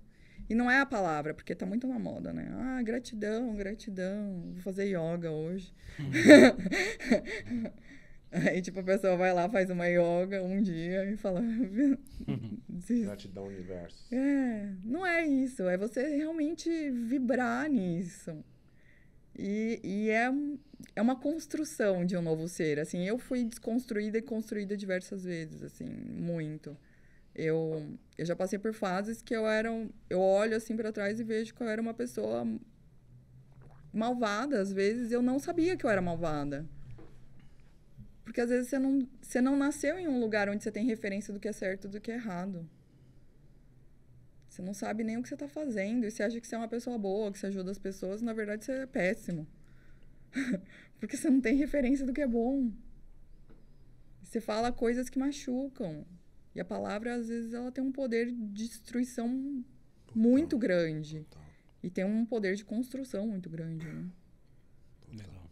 E 0.49 0.55
não 0.55 0.69
é 0.69 0.79
a 0.79 0.85
palavra, 0.85 1.33
porque 1.33 1.55
tá 1.55 1.65
muito 1.65 1.87
na 1.87 1.97
moda, 1.97 2.33
né? 2.33 2.47
Ah, 2.51 2.81
gratidão, 2.83 3.55
gratidão. 3.55 4.51
Vou 4.53 4.61
fazer 4.61 4.85
yoga 4.85 5.31
hoje. 5.31 5.73
Aí, 8.31 8.61
tipo, 8.61 8.79
a 8.79 8.83
pessoa 8.83 9.17
vai 9.17 9.33
lá, 9.33 9.49
faz 9.49 9.69
uma 9.69 9.87
yoga 9.87 10.41
um 10.41 10.61
dia 10.61 11.05
e 11.05 11.17
fala. 11.17 11.41
Gratidão 13.03 13.45
universo. 13.45 14.07
É, 14.13 14.69
não 14.83 15.05
é 15.05 15.25
isso. 15.25 15.67
É 15.67 15.77
você 15.77 16.15
realmente 16.15 16.69
vibrar 16.89 17.69
nisso. 17.69 18.43
E, 19.37 19.79
e 19.83 20.09
é 20.09 20.31
é 20.95 21.01
uma 21.01 21.15
construção 21.15 22.05
de 22.05 22.17
um 22.17 22.21
novo 22.21 22.47
ser. 22.47 22.79
Assim, 22.79 23.05
eu 23.05 23.17
fui 23.17 23.43
desconstruída 23.43 24.17
e 24.17 24.21
construída 24.21 24.75
diversas 24.75 25.23
vezes, 25.23 25.61
assim, 25.63 25.85
muito. 25.85 26.75
Eu, 27.33 27.97
eu 28.17 28.25
já 28.25 28.35
passei 28.35 28.59
por 28.59 28.73
fases 28.73 29.21
que 29.21 29.35
eu 29.35 29.47
era. 29.47 29.69
Eu 30.09 30.19
olho 30.19 30.55
assim 30.55 30.75
para 30.75 30.91
trás 30.91 31.19
e 31.19 31.23
vejo 31.23 31.53
que 31.53 31.61
eu 31.61 31.67
era 31.67 31.81
uma 31.81 31.93
pessoa 31.93 32.45
malvada. 33.93 34.59
Às 34.59 34.71
vezes 34.71 35.11
eu 35.11 35.21
não 35.21 35.39
sabia 35.39 35.77
que 35.77 35.85
eu 35.85 35.89
era 35.89 36.01
malvada. 36.01 36.65
Porque 38.31 38.39
às 38.39 38.49
vezes 38.49 38.69
você 38.69 38.79
não, 38.79 39.05
você 39.21 39.41
não 39.41 39.57
nasceu 39.57 39.99
em 39.99 40.07
um 40.07 40.17
lugar 40.17 40.47
onde 40.47 40.63
você 40.63 40.71
tem 40.71 40.85
referência 40.85 41.33
do 41.33 41.39
que 41.39 41.49
é 41.49 41.51
certo 41.51 41.89
e 41.89 41.89
do 41.89 41.99
que 41.99 42.09
é 42.09 42.13
errado. 42.13 42.65
Você 44.47 44.61
não 44.61 44.73
sabe 44.73 45.03
nem 45.03 45.17
o 45.17 45.21
que 45.21 45.27
você 45.27 45.33
está 45.33 45.49
fazendo. 45.49 46.05
E 46.05 46.11
você 46.11 46.23
acha 46.23 46.39
que 46.39 46.47
você 46.47 46.55
é 46.55 46.57
uma 46.57 46.69
pessoa 46.69 46.97
boa, 46.97 47.29
que 47.29 47.37
você 47.37 47.47
ajuda 47.47 47.71
as 47.71 47.77
pessoas. 47.77 48.21
Na 48.21 48.31
verdade, 48.31 48.63
você 48.63 48.71
é 48.71 48.85
péssimo. 48.85 49.45
Porque 50.97 51.17
você 51.17 51.29
não 51.29 51.41
tem 51.41 51.57
referência 51.57 52.05
do 52.05 52.13
que 52.13 52.21
é 52.21 52.27
bom. 52.27 52.71
Você 54.23 54.39
fala 54.39 54.71
coisas 54.71 55.09
que 55.09 55.19
machucam. 55.19 56.05
E 56.55 56.61
a 56.61 56.63
palavra, 56.63 57.15
às 57.15 57.27
vezes, 57.27 57.53
ela 57.53 57.69
tem 57.69 57.83
um 57.83 57.91
poder 57.91 58.31
de 58.31 58.69
destruição 58.69 59.61
muito 60.15 60.57
grande. 60.57 61.27
E 61.83 61.89
tem 61.89 62.05
um 62.05 62.25
poder 62.25 62.55
de 62.55 62.63
construção 62.63 63.27
muito 63.27 63.49
grande, 63.49 63.85
né? 63.85 64.09
Legal. 65.09 65.49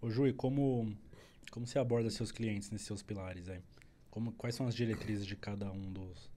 Ô, 0.00 0.08
Ju, 0.08 0.26
e 0.26 0.32
como, 0.32 0.96
como 1.50 1.66
você 1.66 1.78
aborda 1.78 2.10
seus 2.10 2.32
clientes 2.32 2.70
nesses 2.70 2.86
seus 2.86 3.02
pilares 3.02 3.48
aí? 3.48 3.60
Como, 4.10 4.32
quais 4.32 4.54
são 4.54 4.66
as 4.66 4.74
diretrizes 4.74 5.26
de 5.26 5.36
cada 5.36 5.70
um 5.70 5.92
dos, 5.92 6.30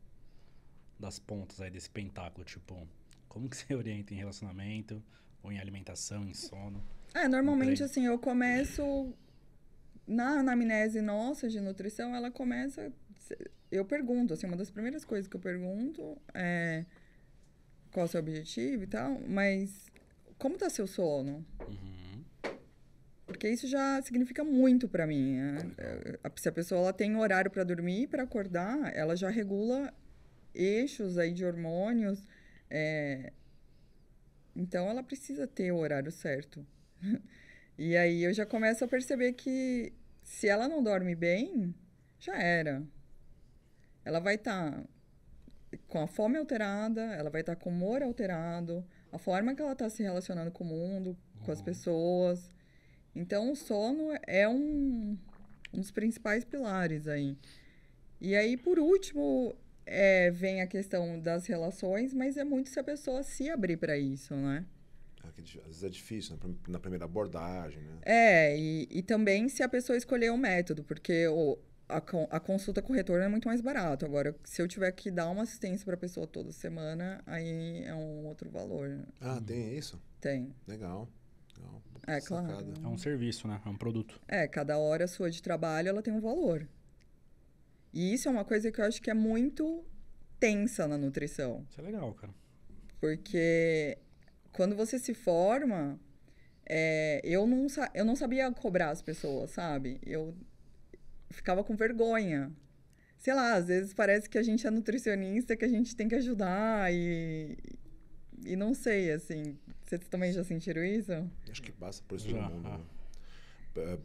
das 1.00 1.20
pontas 1.20 1.62
aí 1.62 1.70
desse 1.70 1.90
pentáculo? 1.90 2.46
Tipo, 2.46 2.88
como 3.28 3.50
que 3.50 3.56
você 3.58 3.74
orienta 3.74 4.14
em 4.14 4.18
relacionamento, 4.18 5.02
ou 5.44 5.52
em 5.52 5.60
alimentação, 5.60 6.28
em 6.28 6.34
sono? 6.34 6.84
É, 7.14 7.28
normalmente, 7.28 7.84
assim, 7.84 8.06
eu 8.06 8.18
começo... 8.20 9.14
Na 10.08 10.40
anamnese 10.40 11.00
nossa 11.00 11.48
de 11.48 11.62
nutrição, 11.62 12.14
ela 12.14 12.30
começa 12.30 12.92
eu 13.72 13.86
pergunto, 13.86 14.34
assim, 14.34 14.46
uma 14.46 14.58
das 14.58 14.70
primeiras 14.70 15.06
coisas 15.06 15.28
que 15.28 15.36
eu 15.36 15.40
pergunto 15.40 16.18
é 16.34 16.86
qual 17.92 18.06
é 18.06 18.06
o 18.06 18.12
seu 18.12 18.20
objetivo 18.20 18.84
e 18.84 18.88
tal, 18.88 19.20
mas 19.28 19.90
como 20.38 20.58
tá 20.58 20.70
seu 20.70 20.86
sono? 20.86 21.46
Uhum. 21.68 22.01
Porque 23.42 23.56
isso 23.56 23.66
já 23.66 24.00
significa 24.04 24.44
muito 24.44 24.88
para 24.88 25.08
mim. 25.08 25.38
Né? 25.38 25.58
Se 26.36 26.48
a 26.48 26.52
pessoa 26.52 26.80
ela 26.82 26.94
tem 26.94 27.16
horário 27.16 27.50
para 27.50 27.64
dormir 27.64 28.04
e 28.04 28.08
para 28.08 28.22
acordar, 28.22 28.96
ela 28.96 29.16
já 29.16 29.32
regula 29.32 29.92
eixos 30.54 31.18
aí 31.18 31.34
de 31.34 31.44
hormônios. 31.44 32.24
É... 32.70 33.34
Então, 34.56 34.88
ela 34.88 35.02
precisa 35.02 35.48
ter 35.48 35.72
o 35.72 35.78
horário 35.78 36.12
certo. 36.12 36.64
e 37.80 37.98
aí 37.98 38.24
eu 38.24 38.32
já 38.32 38.46
começo 38.46 38.86
a 38.86 38.88
perceber 38.88 39.34
que 39.34 39.92
se 40.22 40.48
ela 40.48 40.68
não 40.68 40.84
dorme 40.84 41.16
bem, 41.16 41.74
já 42.20 42.38
era 42.40 42.84
ela 44.06 44.20
vai 44.20 44.36
estar 44.36 44.72
tá 44.72 44.84
com 45.88 46.00
a 46.00 46.06
fome 46.06 46.38
alterada, 46.38 47.02
ela 47.02 47.32
vai 47.32 47.42
estar 47.42 47.56
tá 47.56 47.60
com 47.60 47.72
o 47.72 47.74
humor 47.74 48.04
alterado, 48.04 48.86
a 49.12 49.18
forma 49.18 49.56
que 49.56 49.64
ela 49.64 49.72
está 49.72 49.90
se 49.90 50.04
relacionando 50.04 50.52
com 50.52 50.64
o 50.64 50.68
mundo, 50.68 51.18
com 51.44 51.52
as 51.52 51.58
uhum. 51.58 51.66
pessoas. 51.66 52.61
Então, 53.16 53.52
o 53.52 53.56
sono 53.56 54.12
é 54.26 54.48
um, 54.48 55.18
um 55.74 55.80
dos 55.80 55.92
principais 55.92 56.44
pilares 56.44 57.08
aí. 57.08 57.38
E 58.20 58.36
aí, 58.36 58.56
por 58.56 58.80
último, 58.80 59.56
é, 59.86 60.32
vem 60.32 60.62
a 60.62 60.68
questão 60.68 61.20
das 61.20 61.46
relações, 61.46 62.14
mas 62.14 62.38
é 62.38 62.44
muito 62.44 62.70
se 62.70 62.80
a 62.80 62.84
pessoa 62.84 63.24
se 63.24 63.50
abrir 63.50 63.78
para 63.78 63.98
isso, 63.98 64.36
né? 64.36 64.66
É 65.24 65.28
às 65.28 65.66
vezes 65.66 65.84
é 65.84 65.90
difícil 65.90 66.38
né? 66.44 66.56
na 66.68 66.80
primeira 66.80 67.06
abordagem, 67.06 67.82
né? 67.82 68.00
É, 68.04 68.58
e, 68.58 68.88
e 68.90 69.02
também 69.02 69.50
se 69.50 69.64
a 69.64 69.70
pessoa 69.70 69.98
escolher 69.98 70.32
um 70.32 70.38
método, 70.38 70.84
porque 70.84 71.28
o, 71.28 71.58
a, 71.88 71.98
a 71.98 72.40
consulta 72.40 72.82
com 72.82 72.94
retorno 72.94 73.24
é 73.24 73.28
muito 73.28 73.48
mais 73.48 73.62
barato. 73.62 74.06
Agora, 74.06 74.36
se 74.44 74.62
eu 74.62 74.68
tiver 74.68 74.92
que 74.92 75.12
dar 75.12 75.30
uma 75.30 75.44
assistência 75.44 75.86
para 75.86 75.96
a 75.96 75.98
pessoa 75.98 76.28
toda 76.28 76.52
semana, 76.52 77.22
aí 77.26 77.84
é 77.84 77.94
um 77.94 78.26
outro 78.26 78.50
valor. 78.50 79.00
Ah, 79.20 79.42
tem 79.42 79.78
isso? 79.78 80.02
Tem. 80.20 80.54
Legal. 80.68 81.08
Legal. 81.58 81.82
É, 82.08 82.20
claro. 82.20 82.74
É 82.84 82.88
um 82.88 82.98
serviço, 82.98 83.48
né? 83.48 83.62
É 83.66 83.70
um 83.70 83.78
produto. 83.78 84.20
É, 84.28 84.48
cada 84.48 84.78
hora 84.78 85.08
sua 85.08 85.30
de 85.30 85.42
trabalho, 85.42 85.90
ela 85.90 86.02
tem 86.02 86.14
um 86.14 86.22
valor. 86.22 86.68
E 87.94 88.14
isso 88.14 88.28
é 88.28 88.32
uma 88.32 88.46
coisa 88.46 88.72
que 88.72 88.80
eu 88.80 88.86
acho 88.86 89.02
que 89.02 89.10
é 89.10 89.14
muito 89.14 89.84
tensa 90.40 90.88
na 90.88 90.98
nutrição. 90.98 91.66
Isso 91.70 91.80
é 91.80 91.84
legal, 91.84 92.14
cara. 92.14 92.34
Porque 93.00 93.98
quando 94.52 94.76
você 94.76 94.98
se 94.98 95.14
forma, 95.14 96.00
é, 96.66 97.22
eu, 97.24 97.46
não, 97.46 97.68
eu 97.94 98.06
não 98.06 98.16
sabia 98.16 98.52
cobrar 98.52 98.90
as 98.90 99.02
pessoas, 99.02 99.52
sabe? 99.52 100.00
Eu 100.06 100.36
ficava 101.30 101.64
com 101.64 101.76
vergonha. 101.76 102.52
Sei 103.18 103.34
lá, 103.34 103.54
às 103.54 103.68
vezes 103.68 103.94
parece 103.94 104.30
que 104.30 104.38
a 104.38 104.44
gente 104.44 104.66
é 104.66 104.72
nutricionista, 104.72 105.56
que 105.56 105.66
a 105.66 105.68
gente 105.68 105.96
tem 105.96 106.08
que 106.08 106.16
ajudar 106.16 106.92
e. 106.94 107.58
E 108.44 108.56
não 108.56 108.74
sei, 108.74 109.12
assim. 109.12 109.58
Vocês 109.92 110.08
também 110.08 110.32
já 110.32 110.42
sentiram 110.42 110.86
isso? 110.86 111.12
Acho 111.50 111.62
que 111.62 111.72
passa 111.74 112.02
por 112.08 112.16
isso 112.16 112.30
todo 112.30 112.42
mundo. 112.42 112.70
Né? 112.70 112.80
É, 113.76 114.00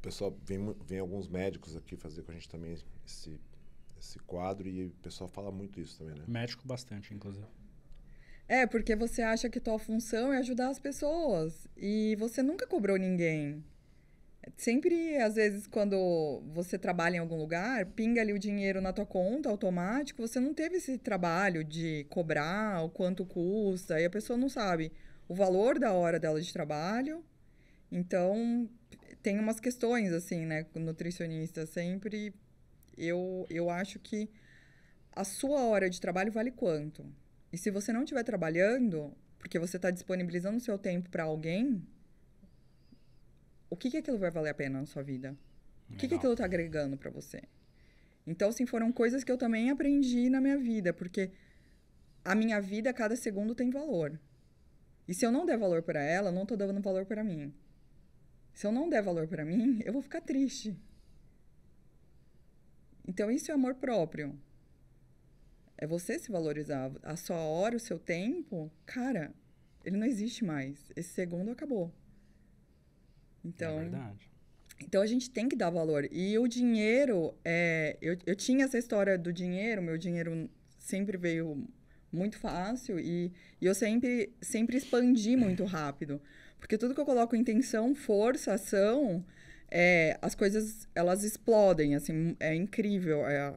pessoal, 0.00 0.36
vem, 0.46 0.72
vem 0.86 1.00
alguns 1.00 1.28
médicos 1.28 1.74
aqui 1.74 1.96
fazer 1.96 2.22
com 2.22 2.30
a 2.30 2.34
gente 2.34 2.48
também 2.48 2.78
esse, 3.04 3.40
esse 3.98 4.20
quadro 4.20 4.68
e 4.68 4.86
o 4.86 4.90
pessoal 5.02 5.26
fala 5.26 5.50
muito 5.50 5.80
isso 5.80 5.98
também, 5.98 6.14
né? 6.14 6.22
Médico 6.28 6.64
bastante, 6.64 7.12
inclusive. 7.12 7.44
É, 8.46 8.68
porque 8.68 8.94
você 8.94 9.20
acha 9.20 9.50
que 9.50 9.58
tua 9.58 9.80
função 9.80 10.32
é 10.32 10.38
ajudar 10.38 10.68
as 10.68 10.78
pessoas. 10.78 11.66
E 11.76 12.14
você 12.20 12.40
nunca 12.40 12.64
cobrou 12.64 12.96
ninguém. 12.96 13.64
Sempre, 14.56 15.16
às 15.16 15.34
vezes, 15.34 15.66
quando 15.66 16.40
você 16.54 16.78
trabalha 16.78 17.16
em 17.16 17.20
algum 17.20 17.36
lugar, 17.36 17.84
pinga 17.86 18.20
ali 18.20 18.32
o 18.32 18.38
dinheiro 18.38 18.80
na 18.80 18.92
tua 18.92 19.06
conta 19.06 19.48
automático, 19.48 20.22
você 20.22 20.38
não 20.38 20.54
teve 20.54 20.76
esse 20.76 20.98
trabalho 20.98 21.64
de 21.64 22.06
cobrar 22.10 22.84
o 22.84 22.90
quanto 22.90 23.26
custa, 23.26 24.00
e 24.00 24.04
a 24.04 24.10
pessoa 24.10 24.36
não 24.36 24.48
sabe 24.48 24.92
o 25.28 25.34
valor 25.34 25.78
da 25.78 25.92
hora 25.92 26.18
dela 26.18 26.40
de 26.40 26.52
trabalho. 26.52 27.24
Então, 27.90 28.68
tem 29.22 29.38
umas 29.38 29.60
questões, 29.60 30.12
assim, 30.12 30.46
né, 30.46 30.66
nutricionista, 30.74 31.66
sempre 31.66 32.34
eu, 32.96 33.46
eu 33.48 33.70
acho 33.70 33.98
que 33.98 34.30
a 35.12 35.24
sua 35.24 35.62
hora 35.62 35.88
de 35.88 36.00
trabalho 36.00 36.32
vale 36.32 36.50
quanto? 36.50 37.04
E 37.52 37.58
se 37.58 37.70
você 37.70 37.92
não 37.92 38.02
estiver 38.02 38.22
trabalhando, 38.24 39.14
porque 39.38 39.58
você 39.58 39.76
está 39.76 39.90
disponibilizando 39.90 40.56
o 40.56 40.60
seu 40.60 40.78
tempo 40.78 41.10
para 41.10 41.24
alguém, 41.24 41.86
o 43.68 43.76
que, 43.76 43.90
que 43.90 43.96
aquilo 43.98 44.18
vai 44.18 44.30
valer 44.30 44.50
a 44.50 44.54
pena 44.54 44.80
na 44.80 44.86
sua 44.86 45.02
vida? 45.02 45.36
O 45.90 45.96
que, 45.96 46.08
que 46.08 46.14
aquilo 46.14 46.32
está 46.32 46.44
agregando 46.44 46.96
para 46.96 47.10
você? 47.10 47.42
Então, 48.26 48.48
assim, 48.48 48.64
foram 48.64 48.90
coisas 48.90 49.22
que 49.24 49.30
eu 49.30 49.36
também 49.36 49.70
aprendi 49.70 50.30
na 50.30 50.40
minha 50.40 50.56
vida, 50.56 50.92
porque 50.92 51.30
a 52.24 52.34
minha 52.34 52.60
vida, 52.60 52.92
cada 52.92 53.16
segundo, 53.16 53.54
tem 53.54 53.68
valor. 53.68 54.18
E 55.06 55.14
se 55.14 55.26
eu 55.26 55.32
não 55.32 55.44
der 55.44 55.58
valor 55.58 55.82
para 55.82 56.02
ela, 56.02 56.28
eu 56.28 56.32
não 56.32 56.42
estou 56.42 56.56
dando 56.56 56.80
valor 56.80 57.04
para 57.04 57.24
mim. 57.24 57.52
Se 58.54 58.66
eu 58.66 58.72
não 58.72 58.88
der 58.88 59.02
valor 59.02 59.26
para 59.26 59.44
mim, 59.44 59.80
eu 59.84 59.92
vou 59.92 60.02
ficar 60.02 60.20
triste. 60.20 60.76
Então, 63.06 63.30
isso 63.30 63.50
é 63.50 63.54
amor 63.54 63.74
próprio. 63.74 64.38
É 65.76 65.86
você 65.86 66.18
se 66.18 66.30
valorizar. 66.30 66.92
A 67.02 67.16
sua 67.16 67.38
hora, 67.38 67.76
o 67.76 67.80
seu 67.80 67.98
tempo, 67.98 68.70
cara, 68.86 69.34
ele 69.84 69.96
não 69.96 70.06
existe 70.06 70.44
mais. 70.44 70.92
Esse 70.94 71.10
segundo 71.10 71.50
acabou. 71.50 71.92
Então, 73.44 73.78
é 73.78 73.82
verdade. 73.82 74.32
Então 74.80 75.02
a 75.02 75.06
gente 75.06 75.30
tem 75.30 75.48
que 75.48 75.56
dar 75.56 75.70
valor. 75.70 76.08
E 76.10 76.38
o 76.38 76.46
dinheiro, 76.46 77.34
é, 77.44 77.96
eu, 78.00 78.16
eu 78.26 78.34
tinha 78.34 78.64
essa 78.64 78.78
história 78.78 79.16
do 79.18 79.32
dinheiro, 79.32 79.82
meu 79.82 79.96
dinheiro 79.96 80.50
sempre 80.78 81.16
veio 81.16 81.66
muito 82.12 82.38
fácil 82.38 83.00
e, 83.00 83.32
e 83.60 83.66
eu 83.66 83.74
sempre, 83.74 84.32
sempre 84.40 84.76
expandi 84.76 85.36
muito 85.36 85.64
rápido. 85.64 86.20
Porque 86.58 86.78
tudo 86.78 86.94
que 86.94 87.00
eu 87.00 87.04
coloco 87.04 87.34
intenção, 87.34 87.94
força, 87.94 88.52
ação, 88.52 89.24
é, 89.70 90.18
as 90.20 90.34
coisas 90.34 90.86
elas 90.94 91.24
explodem, 91.24 91.94
assim, 91.94 92.36
é 92.38 92.54
incrível 92.54 93.26
é, 93.26 93.54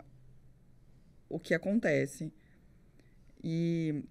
o 1.30 1.38
que 1.38 1.54
acontece. 1.54 2.32
E, 3.44 4.04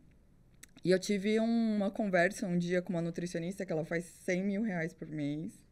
e 0.85 0.91
eu 0.91 0.99
tive 0.99 1.41
uma 1.41 1.91
conversa 1.91 2.47
um 2.47 2.59
dia 2.59 2.83
com 2.83 2.93
uma 2.93 3.03
nutricionista 3.03 3.65
que 3.67 3.73
ela 3.73 3.85
faz 3.85 4.05
100 4.25 4.45
mil 4.45 4.63
reais 4.63 4.93
por 4.93 5.09
mês 5.09 5.65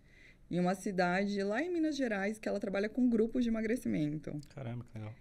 em 0.50 0.60
uma 0.60 0.74
cidade 0.74 1.42
lá 1.42 1.62
em 1.62 1.70
Minas 1.70 1.96
Gerais 1.96 2.38
que 2.38 2.48
ela 2.48 2.60
trabalha 2.60 2.88
com 2.88 3.08
grupos 3.08 3.42
de 3.42 3.48
emagrecimento. 3.48 4.38
Caramba, 4.54 4.84
que 4.84 4.98
legal. 4.98 5.14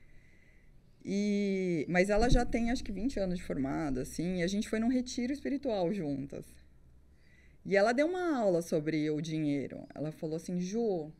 E, 1.03 1.85
mas 1.89 2.09
ela 2.09 2.29
já 2.29 2.45
tem 2.45 2.69
acho 2.69 2.83
que 2.83 2.91
20 2.91 3.19
anos 3.19 3.37
de 3.39 3.43
formada, 3.43 4.01
assim, 4.01 4.37
e 4.37 4.43
a 4.43 4.47
gente 4.47 4.69
foi 4.69 4.79
num 4.79 4.87
retiro 4.87 5.33
espiritual 5.33 5.91
juntas. 5.93 6.45
E 7.65 7.75
ela 7.75 7.91
deu 7.91 8.07
uma 8.07 8.37
aula 8.37 8.61
sobre 8.61 9.09
o 9.09 9.21
dinheiro. 9.21 9.87
Ela 9.93 10.11
falou 10.11 10.35
assim: 10.35 10.59
Ju, 10.59 11.11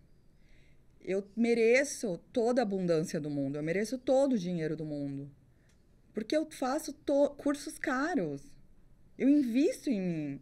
eu 1.01 1.23
mereço 1.35 2.19
toda 2.31 2.61
a 2.61 2.63
abundância 2.63 3.19
do 3.19 3.29
mundo, 3.29 3.57
eu 3.57 3.63
mereço 3.63 3.97
todo 3.97 4.33
o 4.33 4.39
dinheiro 4.39 4.75
do 4.75 4.85
mundo. 4.85 5.29
Porque 6.13 6.35
eu 6.35 6.49
faço 6.51 6.95
cursos 7.37 7.79
caros. 7.79 8.51
Eu 9.17 9.29
invisto 9.29 9.89
em 9.89 10.01
mim. 10.01 10.41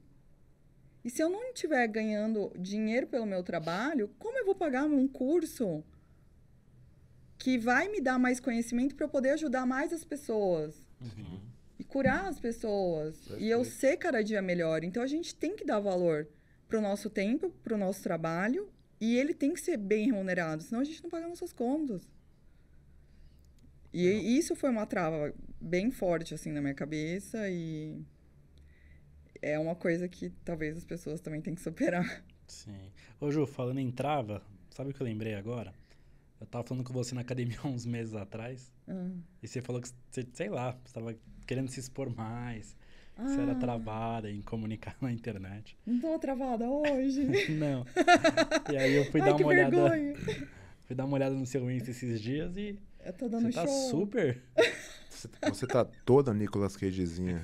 E 1.03 1.09
se 1.09 1.21
eu 1.21 1.29
não 1.29 1.51
estiver 1.51 1.87
ganhando 1.87 2.51
dinheiro 2.57 3.07
pelo 3.07 3.25
meu 3.25 3.43
trabalho, 3.43 4.09
como 4.19 4.37
eu 4.37 4.45
vou 4.45 4.55
pagar 4.55 4.85
um 4.85 5.07
curso 5.07 5.83
que 7.39 7.57
vai 7.57 7.87
me 7.87 8.01
dar 8.01 8.19
mais 8.19 8.39
conhecimento 8.39 8.93
para 8.93 9.05
eu 9.05 9.09
poder 9.09 9.31
ajudar 9.31 9.65
mais 9.65 9.93
as 9.93 10.03
pessoas? 10.03 10.75
Uhum. 11.01 11.39
E 11.79 11.83
curar 11.85 12.27
as 12.27 12.37
pessoas. 12.37 13.17
Perfeito. 13.17 13.41
E 13.41 13.49
eu 13.49 13.63
ser 13.63 13.95
cada 13.95 14.21
dia 14.21 14.41
melhor. 14.41 14.83
Então 14.83 15.01
a 15.01 15.07
gente 15.07 15.33
tem 15.33 15.55
que 15.55 15.63
dar 15.63 15.79
valor 15.79 16.27
para 16.67 16.77
o 16.77 16.81
nosso 16.81 17.09
tempo, 17.09 17.49
para 17.63 17.73
o 17.73 17.77
nosso 17.77 18.03
trabalho. 18.03 18.69
E 18.99 19.17
ele 19.17 19.33
tem 19.33 19.53
que 19.53 19.61
ser 19.61 19.77
bem 19.77 20.07
remunerado, 20.07 20.61
senão 20.61 20.81
a 20.81 20.83
gente 20.83 21.01
não 21.01 21.09
paga 21.09 21.25
nossas 21.29 21.53
contas. 21.53 22.11
E 23.93 24.05
não. 24.05 24.19
isso 24.19 24.53
foi 24.57 24.69
uma 24.69 24.85
trava 24.85 25.33
bem 25.59 25.89
forte, 25.89 26.33
assim, 26.33 26.51
na 26.51 26.59
minha 26.59 26.73
cabeça. 26.73 27.49
E 27.49 28.03
é 29.41 29.57
uma 29.57 29.75
coisa 29.75 30.09
que 30.09 30.29
talvez 30.43 30.75
as 30.75 30.83
pessoas 30.83 31.21
também 31.21 31.41
tenham 31.41 31.55
que 31.55 31.61
superar. 31.61 32.21
Sim. 32.45 32.91
Ô, 33.21 33.31
Ju, 33.31 33.47
falando 33.47 33.79
em 33.79 33.89
trava, 33.89 34.43
sabe 34.69 34.89
o 34.89 34.93
que 34.93 35.01
eu 35.01 35.05
lembrei 35.05 35.35
agora? 35.35 35.73
Eu 36.39 36.47
tava 36.47 36.63
falando 36.63 36.83
com 36.83 36.93
você 36.93 37.13
na 37.13 37.21
academia 37.21 37.57
uns 37.65 37.85
meses 37.85 38.13
atrás. 38.15 38.71
Uhum. 38.87 39.21
E 39.43 39.47
você 39.47 39.61
falou 39.61 39.81
que 39.81 39.89
você, 40.09 40.25
sei 40.33 40.49
lá, 40.49 40.77
você 40.83 40.93
tava 40.93 41.15
querendo 41.45 41.69
se 41.69 41.79
expor 41.79 42.13
mais. 42.15 42.75
Ah. 43.17 43.27
Você 43.27 43.41
era 43.41 43.51
ah. 43.51 43.55
travada 43.55 44.31
em 44.31 44.41
comunicar 44.41 44.95
na 45.01 45.11
internet. 45.11 45.77
Não 45.85 45.99
tô 45.99 46.17
travada 46.19 46.67
hoje. 46.67 47.23
não. 47.51 47.85
E 48.71 48.77
aí 48.77 48.95
eu 48.95 49.05
fui 49.11 49.21
Ai, 49.21 49.29
dar 49.29 49.35
uma 49.35 49.47
olhada. 49.47 49.89
Vergonha. 49.89 50.15
Fui 50.85 50.95
dar 50.95 51.05
uma 51.05 51.15
olhada 51.15 51.35
no 51.35 51.45
seu 51.45 51.69
Insta 51.69 51.91
esses 51.91 52.21
dias 52.21 52.55
e. 52.55 52.79
Eu 53.05 53.13
tô 53.13 53.29
dando 53.29 53.43
você 53.43 53.53
tá 53.53 53.65
show. 53.65 53.89
super. 53.89 54.41
Você 55.43 55.65
tá 55.65 55.85
toda 56.05 56.33
Nicolas 56.33 56.75
Cagezinha. 56.75 57.41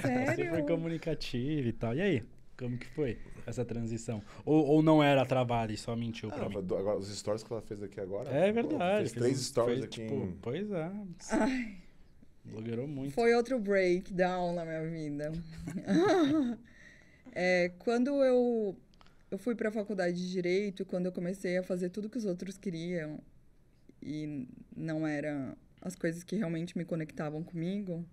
Sério? 0.00 0.46
Super 0.46 0.66
comunicativa 0.66 1.68
e 1.68 1.72
tal. 1.72 1.94
E 1.94 2.00
aí? 2.00 2.22
Como 2.56 2.78
que 2.78 2.86
foi 2.88 3.18
essa 3.46 3.64
transição? 3.64 4.22
Ou, 4.44 4.64
ou 4.66 4.82
não 4.82 5.02
era 5.02 5.24
travada 5.24 5.72
e 5.72 5.76
só 5.76 5.94
mentiu 5.96 6.30
ah, 6.30 6.34
pra 6.34 6.48
mim? 6.48 6.56
Agora, 6.56 6.98
os 6.98 7.08
stories 7.08 7.42
que 7.42 7.52
ela 7.52 7.62
fez 7.62 7.82
aqui 7.82 8.00
agora. 8.00 8.30
É 8.30 8.50
verdade. 8.52 9.10
Fez 9.10 9.12
três 9.12 9.40
stories 9.40 9.80
fez, 9.80 9.84
aqui. 9.84 10.02
Tipo, 10.02 10.14
em... 10.14 10.38
Pois 10.40 10.70
é. 10.70 10.92
Ai. 11.30 11.76
Blogueirou 12.44 12.88
muito. 12.88 13.12
Foi 13.12 13.34
outro 13.34 13.58
breakdown 13.58 14.54
na 14.54 14.64
minha 14.64 14.84
vida. 14.88 15.32
é, 17.32 17.70
quando 17.78 18.22
eu, 18.24 18.76
eu 19.30 19.38
fui 19.38 19.54
pra 19.54 19.70
faculdade 19.70 20.16
de 20.16 20.30
Direito, 20.30 20.84
quando 20.84 21.06
eu 21.06 21.12
comecei 21.12 21.56
a 21.58 21.62
fazer 21.62 21.90
tudo 21.90 22.10
que 22.10 22.18
os 22.18 22.24
outros 22.24 22.58
queriam 22.58 23.20
e 24.02 24.48
não 24.76 25.06
era 25.06 25.56
as 25.80 25.94
coisas 25.94 26.24
que 26.24 26.36
realmente 26.36 26.76
me 26.76 26.84
conectavam 26.84 27.42
comigo, 27.42 28.04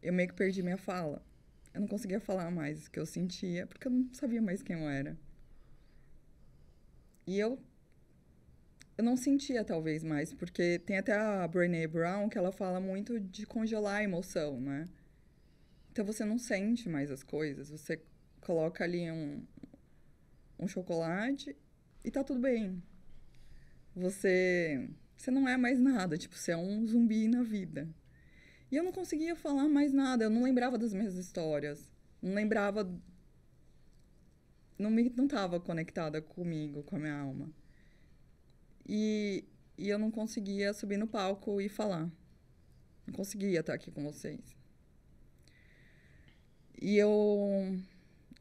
eu 0.00 0.12
meio 0.12 0.28
que 0.28 0.34
perdi 0.34 0.62
minha 0.62 0.76
fala. 0.76 1.20
Eu 1.78 1.82
não 1.82 1.86
conseguia 1.88 2.18
falar 2.18 2.50
mais 2.50 2.88
o 2.88 2.90
que 2.90 2.98
eu 2.98 3.06
sentia, 3.06 3.64
porque 3.64 3.86
eu 3.86 3.92
não 3.92 4.12
sabia 4.12 4.42
mais 4.42 4.60
quem 4.64 4.74
eu 4.74 4.88
era. 4.88 5.16
E 7.24 7.38
eu 7.38 7.56
eu 8.96 9.04
não 9.04 9.16
sentia 9.16 9.64
talvez 9.64 10.02
mais, 10.02 10.34
porque 10.34 10.80
tem 10.80 10.98
até 10.98 11.12
a 11.12 11.46
Brené 11.46 11.86
Brown 11.86 12.28
que 12.28 12.36
ela 12.36 12.50
fala 12.50 12.80
muito 12.80 13.20
de 13.20 13.46
congelar 13.46 13.98
a 13.98 14.02
emoção, 14.02 14.60
né? 14.60 14.88
Então 15.92 16.04
você 16.04 16.24
não 16.24 16.36
sente 16.36 16.88
mais 16.88 17.12
as 17.12 17.22
coisas, 17.22 17.70
você 17.70 18.02
coloca 18.40 18.82
ali 18.82 19.08
um 19.08 19.46
um 20.58 20.66
chocolate 20.66 21.56
e 22.04 22.10
tá 22.10 22.24
tudo 22.24 22.40
bem. 22.40 22.82
Você 23.94 24.88
você 25.16 25.30
não 25.30 25.48
é 25.48 25.56
mais 25.56 25.78
nada, 25.78 26.18
tipo, 26.18 26.36
você 26.36 26.50
é 26.50 26.56
um 26.56 26.84
zumbi 26.88 27.28
na 27.28 27.44
vida. 27.44 27.88
E 28.70 28.76
eu 28.76 28.84
não 28.84 28.92
conseguia 28.92 29.34
falar 29.34 29.68
mais 29.68 29.92
nada, 29.92 30.24
eu 30.24 30.30
não 30.30 30.42
lembrava 30.42 30.76
das 30.78 30.92
minhas 30.92 31.16
histórias. 31.16 31.90
Não 32.20 32.34
lembrava. 32.34 32.90
Não, 34.78 34.90
me, 34.90 35.10
não 35.16 35.26
tava 35.26 35.58
conectada 35.58 36.20
comigo, 36.20 36.82
com 36.82 36.96
a 36.96 36.98
minha 36.98 37.18
alma. 37.18 37.50
E, 38.86 39.44
e 39.76 39.88
eu 39.88 39.98
não 39.98 40.10
conseguia 40.10 40.72
subir 40.72 40.96
no 40.96 41.06
palco 41.06 41.60
e 41.60 41.68
falar. 41.68 42.10
Não 43.06 43.14
conseguia 43.14 43.60
estar 43.60 43.74
aqui 43.74 43.90
com 43.90 44.04
vocês. 44.04 44.56
E 46.80 46.96
eu. 46.96 47.78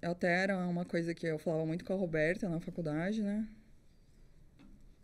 Até 0.02 0.44
era 0.44 0.58
uma 0.68 0.86
coisa 0.86 1.14
que 1.14 1.26
eu 1.26 1.40
falava 1.40 1.66
muito 1.66 1.84
com 1.84 1.94
a 1.94 1.96
Roberta 1.98 2.48
na 2.48 2.60
faculdade, 2.60 3.24
né? 3.24 3.48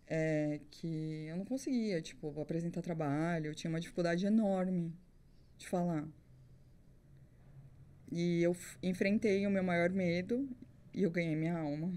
é, 0.08 0.60
que 0.70 1.26
eu 1.28 1.38
não 1.38 1.46
conseguia, 1.46 2.02
tipo, 2.02 2.40
apresentar 2.40 2.82
trabalho, 2.82 3.48
eu 3.48 3.56
tinha 3.56 3.70
uma 3.70 3.80
dificuldade 3.80 4.26
enorme 4.26 4.94
de 5.58 5.68
falar. 5.68 6.08
E 8.12 8.44
eu 8.44 8.56
enfrentei 8.82 9.46
o 9.48 9.50
meu 9.50 9.64
maior 9.64 9.90
medo 9.90 10.48
e 10.94 11.04
eu 11.04 11.10
ganhei 11.10 11.36
minha 11.36 11.58
alma. 11.58 11.92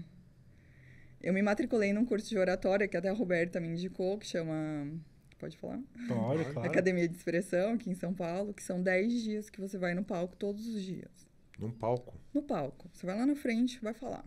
Eu 1.21 1.33
me 1.33 1.41
matriculei 1.41 1.93
num 1.93 2.05
curso 2.05 2.29
de 2.29 2.37
oratória 2.37 2.87
que 2.87 2.97
até 2.97 3.09
a 3.09 3.13
Roberta 3.13 3.59
me 3.59 3.67
indicou, 3.67 4.17
que 4.17 4.25
chama. 4.25 4.91
Pode 5.37 5.57
falar? 5.57 5.79
Pode, 6.07 6.45
claro. 6.51 6.69
Academia 6.69 7.07
de 7.07 7.15
Expressão, 7.15 7.73
aqui 7.73 7.89
em 7.89 7.95
São 7.95 8.13
Paulo, 8.13 8.53
que 8.53 8.63
são 8.63 8.81
10 8.81 9.23
dias 9.23 9.49
que 9.49 9.61
você 9.61 9.77
vai 9.77 9.93
no 9.93 10.03
palco 10.03 10.35
todos 10.35 10.65
os 10.67 10.81
dias. 10.81 11.27
Num 11.59 11.71
palco? 11.71 12.19
No 12.33 12.41
palco. 12.41 12.89
Você 12.91 13.05
vai 13.05 13.15
lá 13.15 13.25
na 13.25 13.35
frente, 13.35 13.79
vai 13.81 13.93
falar. 13.93 14.25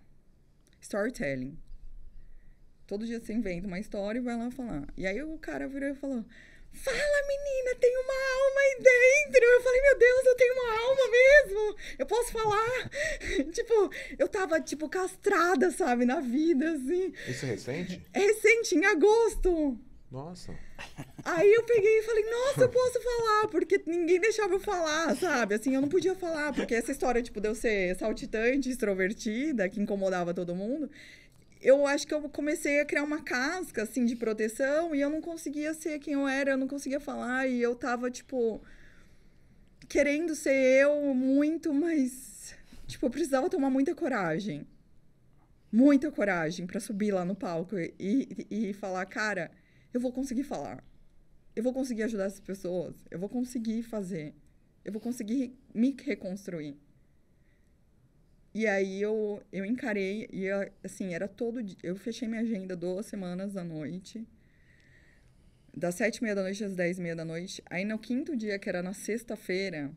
Storytelling. 0.81 1.59
Todo 2.87 3.07
dia 3.07 3.21
você 3.21 3.33
inventa 3.33 3.67
uma 3.67 3.79
história 3.79 4.19
e 4.19 4.23
vai 4.23 4.37
lá 4.37 4.51
falar. 4.51 4.87
E 4.97 5.07
aí 5.07 5.23
o 5.23 5.39
cara 5.39 5.69
virou 5.69 5.89
e 5.89 5.95
falou: 5.95 6.25
Fala, 6.73 7.27
menina, 7.27 7.75
tem 7.79 7.95
uma 7.99 8.15
alma 8.15 8.61
aí 8.61 8.77
dentro. 8.83 9.45
Eu 9.45 9.61
falei, 9.63 9.83
meu 9.83 9.99
Deus, 9.99 10.27
eu 10.27 10.37
tenho 10.37 10.55
uma 10.55 10.81
alma 10.81 11.03
mesmo. 11.11 11.77
Eu 11.99 12.07
posso 12.07 12.33
falar. 12.33 12.91
tipo, 13.53 13.91
eu 14.19 14.29
tava, 14.29 14.61
tipo, 14.61 14.89
castrada, 14.89 15.71
sabe, 15.71 16.05
na 16.05 16.21
vida, 16.21 16.73
assim. 16.73 17.13
Isso 17.29 17.45
é 17.45 17.49
recente? 17.49 18.03
É 18.15 18.21
recente, 18.21 18.75
em 18.75 18.85
agosto. 18.87 19.79
Nossa. 20.11 20.53
Aí 21.25 21.53
eu 21.53 21.63
peguei 21.65 21.99
e 21.99 22.03
falei, 22.03 22.25
nossa, 22.31 22.63
eu 22.63 22.69
posso 22.71 23.01
falar, 23.01 23.49
porque 23.49 23.81
ninguém 23.87 24.19
deixava 24.19 24.55
eu 24.55 24.61
falar, 24.61 25.15
sabe? 25.17 25.55
Assim, 25.55 25.75
eu 25.75 25.81
não 25.81 25.89
podia 25.89 26.15
falar, 26.15 26.53
porque 26.53 26.75
essa 26.75 26.91
história, 26.91 27.23
tipo, 27.23 27.41
de 27.41 27.49
eu 27.49 27.55
ser 27.55 27.95
saltitante, 27.97 28.71
extrovertida, 28.71 29.69
que 29.69 29.81
incomodava 29.81 30.35
todo 30.35 30.55
mundo 30.55 30.91
eu 31.61 31.87
acho 31.87 32.07
que 32.07 32.15
eu 32.15 32.29
comecei 32.29 32.81
a 32.81 32.85
criar 32.85 33.05
uma 33.05 33.23
casca, 33.23 33.83
assim, 33.83 34.05
de 34.07 34.17
proteção 34.17 34.95
e 34.95 35.01
eu 35.01 35.11
não 35.11 35.21
conseguia 35.21 35.75
ser 35.75 35.99
quem 35.99 36.15
eu 36.15 36.27
era, 36.27 36.53
eu 36.53 36.57
não 36.57 36.67
conseguia 36.67 37.01
falar 37.01 37.47
e 37.47 37.61
eu 37.61 37.75
tava, 37.75 38.11
tipo, 38.11 38.63
querendo 39.89 40.35
ser 40.35 40.55
eu 40.83 41.15
muito, 41.15 41.73
mas, 41.75 42.55
tipo, 42.87 43.07
eu 43.07 43.11
precisava 43.11 43.51
tomar 43.51 43.69
muita 43.69 43.95
coragem. 43.95 44.67
Muita 45.71 46.11
coragem 46.11 46.67
para 46.67 46.81
subir 46.81 47.13
lá 47.13 47.25
no 47.25 47.35
palco 47.35 47.79
e, 47.79 47.95
e, 47.99 48.71
e 48.71 48.73
falar, 48.73 49.05
cara, 49.07 49.51
eu 49.93 50.01
vou 50.01 50.13
conseguir 50.13 50.45
falar. 50.45 50.83
Eu 51.55 51.63
vou 51.63 51.73
conseguir 51.73 52.05
ajudar 52.05 52.25
essas 52.25 52.41
pessoas. 52.41 52.97
Eu 53.11 53.19
vou 53.19 53.29
conseguir 53.29 53.83
fazer. 53.83 54.35
Eu 54.85 54.93
vou 54.93 55.01
conseguir 55.01 55.57
me 55.75 55.95
reconstruir. 56.03 56.77
E 58.53 58.67
aí 58.67 59.01
eu, 59.01 59.43
eu 59.53 59.65
encarei, 59.65 60.29
e 60.33 60.49
assim, 60.83 61.15
era 61.15 61.29
todo 61.29 61.63
dia. 61.63 61.79
Eu 61.83 61.95
fechei 61.97 62.27
minha 62.27 62.41
agenda 62.41 62.77
duas 62.77 63.07
semanas 63.07 63.53
da 63.53 63.63
noite. 63.63 64.27
Das 65.77 65.95
sete 65.95 66.17
e 66.17 66.23
meia 66.25 66.35
da 66.35 66.43
noite 66.43 66.65
às 66.65 66.75
dez 66.75 66.99
e 66.99 67.01
meia 67.03 67.15
da 67.15 67.25
noite. 67.25 67.63
Aí 67.71 67.85
no 67.85 67.99
quinto 67.99 68.37
dia, 68.37 68.59
que 68.59 68.69
era 68.69 68.83
na 68.83 68.93
sexta-feira, 68.93 69.93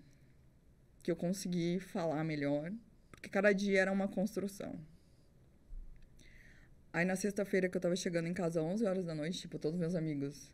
que 1.01 1.10
eu 1.10 1.16
consegui 1.16 1.80
falar 1.80 2.24
melhor. 2.24 2.72
Porque 3.12 3.28
cada 3.28 3.51
dia 3.51 3.82
era 3.82 3.91
uma 3.91 4.08
construção. 4.08 4.80
Aí 6.91 7.06
na 7.06 7.16
sexta-feira 7.16 7.68
que 7.68 7.76
eu 7.76 7.82
tava 7.82 7.95
chegando 7.95 8.28
em 8.28 8.34
casa 8.36 8.60
às 8.60 8.66
11 8.66 8.86
horas 8.86 9.06
da 9.06 9.16
noite, 9.16 9.39
tipo, 9.39 9.58
todos 9.58 9.80
meus 9.80 9.95
amigos. 9.95 10.51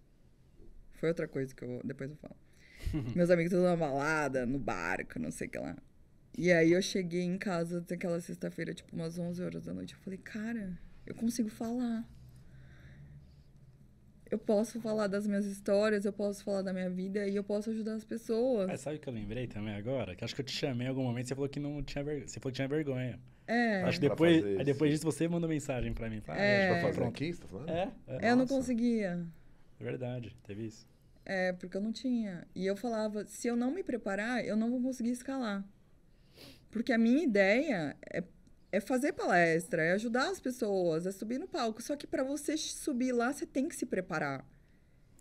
Foi 0.93 1.09
outra 1.09 1.27
coisa 1.27 1.53
que 1.53 1.65
eu 1.65 1.81
depois 1.83 2.11
eu 2.11 2.15
falo. 2.15 2.35
meus 3.13 3.29
amigos 3.29 3.51
todos 3.51 3.65
na 3.65 3.75
balada, 3.75 4.45
no 4.45 4.57
barco, 4.57 5.19
não 5.19 5.31
sei 5.31 5.47
o 5.47 5.51
que 5.51 5.57
lá. 5.57 5.75
E 6.37 6.51
aí 6.51 6.71
eu 6.71 6.81
cheguei 6.81 7.23
em 7.23 7.37
casa 7.37 7.85
naquela 7.89 8.19
sexta-feira, 8.21 8.73
tipo, 8.73 8.95
umas 8.95 9.17
11 9.17 9.43
horas 9.43 9.65
da 9.65 9.73
noite. 9.73 9.93
Eu 9.93 9.99
falei, 9.99 10.19
cara, 10.19 10.79
eu 11.05 11.15
consigo 11.15 11.49
falar. 11.49 12.07
Eu 14.29 14.37
posso 14.37 14.79
falar 14.79 15.07
das 15.07 15.25
minhas 15.25 15.45
histórias, 15.45 16.05
eu 16.05 16.13
posso 16.13 16.43
falar 16.43 16.61
da 16.61 16.71
minha 16.71 16.89
vida 16.89 17.27
e 17.27 17.35
eu 17.35 17.43
posso 17.43 17.71
ajudar 17.71 17.95
as 17.95 18.05
pessoas. 18.05 18.67
Mas 18.67 18.81
sabe 18.81 18.97
o 18.97 18.99
que 18.99 19.09
eu 19.09 19.13
lembrei 19.13 19.47
também 19.47 19.73
agora? 19.73 20.15
Que 20.15 20.23
acho 20.23 20.35
que 20.35 20.41
eu 20.41 20.45
te 20.45 20.51
chamei 20.51 20.85
em 20.85 20.89
algum 20.89 21.03
momento 21.03 21.25
e 21.25 21.27
você 21.29 21.35
falou 21.35 21.49
que 21.49 21.59
não 21.59 21.81
tinha 21.81 22.03
vergonha. 22.03 22.27
Você 22.27 22.39
falou 22.39 22.51
que 22.51 22.55
tinha 22.55 22.67
vergonha. 22.67 23.19
É. 23.47 23.81
Acho 23.81 23.99
que 23.99 24.07
depois, 24.07 24.45
aí 24.45 24.63
depois 24.63 24.91
disso 24.91 25.03
você 25.03 25.27
mandou 25.27 25.49
mensagem 25.49 25.91
pra 25.91 26.07
mim. 26.07 26.21
Fala, 26.21 26.39
é. 26.39 26.79
Pra 26.79 26.93
fazer 26.93 27.03
aqui, 27.03 27.33
você 27.33 27.41
tá 27.41 27.47
falando? 27.47 27.69
É. 27.69 27.91
é. 28.07 28.31
Eu 28.31 28.35
não 28.35 28.45
conseguia. 28.45 29.25
É 29.79 29.83
verdade, 29.83 30.37
teve 30.43 30.67
isso. 30.67 30.87
É, 31.25 31.53
porque 31.53 31.75
eu 31.75 31.81
não 31.81 31.91
tinha. 31.91 32.47
E 32.53 32.65
eu 32.65 32.75
falava, 32.75 33.25
se 33.25 33.47
eu 33.47 33.55
não 33.55 33.71
me 33.71 33.83
preparar, 33.83 34.45
eu 34.45 34.55
não 34.55 34.69
vou 34.69 34.81
conseguir 34.81 35.09
escalar. 35.09 35.65
Porque 36.71 36.93
a 36.93 36.97
minha 36.97 37.23
ideia 37.23 37.95
é, 38.11 38.23
é 38.71 38.79
fazer 38.79 39.13
palestra, 39.13 39.83
é 39.83 39.91
ajudar 39.93 40.29
as 40.29 40.39
pessoas, 40.39 41.05
é 41.05 41.11
subir 41.11 41.39
no 41.39 41.47
palco. 41.47 41.81
Só 41.81 41.95
que 41.95 42.07
para 42.07 42.23
você 42.23 42.55
subir 42.57 43.11
lá, 43.11 43.31
você 43.33 43.45
tem 43.45 43.67
que 43.67 43.75
se 43.75 43.85
preparar. 43.85 44.45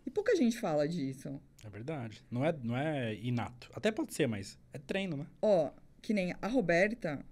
E 0.05 0.11
pouca 0.11 0.34
gente 0.36 0.59
fala 0.59 0.86
disso. 0.88 1.40
É 1.64 1.68
verdade. 1.68 2.24
Não 2.30 2.44
é, 2.44 2.55
não 2.62 2.76
é 2.76 3.14
inato. 3.14 3.70
Até 3.74 3.90
pode 3.90 4.14
ser, 4.14 4.26
mas 4.26 4.59
é 4.72 4.78
treino, 4.78 5.16
né? 5.16 5.26
Ó, 5.42 5.70
que 6.01 6.14
nem 6.14 6.34
a 6.40 6.46
Roberta, 6.49 7.24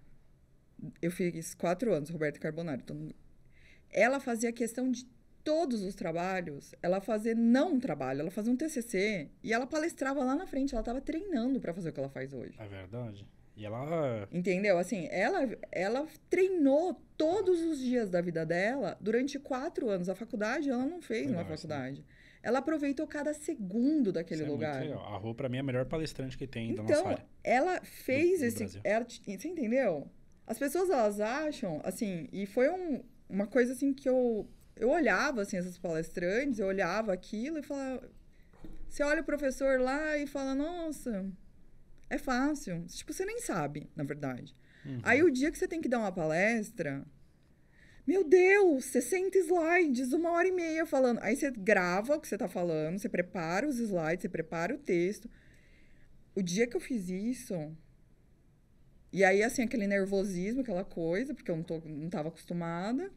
Eu 1.01 1.11
fiz 1.11 1.55
quatro 1.55 1.95
anos, 1.95 2.11
Roberto 2.11 2.39
Carbonari. 2.39 2.83
Então, 2.83 3.11
ela 3.91 4.21
fazia 4.21 4.53
questão 4.53 4.91
de 4.91 5.07
todos 5.43 5.83
os 5.83 5.95
trabalhos, 5.95 6.75
ela 6.83 7.01
fazer 7.01 7.37
não 7.37 7.75
um 7.75 7.81
trabalho, 7.81 8.21
ela 8.21 8.33
fazia 8.33 8.53
um 8.53 8.57
TCC 8.57 9.31
e 9.45 9.53
ela 9.53 9.65
palestrava 9.65 10.25
lá 10.25 10.35
na 10.35 10.45
frente, 10.45 10.75
ela 10.75 10.81
estava 10.81 11.01
treinando 11.01 11.61
para 11.61 11.73
fazer 11.73 11.91
o 11.91 11.93
que 11.93 12.01
ela 12.01 12.09
faz 12.09 12.33
hoje. 12.33 12.57
É 12.59 12.67
verdade. 12.67 13.25
E 13.57 13.65
ela. 13.65 14.29
Entendeu? 14.31 14.79
Assim, 14.79 15.09
ela, 15.11 15.49
ela 15.73 16.07
treinou 16.29 17.01
todos 17.17 17.63
os 17.63 17.79
dias 17.79 18.11
da 18.11 18.21
vida 18.21 18.45
dela 18.45 18.97
durante 19.01 19.39
quatro 19.39 19.89
anos. 19.89 20.09
A 20.11 20.15
faculdade 20.15 20.69
ela 20.69 20.85
não 20.85 21.01
fez 21.01 21.29
Legal, 21.29 21.43
uma 21.43 21.49
faculdade. 21.49 22.05
Ela 22.43 22.59
aproveitou 22.59 23.07
cada 23.07 23.33
segundo 23.33 24.13
daquele 24.13 24.43
Isso 24.43 24.53
lugar. 24.53 24.87
É 24.87 24.93
a 24.93 25.17
Rô, 25.17 25.35
pra 25.35 25.49
mim, 25.49 25.57
é 25.57 25.61
a 25.61 25.65
melhor 25.65 25.87
palestrante 25.87 26.37
que 26.37 26.47
tem 26.47 26.71
então, 26.71 26.85
da 26.85 26.95
nossa 26.95 27.09
área. 27.09 27.27
Ela 27.43 27.81
fez 27.81 28.35
do, 28.35 28.41
do 28.41 28.45
esse. 28.45 28.81
Ela, 28.85 29.05
você 29.05 29.49
entendeu? 29.49 30.09
As 30.47 30.59
pessoas 30.59 30.91
elas 30.91 31.19
acham, 31.19 31.81
assim, 31.83 32.29
e 32.33 32.47
foi 32.47 32.69
um, 32.71 33.03
uma 33.29 33.47
coisa 33.47 33.73
assim 33.73 33.93
que 33.93 34.09
eu. 34.09 34.49
Eu 34.77 34.91
olhava 34.91 35.41
assim, 35.41 35.57
essas 35.57 35.79
palestrantes, 35.79 36.59
eu 36.59 36.67
olhava 36.67 37.13
aquilo 37.13 37.59
e 37.59 37.63
falava. 37.63 38.09
Você 38.89 39.03
olha 39.03 39.23
o 39.23 39.25
professor 39.25 39.81
lá 39.81 40.17
e 40.19 40.27
fala, 40.27 40.55
nossa, 40.55 41.27
é 42.09 42.19
fácil. 42.19 42.85
Tipo, 42.87 43.13
você 43.13 43.25
nem 43.25 43.41
sabe, 43.41 43.89
na 43.95 44.05
verdade. 44.05 44.55
Uhum. 44.85 45.01
Aí 45.03 45.23
o 45.23 45.31
dia 45.31 45.51
que 45.51 45.59
você 45.59 45.67
tem 45.67 45.81
que 45.81 45.89
dar 45.89 45.99
uma 45.99 46.13
palestra, 46.13 47.05
meu 48.07 48.23
Deus, 48.23 48.85
60 48.85 49.37
slides, 49.39 50.13
uma 50.13 50.31
hora 50.31 50.47
e 50.47 50.53
meia 50.53 50.87
falando. 50.87 51.19
Aí 51.23 51.35
você 51.37 51.51
grava 51.51 52.17
o 52.17 52.21
que 52.21 52.29
você 52.29 52.39
tá 52.39 52.47
falando, 52.49 52.99
você 52.99 53.09
prepara 53.09 53.69
os 53.69 53.79
slides, 53.79 54.23
você 54.23 54.29
prepara 54.29 54.75
o 54.75 54.79
texto. 54.79 55.29
O 56.35 56.41
dia 56.41 56.67
que 56.67 56.77
eu 56.77 56.81
fiz 56.81 57.09
isso. 57.09 57.55
E 59.13 59.25
aí, 59.25 59.43
assim, 59.43 59.63
aquele 59.63 59.87
nervosismo, 59.87 60.61
aquela 60.61 60.85
coisa, 60.85 61.35
porque 61.35 61.51
eu 61.51 61.57
não, 61.57 61.65
tô, 61.65 61.81
não 61.81 62.09
tava 62.09 62.29
acostumada. 62.29 63.11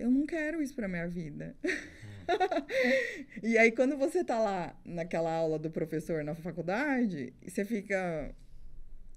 Eu 0.00 0.10
não 0.10 0.24
quero 0.26 0.62
isso 0.62 0.74
pra 0.74 0.88
minha 0.88 1.06
vida. 1.06 1.54
e 3.42 3.58
aí, 3.58 3.70
quando 3.70 3.96
você 3.98 4.24
tá 4.24 4.38
lá 4.38 4.74
naquela 4.84 5.30
aula 5.30 5.58
do 5.58 5.70
professor 5.70 6.24
na 6.24 6.34
faculdade, 6.34 7.34
você 7.46 7.64
fica, 7.66 8.34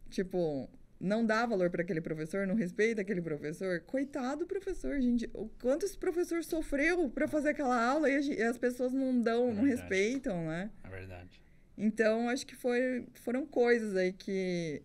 tipo, 0.09 0.69
não 0.99 1.25
dá 1.25 1.45
valor 1.45 1.69
para 1.69 1.83
aquele 1.83 2.01
professor, 2.01 2.45
não 2.45 2.55
respeita 2.55 3.01
aquele 3.01 3.21
professor. 3.21 3.79
Coitado 3.81 4.39
do 4.39 4.45
professor, 4.45 4.99
gente. 4.99 5.29
O 5.33 5.47
quanto 5.61 5.85
esse 5.85 5.97
professor 5.97 6.43
sofreu 6.43 7.09
para 7.09 7.27
fazer 7.27 7.49
aquela 7.49 7.81
aula 7.81 8.09
e, 8.09 8.41
as 8.41 8.57
pessoas 8.57 8.91
não 8.91 9.21
dão, 9.21 9.49
é 9.49 9.53
não 9.53 9.63
respeitam, 9.63 10.47
né? 10.47 10.69
É 10.83 10.89
verdade. 10.89 11.41
Então, 11.77 12.29
acho 12.29 12.45
que 12.45 12.55
foi, 12.55 13.07
foram 13.15 13.45
coisas 13.45 13.95
aí 13.95 14.11
que, 14.11 14.81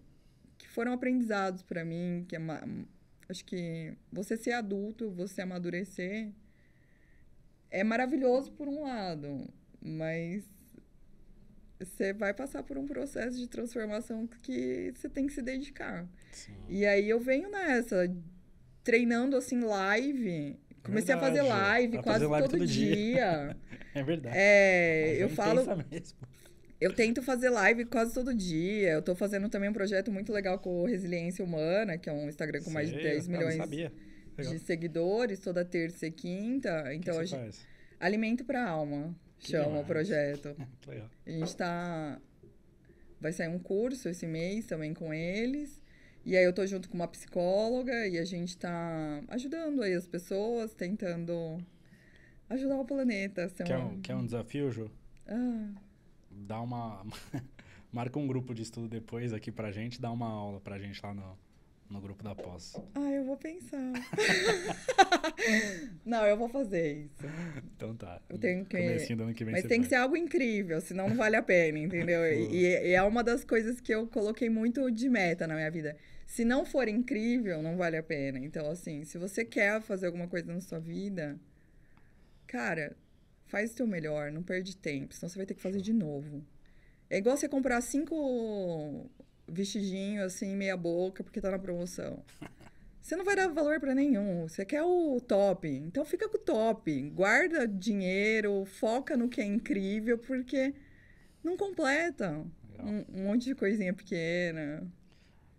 que 0.57 0.69
foram 0.69 0.93
aprendizados 0.93 1.63
para 1.63 1.85
mim, 1.85 2.25
que 2.29 2.37
é, 2.37 2.41
acho 3.29 3.45
que 3.45 3.95
você 4.11 4.37
ser 4.37 4.53
adulto, 4.53 5.11
você 5.11 5.43
amadurecer, 5.43 6.33
é 7.71 7.85
maravilhoso 7.85 8.51
por 8.53 8.67
um 8.69 8.83
lado, 8.83 9.47
mas 9.81 10.45
você 11.79 12.13
vai 12.13 12.35
passar 12.35 12.63
por 12.63 12.77
um 12.77 12.87
processo 12.87 13.37
de 13.37 13.47
transformação 13.47 14.27
que 14.43 14.93
você 14.95 15.09
tem 15.09 15.27
que 15.27 15.33
se 15.33 15.43
dedicar. 15.43 16.09
Sim. 16.33 16.53
E 16.69 16.85
aí 16.87 17.09
eu 17.09 17.21
venho 17.21 17.51
nessa, 17.51 18.13
treinando 18.83 19.37
assim 19.37 19.61
live. 19.61 20.59
Comecei 20.83 21.15
verdade. 21.15 21.39
a 21.39 21.43
fazer 21.43 21.43
live 21.43 21.99
a 21.99 22.03
quase 22.03 22.19
fazer 22.21 22.27
live 22.31 22.49
todo, 22.49 22.59
todo, 22.59 22.67
dia. 22.67 22.95
dia. 22.95 23.57
é 23.95 24.03
verdade. 24.03 24.37
É, 24.39 25.23
eu 25.23 25.29
falo. 25.29 25.63
Mesmo. 25.91 26.19
Eu 26.81 26.93
tento 26.93 27.23
fazer 27.23 27.51
live 27.51 27.85
quase 27.87 28.15
todo 28.15 28.33
dia. 28.33 28.93
Eu 28.93 29.03
tô 29.03 29.15
fazendo 29.15 29.49
também 29.49 29.69
um 29.69 29.73
projeto 29.73 30.13
muito 30.13 30.33
legal 30.33 30.59
com 30.59 30.85
Resiliência 30.85 31.45
Humana, 31.45 31.99
que 31.99 32.09
é 32.09 32.13
um 32.13 32.29
Instagram 32.29 32.61
com 32.61 32.67
Sei, 32.67 32.75
mais 32.75 32.89
de 32.89 33.03
10 33.03 33.29
milhões 33.29 33.57
de 34.37 34.59
seguidores, 34.61 35.41
toda 35.41 35.65
terça 35.65 36.07
e 36.07 36.13
quinta. 36.13 36.95
Então, 36.95 37.21
que 37.21 37.29
que 37.29 37.35
a 37.35 37.39
gente... 37.39 37.59
Alimento 37.99 38.45
para 38.45 38.65
alma, 38.65 39.13
que 39.41 39.51
chama 39.51 39.65
demais. 39.65 39.85
o 39.85 39.87
projeto. 39.87 40.57
legal. 40.87 41.11
A 41.27 41.31
gente 41.31 41.57
tá. 41.57 42.21
Vai 43.21 43.33
sair 43.33 43.49
um 43.49 43.59
curso 43.59 44.09
esse 44.09 44.25
mês 44.25 44.67
também 44.67 44.95
com 44.95 45.13
eles. 45.13 45.83
E 46.25 46.37
aí 46.37 46.45
eu 46.45 46.53
tô 46.53 46.65
junto 46.65 46.89
com 46.89 46.95
uma 46.95 47.09
psicóloga 47.09 48.07
e 48.07 48.19
a 48.19 48.25
gente 48.25 48.57
tá 48.57 49.21
ajudando 49.27 49.83
aí 49.83 49.95
as 49.95 50.07
pessoas, 50.07 50.75
tentando 50.75 51.59
ajudar 52.49 52.77
o 52.77 52.85
planeta. 52.85 53.51
Quer, 53.65 53.77
uma... 53.77 53.87
um, 53.87 54.01
quer 54.01 54.15
um 54.15 54.25
desafio, 54.25 54.71
Ju? 54.71 54.89
Ah. 55.27 55.73
Dá 56.47 56.61
uma. 56.61 57.05
Marca 57.93 58.19
um 58.19 58.27
grupo 58.27 58.55
de 58.55 58.63
estudo 58.63 58.87
depois 58.87 59.33
aqui 59.33 59.51
pra 59.51 59.73
gente, 59.73 60.01
dá 60.01 60.11
uma 60.11 60.29
aula 60.29 60.61
pra 60.61 60.79
gente 60.79 61.01
lá 61.03 61.15
no, 61.15 61.39
no 61.89 62.01
grupo 62.01 62.23
da 62.23 62.35
pós? 62.35 62.77
Ah, 62.95 63.11
eu 63.11 63.25
vou 63.25 63.37
pensar. 63.37 63.93
não, 66.05 66.27
eu 66.27 66.37
vou 66.37 66.51
fazer 66.51 67.05
isso. 67.05 67.25
Então 67.75 67.97
tá. 67.97 68.21
Eu 68.29 68.39
tenho 68.39 68.65
que. 68.67 69.15
do 69.15 69.23
ano 69.23 69.33
que 69.33 69.45
vem 69.45 69.53
Mas 69.53 69.65
tem 69.65 69.81
que 69.81 69.89
ser 69.89 69.95
algo 69.95 70.17
incrível, 70.17 70.81
senão 70.81 71.09
não 71.09 71.17
vale 71.17 71.37
a 71.37 71.43
pena, 71.43 71.79
entendeu? 71.79 72.27
e, 72.53 72.67
e 72.67 72.93
é 72.93 73.03
uma 73.03 73.25
das 73.25 73.43
coisas 73.43 73.81
que 73.81 73.95
eu 73.95 74.07
coloquei 74.07 74.51
muito 74.51 74.91
de 74.91 75.09
meta 75.09 75.47
na 75.47 75.55
minha 75.55 75.71
vida. 75.71 75.97
Se 76.27 76.45
não 76.45 76.67
for 76.67 76.89
incrível, 76.89 77.63
não 77.63 77.79
vale 77.79 77.97
a 77.97 78.03
pena. 78.03 78.39
Então, 78.39 78.71
assim, 78.71 79.03
se 79.05 79.17
você 79.17 79.47
quer 79.47 79.81
fazer 79.81 80.07
alguma 80.07 80.29
coisa 80.29 80.53
na 80.53 80.61
sua 80.61 80.79
vida, 80.79 81.41
cara, 82.47 82.95
faz 83.49 83.73
o 83.73 83.77
teu 83.77 83.87
melhor, 83.87 84.31
não 84.31 84.43
perde 84.43 84.77
tempo, 84.77 85.15
senão 85.15 85.29
você 85.29 85.37
vai 85.37 85.47
ter 85.47 85.55
que 85.55 85.61
fazer 85.61 85.81
de 85.81 85.93
novo. 85.93 86.45
É 87.11 87.19
igual 87.19 87.37
você 87.37 87.49
comprar 87.49 87.81
cinco 87.81 89.11
vestidinho 89.47 90.25
assim, 90.25 90.55
meia 90.55 90.77
boca, 90.77 91.25
porque 91.25 91.41
tá 91.41 91.51
na 91.51 91.59
promoção. 91.59 92.23
Você 93.01 93.17
não 93.17 93.25
vai 93.25 93.35
dar 93.35 93.49
valor 93.49 93.81
para 93.81 93.95
nenhum. 93.95 94.47
Você 94.47 94.67
quer 94.67 94.83
o 94.83 95.19
top. 95.19 95.67
Então 95.67 96.05
fica 96.05 96.29
com 96.29 96.37
o 96.37 96.41
top. 96.41 97.09
Guarda 97.09 97.67
dinheiro, 97.67 98.67
foca 98.67 99.17
no 99.17 99.31
que 99.31 99.41
é 99.41 99.45
incrível, 99.45 100.19
porque 100.19 100.75
não 101.43 101.57
completa. 101.57 102.45
Um, 102.79 103.05
um, 103.09 103.25
monte 103.25 103.47
de 103.47 103.55
coisinha 103.55 103.95
pequena. 103.95 104.87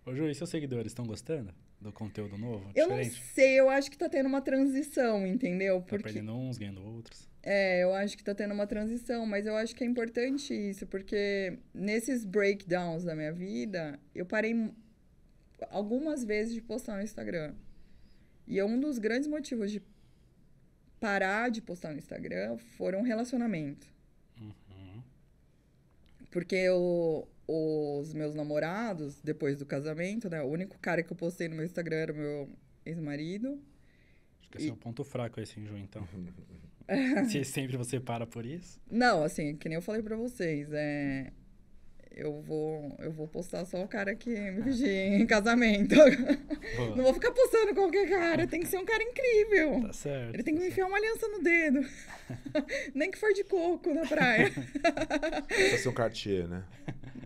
Ô, 0.06 0.14
Ju, 0.14 0.28
e 0.28 0.34
seus 0.34 0.48
seguidores 0.48 0.92
estão 0.92 1.04
gostando 1.04 1.52
do 1.80 1.92
conteúdo 1.92 2.38
novo? 2.38 2.70
Eu 2.74 2.88
não 2.88 3.02
sei, 3.02 3.58
eu 3.58 3.68
acho 3.68 3.90
que 3.90 3.98
tá 3.98 4.08
tendo 4.08 4.26
uma 4.26 4.40
transição, 4.40 5.26
entendeu? 5.26 5.80
Tá 5.80 5.86
porque... 5.88 6.04
perdendo 6.04 6.32
uns, 6.32 6.56
ganhando 6.56 6.82
outros. 6.82 7.29
É, 7.42 7.82
eu 7.82 7.94
acho 7.94 8.16
que 8.16 8.22
tá 8.22 8.34
tendo 8.34 8.52
uma 8.52 8.66
transição, 8.66 9.24
mas 9.24 9.46
eu 9.46 9.56
acho 9.56 9.74
que 9.74 9.82
é 9.82 9.86
importante 9.86 10.52
isso, 10.52 10.86
porque 10.86 11.58
nesses 11.72 12.24
breakdowns 12.24 13.04
da 13.04 13.14
minha 13.14 13.32
vida, 13.32 13.98
eu 14.14 14.26
parei 14.26 14.54
algumas 15.70 16.22
vezes 16.22 16.54
de 16.54 16.60
postar 16.60 16.96
no 16.96 17.02
Instagram. 17.02 17.54
E 18.46 18.58
é 18.58 18.64
um 18.64 18.78
dos 18.78 18.98
grandes 18.98 19.28
motivos 19.28 19.70
de 19.70 19.82
parar 20.98 21.50
de 21.50 21.62
postar 21.62 21.92
no 21.92 21.98
Instagram 21.98 22.58
foram 22.76 23.02
relacionamento. 23.02 23.86
Uhum. 24.38 25.02
Porque 26.30 26.56
eu, 26.56 27.26
os 27.48 28.12
meus 28.12 28.34
namorados, 28.34 29.20
depois 29.22 29.58
do 29.58 29.64
casamento, 29.64 30.28
né? 30.28 30.42
O 30.42 30.46
único 30.46 30.78
cara 30.78 31.02
que 31.02 31.10
eu 31.10 31.16
postei 31.16 31.48
no 31.48 31.56
meu 31.56 31.64
Instagram 31.64 31.96
era 31.96 32.12
o 32.12 32.16
meu 32.16 32.50
ex-marido. 32.84 33.58
Acho 34.40 34.50
que 34.50 34.58
esse 34.58 34.66
e... 34.66 34.70
é 34.70 34.72
o 34.72 34.76
ponto 34.76 35.02
fraco 35.04 35.40
esse 35.40 35.58
em 35.58 35.64
junho, 35.64 35.82
então. 35.82 36.06
Se 37.30 37.44
sempre 37.44 37.76
você 37.76 38.00
para 38.00 38.26
por 38.26 38.44
isso? 38.44 38.80
Não, 38.90 39.22
assim, 39.22 39.56
que 39.56 39.68
nem 39.68 39.76
eu 39.76 39.82
falei 39.82 40.02
pra 40.02 40.16
vocês, 40.16 40.68
é... 40.72 41.32
Eu 42.10 42.42
vou, 42.42 42.96
eu 42.98 43.12
vou 43.12 43.28
postar 43.28 43.64
só 43.64 43.82
o 43.82 43.88
cara 43.88 44.14
que 44.14 44.30
me 44.30 44.62
pediu 44.62 44.86
em 44.86 45.26
casamento. 45.26 45.94
Boa. 45.94 46.96
Não 46.96 47.04
vou 47.04 47.14
ficar 47.14 47.30
postando 47.30 47.74
qualquer 47.74 48.08
cara. 48.08 48.46
Tem 48.46 48.60
que 48.60 48.66
ser 48.66 48.78
um 48.78 48.84
cara 48.84 49.02
incrível. 49.02 49.82
Tá 49.86 49.92
certo. 49.92 50.34
Ele 50.34 50.42
tem 50.42 50.54
que 50.54 50.60
tá 50.60 50.64
me 50.64 50.70
enfiar 50.70 50.86
uma 50.86 50.96
aliança 50.96 51.28
no 51.28 51.42
dedo. 51.42 51.86
Nem 52.94 53.10
que 53.10 53.18
for 53.18 53.32
de 53.32 53.44
coco 53.44 53.94
na 53.94 54.06
praia. 54.06 54.50
Precisa 55.46 55.78
ser 55.78 55.88
um 55.88 55.94
Cartier, 55.94 56.48
né? 56.48 56.64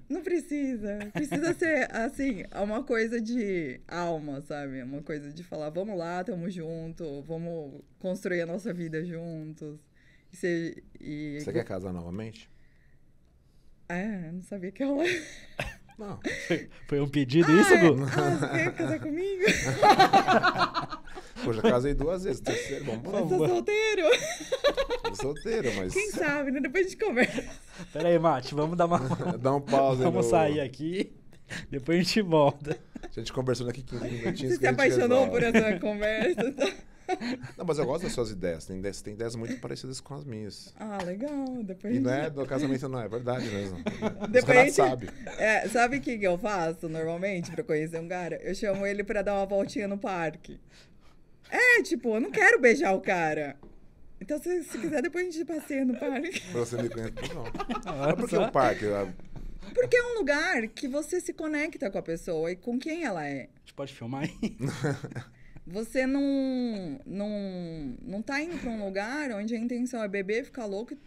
Não 0.08 0.22
precisa. 0.22 0.98
Precisa 1.12 1.54
ser, 1.54 1.88
assim, 1.90 2.44
uma 2.62 2.84
coisa 2.84 3.20
de 3.20 3.80
alma, 3.88 4.42
sabe? 4.42 4.82
Uma 4.82 5.02
coisa 5.02 5.32
de 5.32 5.42
falar, 5.42 5.70
vamos 5.70 5.96
lá, 5.96 6.22
tamo 6.22 6.48
junto, 6.50 7.22
vamos 7.22 7.82
construir 7.98 8.42
a 8.42 8.46
nossa 8.46 8.72
vida 8.72 9.04
juntos. 9.04 9.80
E 10.32 10.36
você, 10.36 10.82
e... 11.00 11.40
você 11.40 11.52
quer 11.52 11.64
casar 11.64 11.92
novamente? 11.92 12.50
É, 13.88 14.30
não 14.32 14.42
sabia 14.42 14.72
que 14.72 14.82
ela. 14.82 15.02
Não. 15.96 16.18
Foi 16.88 17.00
um 17.00 17.08
pedido 17.08 17.52
ah, 17.52 17.60
isso, 17.60 17.78
Gu? 17.78 18.02
Ah, 18.02 18.30
você 18.36 18.48
quer 18.48 18.74
casar 18.74 18.98
comigo? 18.98 19.44
Pô, 21.44 21.52
já 21.52 21.62
casei 21.62 21.94
duas 21.94 22.24
vezes, 22.24 22.40
terceiro, 22.40 22.84
vamos 22.84 23.12
lá. 23.12 23.20
Você 23.20 23.38
tá 23.38 23.48
solteiro? 23.48 24.02
Tô 25.04 25.14
solteiro, 25.14 25.72
mas... 25.76 25.92
Quem 25.92 26.10
sabe, 26.10 26.50
né? 26.50 26.60
Depois 26.60 26.86
a 26.86 26.88
gente 26.88 27.04
conversa. 27.04 27.44
Pera 27.92 28.08
aí, 28.08 28.18
Mate, 28.18 28.54
vamos 28.56 28.76
dar 28.76 28.86
uma... 28.86 28.98
Dá 29.38 29.54
um 29.54 29.60
pause 29.60 30.02
Vamos 30.02 30.24
no... 30.24 30.30
sair 30.30 30.60
aqui, 30.60 31.12
depois 31.70 32.00
a 32.00 32.02
gente 32.02 32.22
volta. 32.22 32.76
A 33.02 33.20
gente 33.20 33.32
conversou 33.32 33.68
aqui 33.68 33.82
15 33.82 34.04
minutinhos. 34.04 34.54
Você 34.54 34.60
se 34.60 34.66
apaixonou 34.66 35.28
por 35.28 35.42
essa 35.44 35.78
conversa? 35.78 36.54
Não, 37.56 37.64
mas 37.64 37.78
eu 37.78 37.86
gosto 37.86 38.04
das 38.04 38.12
suas 38.12 38.30
ideias. 38.30 38.64
Tem 38.64 38.78
ideias, 38.78 39.02
tem 39.02 39.14
ideias 39.14 39.36
muito 39.36 39.58
parecidas 39.60 40.00
com 40.00 40.14
as 40.14 40.24
minhas. 40.24 40.74
Ah, 40.78 40.98
legal. 41.04 41.62
Depois 41.62 41.94
e 41.94 42.00
não 42.00 42.12
é 42.12 42.30
do 42.30 42.46
casamento, 42.46 42.88
não, 42.88 43.00
é 43.00 43.08
verdade 43.08 43.46
mesmo. 43.48 43.78
Depois 44.30 44.74
sabe. 44.74 45.10
É, 45.38 45.68
sabe 45.68 45.98
o 45.98 46.00
que, 46.00 46.18
que 46.18 46.26
eu 46.26 46.38
faço 46.38 46.88
normalmente 46.88 47.50
pra 47.50 47.62
conhecer 47.62 48.00
um 48.00 48.08
cara? 48.08 48.36
Eu 48.42 48.54
chamo 48.54 48.86
ele 48.86 49.04
pra 49.04 49.22
dar 49.22 49.34
uma 49.34 49.46
voltinha 49.46 49.86
no 49.86 49.98
parque. 49.98 50.58
É, 51.50 51.82
tipo, 51.82 52.14
eu 52.14 52.20
não 52.20 52.30
quero 52.30 52.60
beijar 52.60 52.92
o 52.92 53.00
cara. 53.00 53.56
Então, 54.20 54.40
se, 54.40 54.64
se 54.64 54.78
quiser, 54.78 55.02
depois 55.02 55.28
a 55.28 55.30
gente 55.30 55.44
passeia 55.44 55.84
no 55.84 55.98
parque. 55.98 56.40
Você 56.52 56.80
me 56.80 56.88
conhece? 56.88 57.12
Não. 57.34 57.44
Ah, 58.02 58.16
por 58.16 58.28
que 58.28 58.36
o 58.36 58.50
parque? 58.50 58.86
Porque 59.74 59.96
é 59.96 60.02
um 60.02 60.18
lugar 60.18 60.66
que 60.68 60.88
você 60.88 61.20
se 61.20 61.32
conecta 61.32 61.90
com 61.90 61.98
a 61.98 62.02
pessoa 62.02 62.50
e 62.50 62.56
com 62.56 62.78
quem 62.78 63.04
ela 63.04 63.26
é. 63.26 63.42
A 63.42 63.58
gente 63.60 63.74
pode 63.74 63.92
filmar 63.92 64.22
aí? 64.22 64.56
Você 65.66 66.06
não, 66.06 67.00
não, 67.06 67.96
não 68.02 68.22
tá 68.22 68.40
indo 68.40 68.58
pra 68.58 68.70
um 68.70 68.84
lugar 68.84 69.30
onde 69.32 69.54
a 69.54 69.58
intenção 69.58 70.02
é 70.02 70.08
beber, 70.08 70.44
ficar 70.44 70.66
louco 70.66 70.92
e 70.92 70.98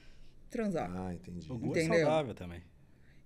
transar. 0.50 0.92
Ah, 0.96 1.14
entendi. 1.14 1.52
O 1.52 1.58
gosto 1.58 1.78
é 1.78 1.86
saudável 1.86 2.34
também. 2.34 2.64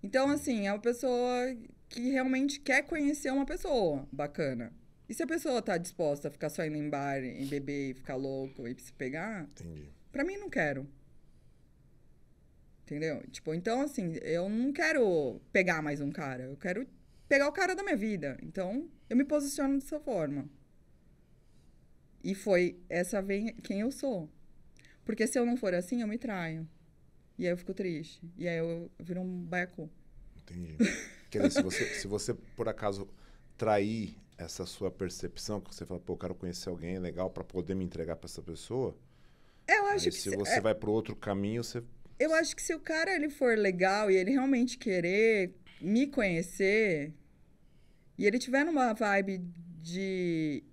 Então, 0.04 0.30
assim, 0.30 0.68
é 0.68 0.74
uma 0.74 0.82
pessoa 0.82 1.56
que 1.88 2.10
realmente 2.10 2.60
quer 2.60 2.84
conhecer 2.84 3.32
uma 3.32 3.46
pessoa 3.46 4.08
bacana. 4.12 4.74
E 5.08 5.14
se 5.14 5.24
a 5.24 5.28
pessoa 5.28 5.62
tá 5.62 5.78
disposta 5.78 6.28
a 6.28 6.32
ficar 6.32 6.50
só 6.50 6.66
indo 6.66 6.78
em 6.78 6.90
bar 6.90 7.24
e 7.24 7.46
beber 7.46 7.92
e 7.92 7.94
ficar 7.94 8.16
louco 8.16 8.68
e 8.68 8.76
se 8.80 8.94
pegar, 8.94 9.44
Entendi. 9.44 9.90
pra 10.12 10.24
mim 10.24 10.38
não 10.38 10.50
quero. 10.50 10.88
Entendeu? 12.84 13.22
Tipo, 13.30 13.54
então 13.54 13.82
assim, 13.82 14.16
eu 14.22 14.50
não 14.50 14.74
quero 14.74 15.42
pegar 15.52 15.82
mais 15.82 16.02
um 16.02 16.12
cara. 16.12 16.44
Eu 16.44 16.58
quero 16.58 16.88
pegar 17.28 17.48
o 17.48 17.52
cara 17.52 17.76
da 17.76 17.84
minha 17.84 17.96
vida. 17.96 18.38
Então, 18.42 18.90
eu 19.10 19.16
me 19.16 19.24
posiciono 19.24 19.78
dessa 19.80 20.00
forma. 20.00 20.50
E 22.24 22.36
foi 22.36 22.80
essa 22.90 23.22
vem 23.22 23.54
quem 23.56 23.82
eu 23.82 23.92
sou. 23.92 24.30
Porque 25.04 25.26
se 25.26 25.38
eu 25.38 25.46
não 25.46 25.58
for 25.58 25.74
assim, 25.74 26.02
eu 26.02 26.08
me 26.08 26.18
traio. 26.18 26.68
E 27.38 27.46
aí 27.46 27.52
eu 27.52 27.58
fico 27.58 27.74
triste. 27.74 28.22
E 28.38 28.48
aí 28.48 28.58
eu, 28.58 28.92
eu 28.98 29.06
viro 29.06 29.22
um 29.22 29.44
baiacu. 29.44 29.90
Entendi. 30.38 30.78
Quer 31.30 31.48
dizer, 31.48 31.52
se 31.52 31.62
você, 31.62 31.86
se 31.86 32.08
você, 32.08 32.34
por 32.34 32.68
acaso, 32.68 33.08
trair 33.58 34.16
essa 34.38 34.66
sua 34.66 34.92
percepção, 34.92 35.62
que 35.62 35.74
você 35.74 35.86
fala, 35.86 36.00
pô, 36.00 36.14
eu 36.14 36.18
quero 36.18 36.36
conhecer 36.36 36.70
alguém 36.70 37.00
legal 37.00 37.30
para 37.30 37.44
poder 37.44 37.76
me 37.76 37.86
entregar 37.86 38.16
para 38.16 38.28
essa 38.28 38.42
pessoa. 38.42 38.96
Eu 39.68 39.86
acho 39.88 40.06
que 40.06 40.12
se 40.12 40.36
você 40.36 40.56
é... 40.56 40.62
vai 40.62 40.76
para 40.76 40.90
outro 40.90 41.16
caminho, 41.16 41.64
você. 41.64 41.84
Eu 42.20 42.34
acho 42.34 42.56
que 42.56 42.62
se 42.62 42.74
o 42.74 42.80
cara 42.80 43.16
ele 43.16 43.30
for 43.30 43.58
legal 43.58 44.12
e 44.12 44.16
ele 44.16 44.32
realmente 44.32 44.78
querer 44.78 45.56
me 45.80 46.08
conhecer 46.08 47.14
e 48.18 48.26
ele 48.26 48.38
tiver 48.38 48.64
numa 48.64 48.94
vibe 48.94 49.42
de 49.82 50.64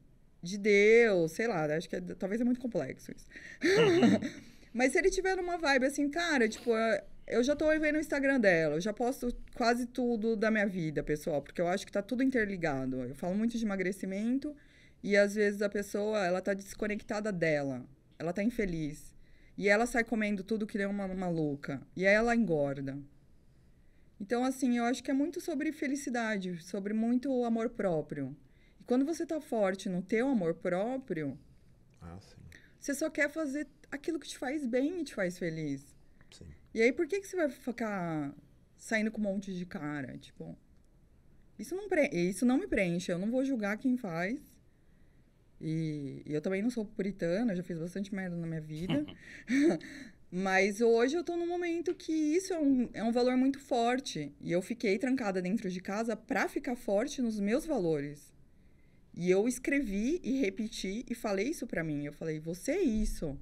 de 0.48 0.58
Deus, 0.58 1.32
sei 1.32 1.46
lá, 1.46 1.64
acho 1.76 1.88
que 1.88 1.96
é, 1.96 2.00
talvez 2.00 2.40
é 2.40 2.44
muito 2.44 2.60
complexo 2.60 3.12
isso. 3.12 3.26
Uhum. 3.62 4.48
Mas 4.72 4.92
se 4.92 4.98
ele 4.98 5.10
tiver 5.10 5.36
numa 5.36 5.56
vibe 5.56 5.86
assim, 5.86 6.08
cara, 6.08 6.48
tipo, 6.48 6.74
é, 6.76 7.04
eu 7.26 7.42
já 7.42 7.56
tô 7.56 7.66
vendo 7.78 7.96
o 7.96 8.00
Instagram 8.00 8.40
dela, 8.40 8.76
eu 8.76 8.80
já 8.80 8.92
posto 8.92 9.34
quase 9.54 9.86
tudo 9.86 10.36
da 10.36 10.50
minha 10.50 10.66
vida, 10.66 11.02
pessoal, 11.02 11.42
porque 11.42 11.60
eu 11.60 11.68
acho 11.68 11.86
que 11.86 11.92
tá 11.92 12.02
tudo 12.02 12.22
interligado. 12.22 13.02
Eu 13.02 13.14
falo 13.14 13.34
muito 13.34 13.56
de 13.58 13.64
emagrecimento 13.64 14.54
e 15.02 15.16
às 15.16 15.34
vezes 15.34 15.62
a 15.62 15.68
pessoa, 15.68 16.24
ela 16.24 16.40
tá 16.40 16.54
desconectada 16.54 17.32
dela, 17.32 17.84
ela 18.18 18.32
tá 18.32 18.42
infeliz. 18.42 19.14
E 19.56 19.68
ela 19.68 19.86
sai 19.86 20.04
comendo 20.04 20.44
tudo 20.44 20.66
que 20.66 20.78
nem 20.78 20.86
uma 20.86 21.08
maluca. 21.08 21.82
E 21.96 22.06
aí 22.06 22.14
ela 22.14 22.36
engorda. 22.36 22.96
Então, 24.20 24.44
assim, 24.44 24.78
eu 24.78 24.84
acho 24.84 25.02
que 25.02 25.10
é 25.10 25.14
muito 25.14 25.40
sobre 25.40 25.72
felicidade, 25.72 26.62
sobre 26.62 26.92
muito 26.92 27.44
amor 27.44 27.70
próprio. 27.70 28.36
Quando 28.88 29.04
você 29.04 29.26
tá 29.26 29.38
forte 29.38 29.86
no 29.86 30.00
teu 30.00 30.26
amor 30.30 30.54
próprio, 30.54 31.38
ah, 32.00 32.18
você 32.80 32.94
só 32.94 33.10
quer 33.10 33.28
fazer 33.28 33.68
aquilo 33.90 34.18
que 34.18 34.26
te 34.26 34.38
faz 34.38 34.64
bem 34.64 35.02
e 35.02 35.04
te 35.04 35.14
faz 35.14 35.38
feliz. 35.38 35.94
Sim. 36.30 36.46
E 36.72 36.80
aí, 36.80 36.90
por 36.90 37.06
que, 37.06 37.20
que 37.20 37.26
você 37.26 37.36
vai 37.36 37.50
ficar 37.50 38.34
saindo 38.78 39.10
com 39.10 39.20
um 39.20 39.24
monte 39.24 39.52
de 39.54 39.66
cara? 39.66 40.16
Tipo, 40.16 40.56
isso 41.58 41.76
não, 41.76 41.86
pre... 41.86 42.08
isso 42.14 42.46
não 42.46 42.56
me 42.56 42.66
preenche. 42.66 43.12
Eu 43.12 43.18
não 43.18 43.30
vou 43.30 43.44
julgar 43.44 43.76
quem 43.76 43.98
faz. 43.98 44.40
E, 45.60 46.22
e 46.24 46.32
eu 46.32 46.40
também 46.40 46.62
não 46.62 46.70
sou 46.70 46.86
puritana, 46.86 47.54
já 47.54 47.62
fiz 47.62 47.78
bastante 47.78 48.14
merda 48.14 48.36
na 48.36 48.46
minha 48.46 48.62
vida. 48.62 49.04
Mas 50.32 50.80
hoje 50.80 51.14
eu 51.14 51.22
tô 51.22 51.36
num 51.36 51.46
momento 51.46 51.94
que 51.94 52.10
isso 52.10 52.54
é 52.54 52.58
um, 52.58 52.88
é 52.94 53.04
um 53.04 53.12
valor 53.12 53.36
muito 53.36 53.60
forte. 53.60 54.34
E 54.40 54.50
eu 54.50 54.62
fiquei 54.62 54.96
trancada 54.96 55.42
dentro 55.42 55.68
de 55.68 55.78
casa 55.78 56.16
pra 56.16 56.48
ficar 56.48 56.74
forte 56.74 57.20
nos 57.20 57.38
meus 57.38 57.66
valores. 57.66 58.37
E 59.18 59.28
eu 59.32 59.48
escrevi 59.48 60.20
e 60.22 60.38
repeti 60.38 61.04
e 61.10 61.12
falei 61.12 61.48
isso 61.48 61.66
pra 61.66 61.82
mim. 61.82 62.06
Eu 62.06 62.12
falei, 62.12 62.38
você 62.38 62.70
é 62.70 62.82
isso. 62.82 63.36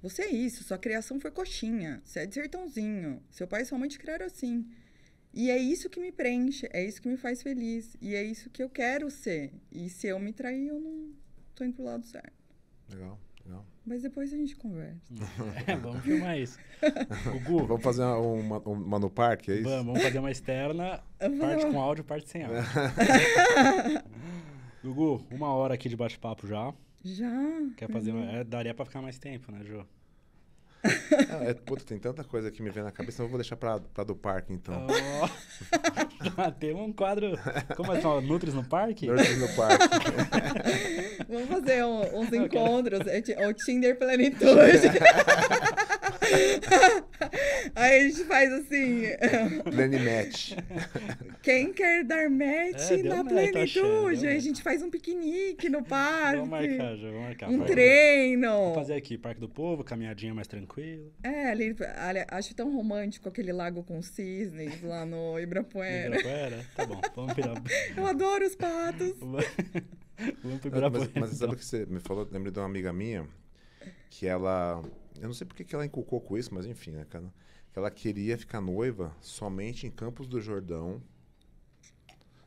Você 0.00 0.22
é 0.22 0.30
isso, 0.30 0.62
sua 0.62 0.78
criação 0.78 1.18
foi 1.18 1.32
coxinha, 1.32 2.00
você 2.04 2.20
é 2.20 2.26
de 2.26 2.34
sertãozinho, 2.34 3.20
seu 3.30 3.48
pai 3.48 3.62
e 3.62 3.64
sua 3.64 3.78
mãe 3.78 3.88
te 3.88 3.98
criaram 3.98 4.26
assim. 4.26 4.64
E 5.32 5.50
é 5.50 5.58
isso 5.58 5.90
que 5.90 5.98
me 5.98 6.12
preenche, 6.12 6.68
é 6.72 6.84
isso 6.84 7.02
que 7.02 7.08
me 7.08 7.16
faz 7.16 7.42
feliz, 7.42 7.96
e 8.00 8.14
é 8.14 8.22
isso 8.22 8.50
que 8.50 8.62
eu 8.62 8.70
quero 8.70 9.10
ser. 9.10 9.52
E 9.72 9.88
se 9.88 10.06
eu 10.06 10.20
me 10.20 10.32
trair, 10.32 10.68
eu 10.68 10.78
não 10.78 11.10
tô 11.56 11.64
indo 11.64 11.74
pro 11.74 11.84
lado 11.84 12.04
certo. 12.04 12.32
Legal, 12.90 13.18
legal. 13.44 13.66
Mas 13.84 14.02
depois 14.02 14.32
a 14.32 14.36
gente 14.36 14.54
conversa. 14.54 15.00
É, 15.66 15.74
vamos 15.74 16.04
filmar 16.04 16.38
isso. 16.38 16.58
Gugu. 17.32 17.66
Vamos 17.66 17.82
fazer 17.82 18.02
uma, 18.02 18.18
uma, 18.18 18.58
uma, 18.58 18.98
no 18.98 19.10
parque, 19.10 19.50
é 19.50 19.54
isso? 19.54 19.64
Vamos, 19.64 19.86
vamos 19.86 20.02
fazer 20.02 20.18
uma 20.18 20.30
externa, 20.30 21.02
parte 21.18 21.66
com 21.66 21.80
áudio, 21.80 22.04
parte 22.04 22.28
sem 22.28 22.44
áudio. 22.44 22.62
Gugu, 24.84 25.26
uma 25.30 25.48
hora 25.48 25.72
aqui 25.72 25.88
de 25.88 25.96
bate-papo 25.96 26.46
já. 26.46 26.74
Já. 27.02 27.32
Quer 27.74 27.90
fazer. 27.90 28.12
Uma... 28.12 28.30
É, 28.30 28.44
daria 28.44 28.74
pra 28.74 28.84
ficar 28.84 29.00
mais 29.00 29.18
tempo, 29.18 29.50
né, 29.50 29.64
Jô? 29.64 29.82
é, 31.46 31.54
puta, 31.54 31.82
tem 31.82 31.98
tanta 31.98 32.22
coisa 32.22 32.50
que 32.50 32.62
me 32.62 32.68
vem 32.68 32.82
na 32.82 32.92
cabeça, 32.92 33.22
eu 33.22 33.28
vou 33.28 33.38
deixar 33.38 33.56
pra, 33.56 33.80
pra 33.80 34.04
do 34.04 34.14
parque, 34.14 34.52
então. 34.52 34.86
Oh. 34.86 36.52
tem 36.60 36.74
um 36.74 36.92
quadro. 36.92 37.32
Como 37.74 37.92
é 37.92 37.96
que 37.96 38.02
fala? 38.02 38.20
Nutris 38.20 38.52
no 38.52 38.62
parque? 38.62 39.06
Nutris 39.06 39.38
no 39.38 39.48
parque. 39.56 39.84
Vamos 41.26 41.48
fazer 41.48 41.82
um, 41.82 42.20
uns 42.20 42.30
encontros. 42.34 43.00
É, 43.06 43.48
o 43.48 43.54
Tinder 43.54 43.98
Plenitude. 43.98 44.44
Aí 47.74 48.00
a 48.00 48.08
gente 48.08 48.24
faz 48.24 48.52
assim. 48.52 49.02
Plane 49.64 49.98
match. 49.98 50.52
Quem 51.42 51.72
quer 51.72 52.04
dar 52.04 52.28
match 52.30 52.90
é, 52.90 53.02
na 53.02 53.24
plenitude? 53.24 54.26
Aí 54.26 54.36
a 54.36 54.40
gente 54.40 54.62
faz 54.62 54.82
um 54.82 54.90
piquenique 54.90 55.68
no 55.68 55.84
parque. 55.84 56.36
Vamos 56.36 56.50
marcar, 56.50 56.96
já, 56.96 57.08
vamos 57.08 57.22
marcar. 57.22 57.50
Um 57.50 57.60
treino. 57.64 58.48
Vamos 58.48 58.74
fazer 58.74 58.94
aqui, 58.94 59.18
Parque 59.18 59.40
do 59.40 59.48
Povo, 59.48 59.84
caminhadinha 59.84 60.34
mais 60.34 60.46
tranquila. 60.46 61.10
É, 61.22 61.50
ali, 61.50 61.76
ali, 61.96 62.24
acho 62.28 62.54
tão 62.54 62.74
romântico 62.74 63.28
aquele 63.28 63.52
lago 63.52 63.82
com 63.82 64.00
cisnes 64.02 64.82
lá 64.82 65.04
no 65.04 65.38
Ibirapuera. 65.38 66.16
Ibirapuera? 66.16 66.64
Tá 66.74 66.86
bom, 66.86 67.00
vamos 67.14 67.34
virar. 67.34 67.54
Eu 67.96 68.06
adoro 68.06 68.46
os 68.46 68.54
patos. 68.54 69.14
vamos 69.18 70.60
pro 70.60 70.68
Ibirapuera. 70.68 71.10
Mas, 71.14 71.30
mas 71.30 71.30
sabe 71.38 71.54
o 71.54 71.56
que 71.56 71.64
você 71.64 71.86
me 71.86 72.00
falou? 72.00 72.28
Lembro 72.30 72.50
de 72.50 72.58
uma 72.58 72.66
amiga 72.66 72.92
minha 72.92 73.26
que 74.10 74.26
ela 74.26 74.82
eu 75.20 75.26
não 75.28 75.34
sei 75.34 75.46
porque 75.46 75.64
que 75.64 75.74
ela 75.74 75.86
inculcou 75.86 76.20
com 76.20 76.36
isso, 76.36 76.54
mas 76.54 76.66
enfim, 76.66 76.92
né, 76.92 77.06
cara? 77.08 77.32
Que 77.72 77.78
ela 77.78 77.90
queria 77.90 78.38
ficar 78.38 78.60
noiva 78.60 79.14
somente 79.20 79.86
em 79.86 79.90
Campos 79.90 80.26
do 80.26 80.40
Jordão, 80.40 81.02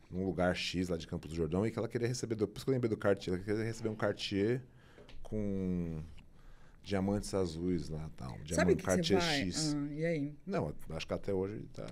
num 0.09 0.26
lugar 0.26 0.55
X 0.55 0.89
lá 0.89 0.97
de 0.97 1.05
Campos 1.07 1.30
do 1.30 1.36
Jordão, 1.36 1.65
e 1.65 1.72
que 1.72 1.78
ela 1.78 1.88
queria 1.88 2.07
receber, 2.07 2.36
depois 2.36 2.63
que 2.63 2.70
eu 2.70 2.74
lembrei 2.74 2.89
do 2.89 2.97
Cartier, 2.97 3.36
ela 3.36 3.43
queria 3.43 3.63
receber 3.63 3.89
um 3.89 3.95
Cartier 3.95 4.61
com 5.22 6.01
diamantes 6.82 7.34
azuis 7.34 7.89
lá, 7.89 8.09
tal. 8.15 8.30
Um 8.30 8.47
Sabe 8.47 8.76
diamante 8.76 8.84
Cartier 8.84 9.22
X. 9.22 9.76
Ah, 9.76 9.93
e 9.93 10.05
aí? 10.05 10.36
Não, 10.45 10.74
acho 10.91 11.05
que 11.05 11.13
até 11.13 11.34
hoje 11.34 11.61
tá. 11.74 11.86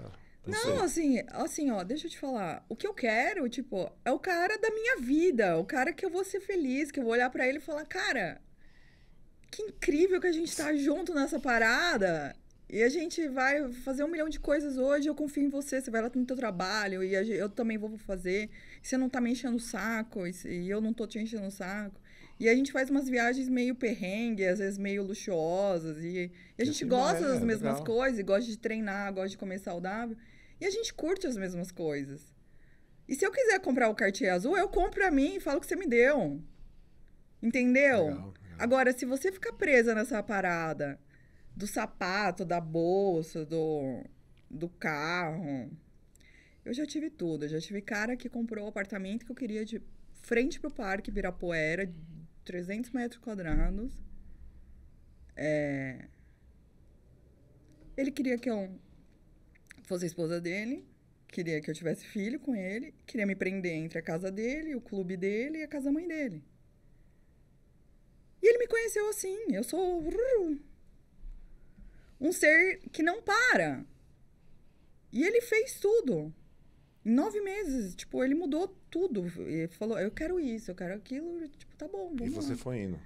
Não, 0.48 0.76
não 0.76 0.84
assim, 0.84 1.22
assim, 1.30 1.72
ó, 1.72 1.84
deixa 1.84 2.06
eu 2.06 2.12
te 2.12 2.20
falar. 2.20 2.64
O 2.70 2.76
que 2.76 2.86
eu 2.86 2.94
quero, 2.94 3.50
tipo, 3.50 3.92
é 4.06 4.12
o 4.12 4.20
cara 4.20 4.58
da 4.58 4.70
minha 4.70 4.98
vida, 4.98 5.58
o 5.58 5.66
cara 5.66 5.92
que 5.92 6.06
eu 6.06 6.10
vou 6.10 6.24
ser 6.24 6.40
feliz, 6.40 6.92
que 6.92 7.00
eu 7.00 7.04
vou 7.04 7.14
olhar 7.14 7.30
para 7.30 7.48
ele 7.48 7.58
e 7.58 7.62
falar, 7.62 7.84
cara, 7.86 8.40
que 9.56 9.64
incrível 9.64 10.20
que 10.20 10.28
a 10.28 10.32
gente 10.32 10.56
tá 10.56 10.76
junto 10.76 11.14
nessa 11.14 11.40
parada. 11.40 12.36
E 12.70 12.84
a 12.84 12.90
gente 12.90 13.26
vai 13.30 13.72
fazer 13.72 14.04
um 14.04 14.08
milhão 14.08 14.28
de 14.28 14.40
coisas 14.40 14.78
hoje. 14.78 15.08
Eu 15.08 15.16
confio 15.16 15.44
em 15.44 15.50
você. 15.50 15.80
Você 15.80 15.90
vai 15.90 16.02
lá 16.02 16.12
no 16.14 16.26
teu 16.26 16.36
trabalho 16.36 17.02
e 17.02 17.14
eu 17.14 17.50
também 17.50 17.78
vou 17.78 17.98
fazer. 18.00 18.50
Você 18.82 18.98
não 18.98 19.08
tá 19.08 19.22
me 19.22 19.32
enchendo 19.32 19.56
o 19.56 19.60
saco 19.60 20.28
e 20.28 20.70
eu 20.70 20.82
não 20.82 20.94
tô 20.94 21.08
te 21.08 21.20
enchendo 21.20 21.48
o 21.48 21.52
saco. 21.52 22.02
E 22.38 22.50
a 22.50 22.56
gente 22.56 22.74
faz 22.74 22.90
umas 22.90 23.08
viagens 23.08 23.48
meio 23.48 23.76
perrengue, 23.76 24.46
às 24.46 24.60
vezes 24.60 24.78
meio 24.78 25.04
luxuosas. 25.04 26.04
E, 26.04 26.30
e 26.58 26.62
a 26.62 26.66
gente 26.66 26.84
gosta 26.84 27.24
é, 27.24 27.28
das 27.30 27.42
é 27.42 27.46
mesmas 27.46 27.80
legal. 27.80 27.86
coisas, 27.86 28.26
gosta 28.26 28.52
de 28.52 28.58
treinar, 28.58 29.14
gosta 29.14 29.30
de 29.30 29.38
comer 29.38 29.60
saudável. 29.60 30.18
E 30.60 30.66
a 30.66 30.70
gente 30.70 30.94
curte 30.94 31.28
as 31.28 31.38
mesmas 31.38 31.72
coisas. 31.72 32.34
E 33.08 33.16
se 33.16 33.26
eu 33.26 33.32
quiser 33.32 33.60
comprar 33.60 33.88
o 33.88 33.96
Cartier 33.96 34.34
azul, 34.34 34.58
eu 34.58 34.68
compro 34.68 35.00
pra 35.00 35.12
mim 35.12 35.36
e 35.36 35.40
falo 35.40 35.62
que 35.62 35.68
você 35.68 35.78
me 35.78 35.88
deu. 35.88 36.42
Entendeu? 37.42 38.08
Legal. 38.08 38.34
Agora, 38.58 38.94
se 38.94 39.06
você 39.06 39.32
ficar 39.32 39.54
presa 39.54 39.94
nessa 39.94 40.22
parada 40.24 41.00
do 41.56 41.66
sapato, 41.66 42.44
da 42.44 42.60
bolsa, 42.60 43.46
do, 43.46 44.04
do 44.50 44.68
carro. 44.68 45.72
Eu 46.64 46.74
já 46.74 46.86
tive 46.86 47.10
tudo. 47.10 47.46
Eu 47.46 47.50
já 47.50 47.62
tive 47.62 47.82
cara 47.82 48.18
que 48.18 48.28
comprou 48.28 48.66
o 48.66 48.70
apartamento 48.70 49.26
que 49.26 49.32
eu 49.32 49.36
queria 49.36 49.64
de 49.64 49.82
frente 50.22 50.60
pro 50.60 50.72
parque 50.72 51.10
Ibirapuera, 51.10 51.92
300 52.44 52.92
metros 52.92 53.22
quadrados. 53.22 53.94
É... 55.36 56.08
Ele 57.96 58.12
queria 58.12 58.38
que 58.38 58.50
eu 58.50 58.78
fosse 59.84 60.06
esposa 60.06 60.42
dele, 60.42 60.86
queria 61.28 61.62
que 61.62 61.70
eu 61.70 61.74
tivesse 61.74 62.06
filho 62.06 62.40
com 62.40 62.56
ele, 62.56 62.94
queria 63.06 63.26
me 63.26 63.36
prender 63.36 63.74
entre 63.74 64.00
a 64.00 64.02
casa 64.02 64.32
dele, 64.32 64.76
o 64.76 64.82
clube 64.82 65.16
dele 65.16 65.60
e 65.60 65.64
a 65.64 65.68
casa 65.68 65.92
mãe 65.92 66.08
dele. 66.08 66.44
E 68.42 68.48
ele 68.48 68.60
me 68.60 68.68
conheceu 68.68 69.10
assim. 69.10 69.38
Eu 69.50 69.64
sou 69.64 70.04
um 72.20 72.32
ser 72.32 72.80
que 72.92 73.04
não 73.04 73.22
para. 73.22 73.86
E 75.12 75.24
ele 75.24 75.42
fez 75.42 75.80
tudo. 75.80 76.34
Em 77.06 77.12
nove 77.12 77.40
meses, 77.42 77.96
tipo, 77.96 78.24
ele 78.24 78.34
mudou 78.36 78.68
tudo. 78.90 79.28
Ele 79.42 79.68
falou, 79.68 80.00
eu 80.00 80.10
quero 80.12 80.40
isso, 80.40 80.72
eu 80.72 80.76
quero 80.76 80.94
aquilo. 80.96 81.48
Tipo, 81.50 81.76
tá 81.76 81.88
bom, 81.88 82.10
vamos 82.16 82.26
E 82.26 82.30
você 82.30 82.52
lá. 82.52 82.58
foi 82.58 82.80
indo. 82.80 83.00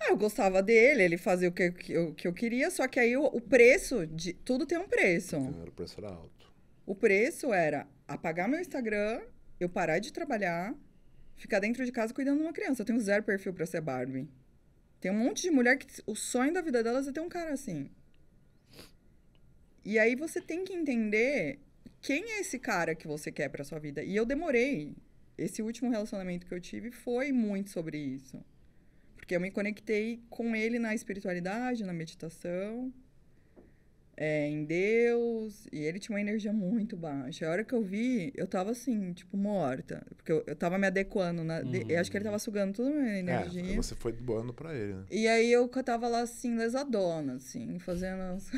Ah, 0.00 0.08
eu 0.10 0.16
gostava 0.16 0.62
dele, 0.62 1.02
ele 1.02 1.16
fazia 1.16 1.48
o 1.48 1.52
que, 1.52 1.70
que, 1.72 1.92
eu, 1.92 2.14
que 2.14 2.26
eu 2.26 2.32
queria, 2.32 2.70
só 2.70 2.86
que 2.88 2.98
aí 2.98 3.16
o, 3.16 3.24
o 3.24 3.40
preço 3.40 4.06
de... 4.06 4.32
Tudo 4.32 4.66
tem 4.66 4.76
um 4.76 4.88
preço. 4.88 5.36
O 5.38 5.70
preço 5.70 5.98
era 6.00 6.08
alto. 6.08 6.52
O 6.84 6.94
preço 6.94 7.52
era 7.52 7.86
apagar 8.06 8.48
meu 8.48 8.60
Instagram, 8.60 9.22
eu 9.58 9.68
parar 9.68 10.00
de 10.00 10.12
trabalhar, 10.12 10.74
ficar 11.36 11.60
dentro 11.60 11.84
de 11.84 11.92
casa 11.92 12.14
cuidando 12.14 12.38
de 12.38 12.44
uma 12.44 12.52
criança. 12.52 12.82
Eu 12.82 12.86
tenho 12.86 13.00
zero 13.00 13.22
perfil 13.22 13.52
pra 13.52 13.66
ser 13.66 13.80
Barbie. 13.80 14.28
Tem 15.00 15.10
um 15.10 15.18
monte 15.18 15.42
de 15.42 15.50
mulher 15.50 15.76
que 15.76 15.86
o 16.06 16.14
sonho 16.14 16.52
da 16.52 16.60
vida 16.60 16.82
delas 16.82 17.06
é 17.06 17.12
ter 17.12 17.20
um 17.20 17.28
cara 17.28 17.52
assim. 17.52 17.90
E 19.84 19.98
aí 19.98 20.14
você 20.14 20.40
tem 20.40 20.64
que 20.64 20.72
entender 20.72 21.58
quem 22.00 22.32
é 22.32 22.40
esse 22.40 22.58
cara 22.58 22.94
que 22.94 23.06
você 23.06 23.30
quer 23.30 23.48
pra 23.48 23.64
sua 23.64 23.78
vida. 23.78 24.02
E 24.02 24.16
eu 24.16 24.24
demorei. 24.24 24.96
Esse 25.36 25.60
último 25.62 25.90
relacionamento 25.90 26.46
que 26.46 26.54
eu 26.54 26.60
tive 26.60 26.90
foi 26.90 27.32
muito 27.32 27.70
sobre 27.70 27.98
isso. 27.98 28.42
Porque 29.16 29.34
eu 29.34 29.40
me 29.40 29.50
conectei 29.50 30.22
com 30.30 30.54
ele 30.54 30.78
na 30.78 30.94
espiritualidade, 30.94 31.84
na 31.84 31.92
meditação 31.92 32.92
é, 34.16 34.48
em 34.48 34.64
Deus, 34.64 35.66
e 35.72 35.78
ele 35.78 35.98
tinha 35.98 36.14
uma 36.14 36.20
energia 36.20 36.52
muito 36.52 36.96
baixa. 36.96 37.46
A 37.46 37.50
hora 37.50 37.64
que 37.64 37.74
eu 37.74 37.82
vi, 37.82 38.32
eu 38.36 38.46
tava 38.46 38.70
assim, 38.70 39.12
tipo, 39.12 39.36
morta. 39.36 40.06
Porque 40.16 40.30
eu, 40.30 40.44
eu 40.46 40.54
tava 40.56 40.78
me 40.78 40.86
adequando. 40.86 41.42
Na, 41.42 41.60
de- 41.62 41.84
eu 41.88 42.00
acho 42.00 42.10
que 42.10 42.16
ele 42.16 42.24
tava 42.24 42.38
sugando 42.38 42.72
toda 42.74 42.90
a 42.90 42.92
minha 42.92 43.18
energia. 43.18 43.62
É, 43.72 43.76
você 43.76 43.94
foi 43.94 44.12
doando 44.12 44.52
pra 44.54 44.74
ele, 44.74 44.94
né? 44.94 45.04
E 45.10 45.26
aí 45.26 45.50
eu 45.50 45.66
tava 45.68 46.06
lá 46.08 46.20
assim, 46.20 46.56
lesadona, 46.56 47.34
assim, 47.34 47.78
fazendo. 47.78 48.20
as- 48.20 48.50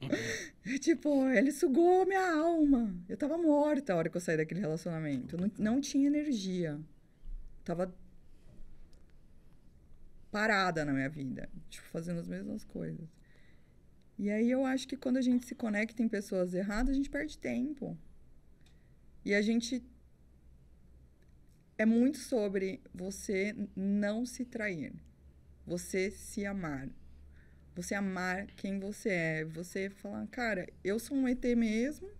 tipo, 0.80 1.26
ele 1.28 1.52
sugou 1.52 2.04
minha 2.06 2.32
alma. 2.40 2.94
Eu 3.08 3.16
tava 3.16 3.36
morta 3.38 3.92
a 3.92 3.96
hora 3.96 4.08
que 4.08 4.16
eu 4.16 4.20
saí 4.20 4.36
daquele 4.36 4.60
relacionamento. 4.60 5.36
Não, 5.36 5.50
não 5.58 5.80
tinha 5.80 6.06
energia. 6.06 6.78
Tava 7.64 7.92
parada 10.30 10.84
na 10.84 10.92
minha 10.92 11.08
vida, 11.08 11.48
tipo, 11.70 11.86
fazendo 11.88 12.20
as 12.20 12.28
mesmas 12.28 12.64
coisas. 12.64 13.08
E 14.18 14.30
aí 14.30 14.50
eu 14.50 14.66
acho 14.66 14.88
que 14.88 14.96
quando 14.96 15.16
a 15.16 15.22
gente 15.22 15.46
se 15.46 15.54
conecta 15.54 16.02
em 16.02 16.08
pessoas 16.08 16.52
erradas, 16.52 16.90
a 16.90 16.94
gente 16.94 17.08
perde 17.08 17.38
tempo. 17.38 17.96
E 19.24 19.32
a 19.32 19.40
gente 19.40 19.84
é 21.76 21.86
muito 21.86 22.18
sobre 22.18 22.80
você 22.92 23.54
não 23.76 24.26
se 24.26 24.44
trair, 24.44 24.92
você 25.64 26.10
se 26.10 26.44
amar. 26.44 26.88
Você 27.76 27.94
amar 27.94 28.48
quem 28.56 28.80
você 28.80 29.08
é, 29.08 29.44
você 29.44 29.88
falar, 29.88 30.26
cara, 30.26 30.68
eu 30.82 30.98
sou 30.98 31.16
um 31.16 31.28
ET 31.28 31.44
mesmo. 31.56 32.10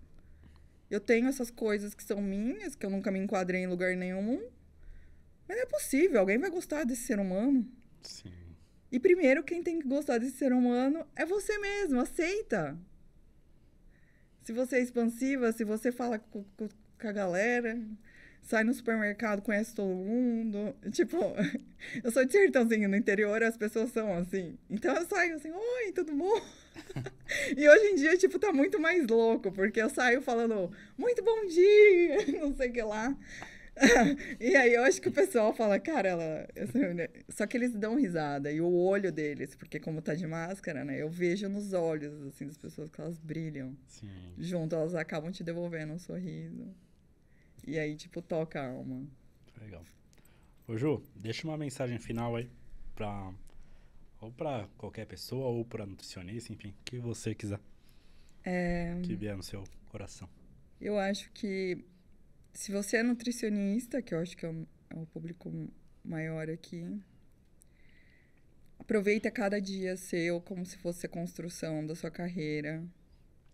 Eu 0.89 1.01
tenho 1.01 1.27
essas 1.27 1.51
coisas 1.51 1.93
que 1.93 2.01
são 2.01 2.21
minhas, 2.21 2.75
que 2.75 2.85
eu 2.85 2.89
nunca 2.89 3.11
me 3.11 3.19
enquadrei 3.19 3.61
em 3.61 3.67
lugar 3.67 3.93
nenhum. 3.97 4.41
Mas 5.45 5.57
é 5.57 5.65
possível, 5.65 6.21
alguém 6.21 6.37
vai 6.37 6.49
gostar 6.49 6.85
desse 6.85 7.01
ser 7.01 7.19
humano. 7.19 7.69
Sim. 8.03 8.48
E 8.91 8.99
primeiro, 8.99 9.43
quem 9.43 9.61
tem 9.63 9.79
que 9.79 9.87
gostar 9.87 10.17
desse 10.17 10.37
ser 10.37 10.51
humano 10.53 11.05
é 11.15 11.25
você 11.25 11.57
mesmo, 11.59 11.99
aceita. 11.99 12.77
Se 14.43 14.51
você 14.53 14.77
é 14.77 14.81
expansiva, 14.81 15.51
se 15.51 15.63
você 15.63 15.91
fala 15.91 16.17
com, 16.19 16.43
com- 16.57 16.69
com 16.99 17.07
a 17.07 17.11
galera, 17.11 17.79
sai 18.41 18.63
no 18.63 18.73
supermercado, 18.73 19.41
conhece 19.41 19.75
todo 19.75 19.89
mundo. 19.93 20.75
Tipo, 20.91 21.17
eu 22.03 22.11
sou 22.11 22.25
de 22.25 22.31
sertãozinho 22.31 22.89
no 22.89 22.95
interior, 22.95 23.43
as 23.43 23.57
pessoas 23.57 23.91
são 23.91 24.13
assim. 24.17 24.57
Então 24.69 24.95
eu 24.95 25.05
saio 25.05 25.35
assim, 25.35 25.51
oi, 25.51 25.91
tudo 25.93 26.13
bom? 26.15 26.41
e 27.55 27.67
hoje 27.69 27.85
em 27.91 27.95
dia, 27.95 28.17
tipo, 28.17 28.39
tá 28.39 28.51
muito 28.51 28.79
mais 28.79 29.05
louco, 29.07 29.51
porque 29.51 29.81
eu 29.81 29.89
saio 29.89 30.21
falando, 30.21 30.71
muito 30.97 31.23
bom 31.23 31.45
dia, 31.45 32.39
não 32.39 32.55
sei 32.55 32.69
o 32.69 32.73
que 32.73 32.81
lá. 32.81 33.15
e 34.39 34.55
aí 34.55 34.73
eu 34.73 34.83
acho 34.83 35.01
que 35.01 35.07
o 35.07 35.11
pessoal 35.11 35.53
fala, 35.53 35.79
cara, 35.79 36.09
ela. 36.09 36.47
Só 37.29 37.47
que 37.47 37.55
eles 37.57 37.73
dão 37.73 37.95
risada. 37.95 38.51
E 38.51 38.59
o 38.59 38.71
olho 38.71 39.11
deles, 39.11 39.55
porque 39.55 39.79
como 39.79 40.01
tá 40.01 40.13
de 40.13 40.27
máscara, 40.27 40.83
né? 40.83 41.01
Eu 41.01 41.09
vejo 41.09 41.47
nos 41.47 41.73
olhos, 41.73 42.13
assim, 42.27 42.45
das 42.45 42.57
pessoas 42.57 42.89
que 42.89 42.99
elas 42.99 43.17
brilham. 43.17 43.75
Sim. 43.87 44.09
Junto, 44.37 44.75
elas 44.75 44.95
acabam 44.95 45.31
te 45.31 45.43
devolvendo 45.43 45.93
um 45.93 45.99
sorriso. 45.99 46.67
E 47.65 47.77
aí, 47.79 47.95
tipo, 47.95 48.21
toca 48.21 48.61
a 48.61 48.67
alma. 48.69 49.07
Legal. 49.61 49.83
Ô, 50.67 50.77
Ju, 50.77 51.01
deixa 51.15 51.47
uma 51.47 51.57
mensagem 51.57 51.99
final 51.99 52.35
aí 52.35 52.49
pra. 52.95 53.33
Ou 54.21 54.31
pra 54.31 54.67
qualquer 54.77 55.05
pessoa, 55.05 55.47
ou 55.47 55.63
pra 55.63 55.85
nutricionista, 55.85 56.51
enfim, 56.51 56.69
o 56.69 56.83
que 56.83 56.99
você 56.99 57.33
quiser. 57.33 57.59
É, 58.43 58.99
Que 59.03 59.15
vier 59.15 59.35
no 59.37 59.43
seu 59.43 59.63
coração. 59.89 60.27
eu 60.81 60.97
acho 60.99 61.29
que 61.31 61.85
se 62.59 62.73
você 62.73 62.97
é 62.97 63.03
nutricionista, 63.03 64.01
que 64.01 64.13
eu 64.13 64.19
acho 64.19 64.35
que 64.35 64.45
é 64.45 64.49
o, 64.49 64.67
é 64.89 64.95
o 64.97 65.05
público 65.05 65.49
maior 66.03 66.49
aqui, 66.49 67.01
aproveita 68.77 69.31
cada 69.31 69.61
dia 69.61 69.95
seu 69.95 70.41
como 70.41 70.65
se 70.65 70.75
fosse 70.75 71.05
a 71.05 71.09
construção 71.09 71.87
da 71.87 71.95
sua 71.95 72.11
carreira. 72.11 72.85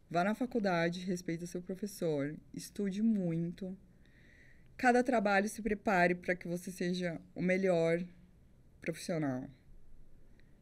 Vá 0.10 0.24
na 0.24 0.34
faculdade, 0.34 1.06
respeita 1.06 1.46
seu 1.46 1.62
professor, 1.62 2.36
estude 2.52 3.04
muito. 3.04 3.78
Cada 4.76 5.04
trabalho 5.04 5.48
se 5.48 5.62
prepare 5.62 6.16
para 6.16 6.36
que 6.36 6.48
você 6.48 6.72
seja 6.72 7.22
o 7.36 7.44
melhor 7.44 8.04
profissional. 8.82 9.48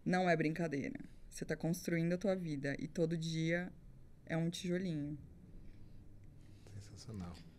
Não 0.04 0.30
é 0.30 0.36
brincadeira. 0.36 1.00
Você 1.30 1.46
está 1.46 1.56
construindo 1.56 2.12
a 2.12 2.18
tua 2.18 2.36
vida 2.36 2.76
e 2.78 2.90
todo 2.90 3.18
dia 3.18 3.72
é 4.26 4.36
um 4.36 4.50
tijolinho. 4.50 5.18
Sensacional. 6.74 7.53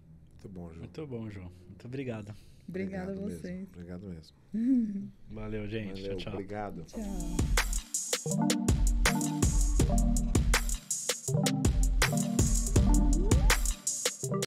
Muito 0.44 0.48
bom, 0.48 0.70
Ju. 0.70 0.78
Muito 0.80 1.06
bom, 1.06 1.30
Ju. 1.30 1.40
Muito 1.68 1.86
obrigado. 1.86 2.34
Obrigada 2.68 3.12
a 3.12 3.14
Obrigado 3.14 3.30
vocês. 3.30 3.42
Mesmo. 3.42 3.68
Obrigado 3.74 4.06
mesmo. 4.08 4.36
Valeu, 5.30 5.66
gente. 5.68 6.02
Valeu, 6.02 6.16
tchau, 6.18 6.18
tchau. 6.18 6.32
obrigado. 6.34 6.84
Tchau. 10.04 10.33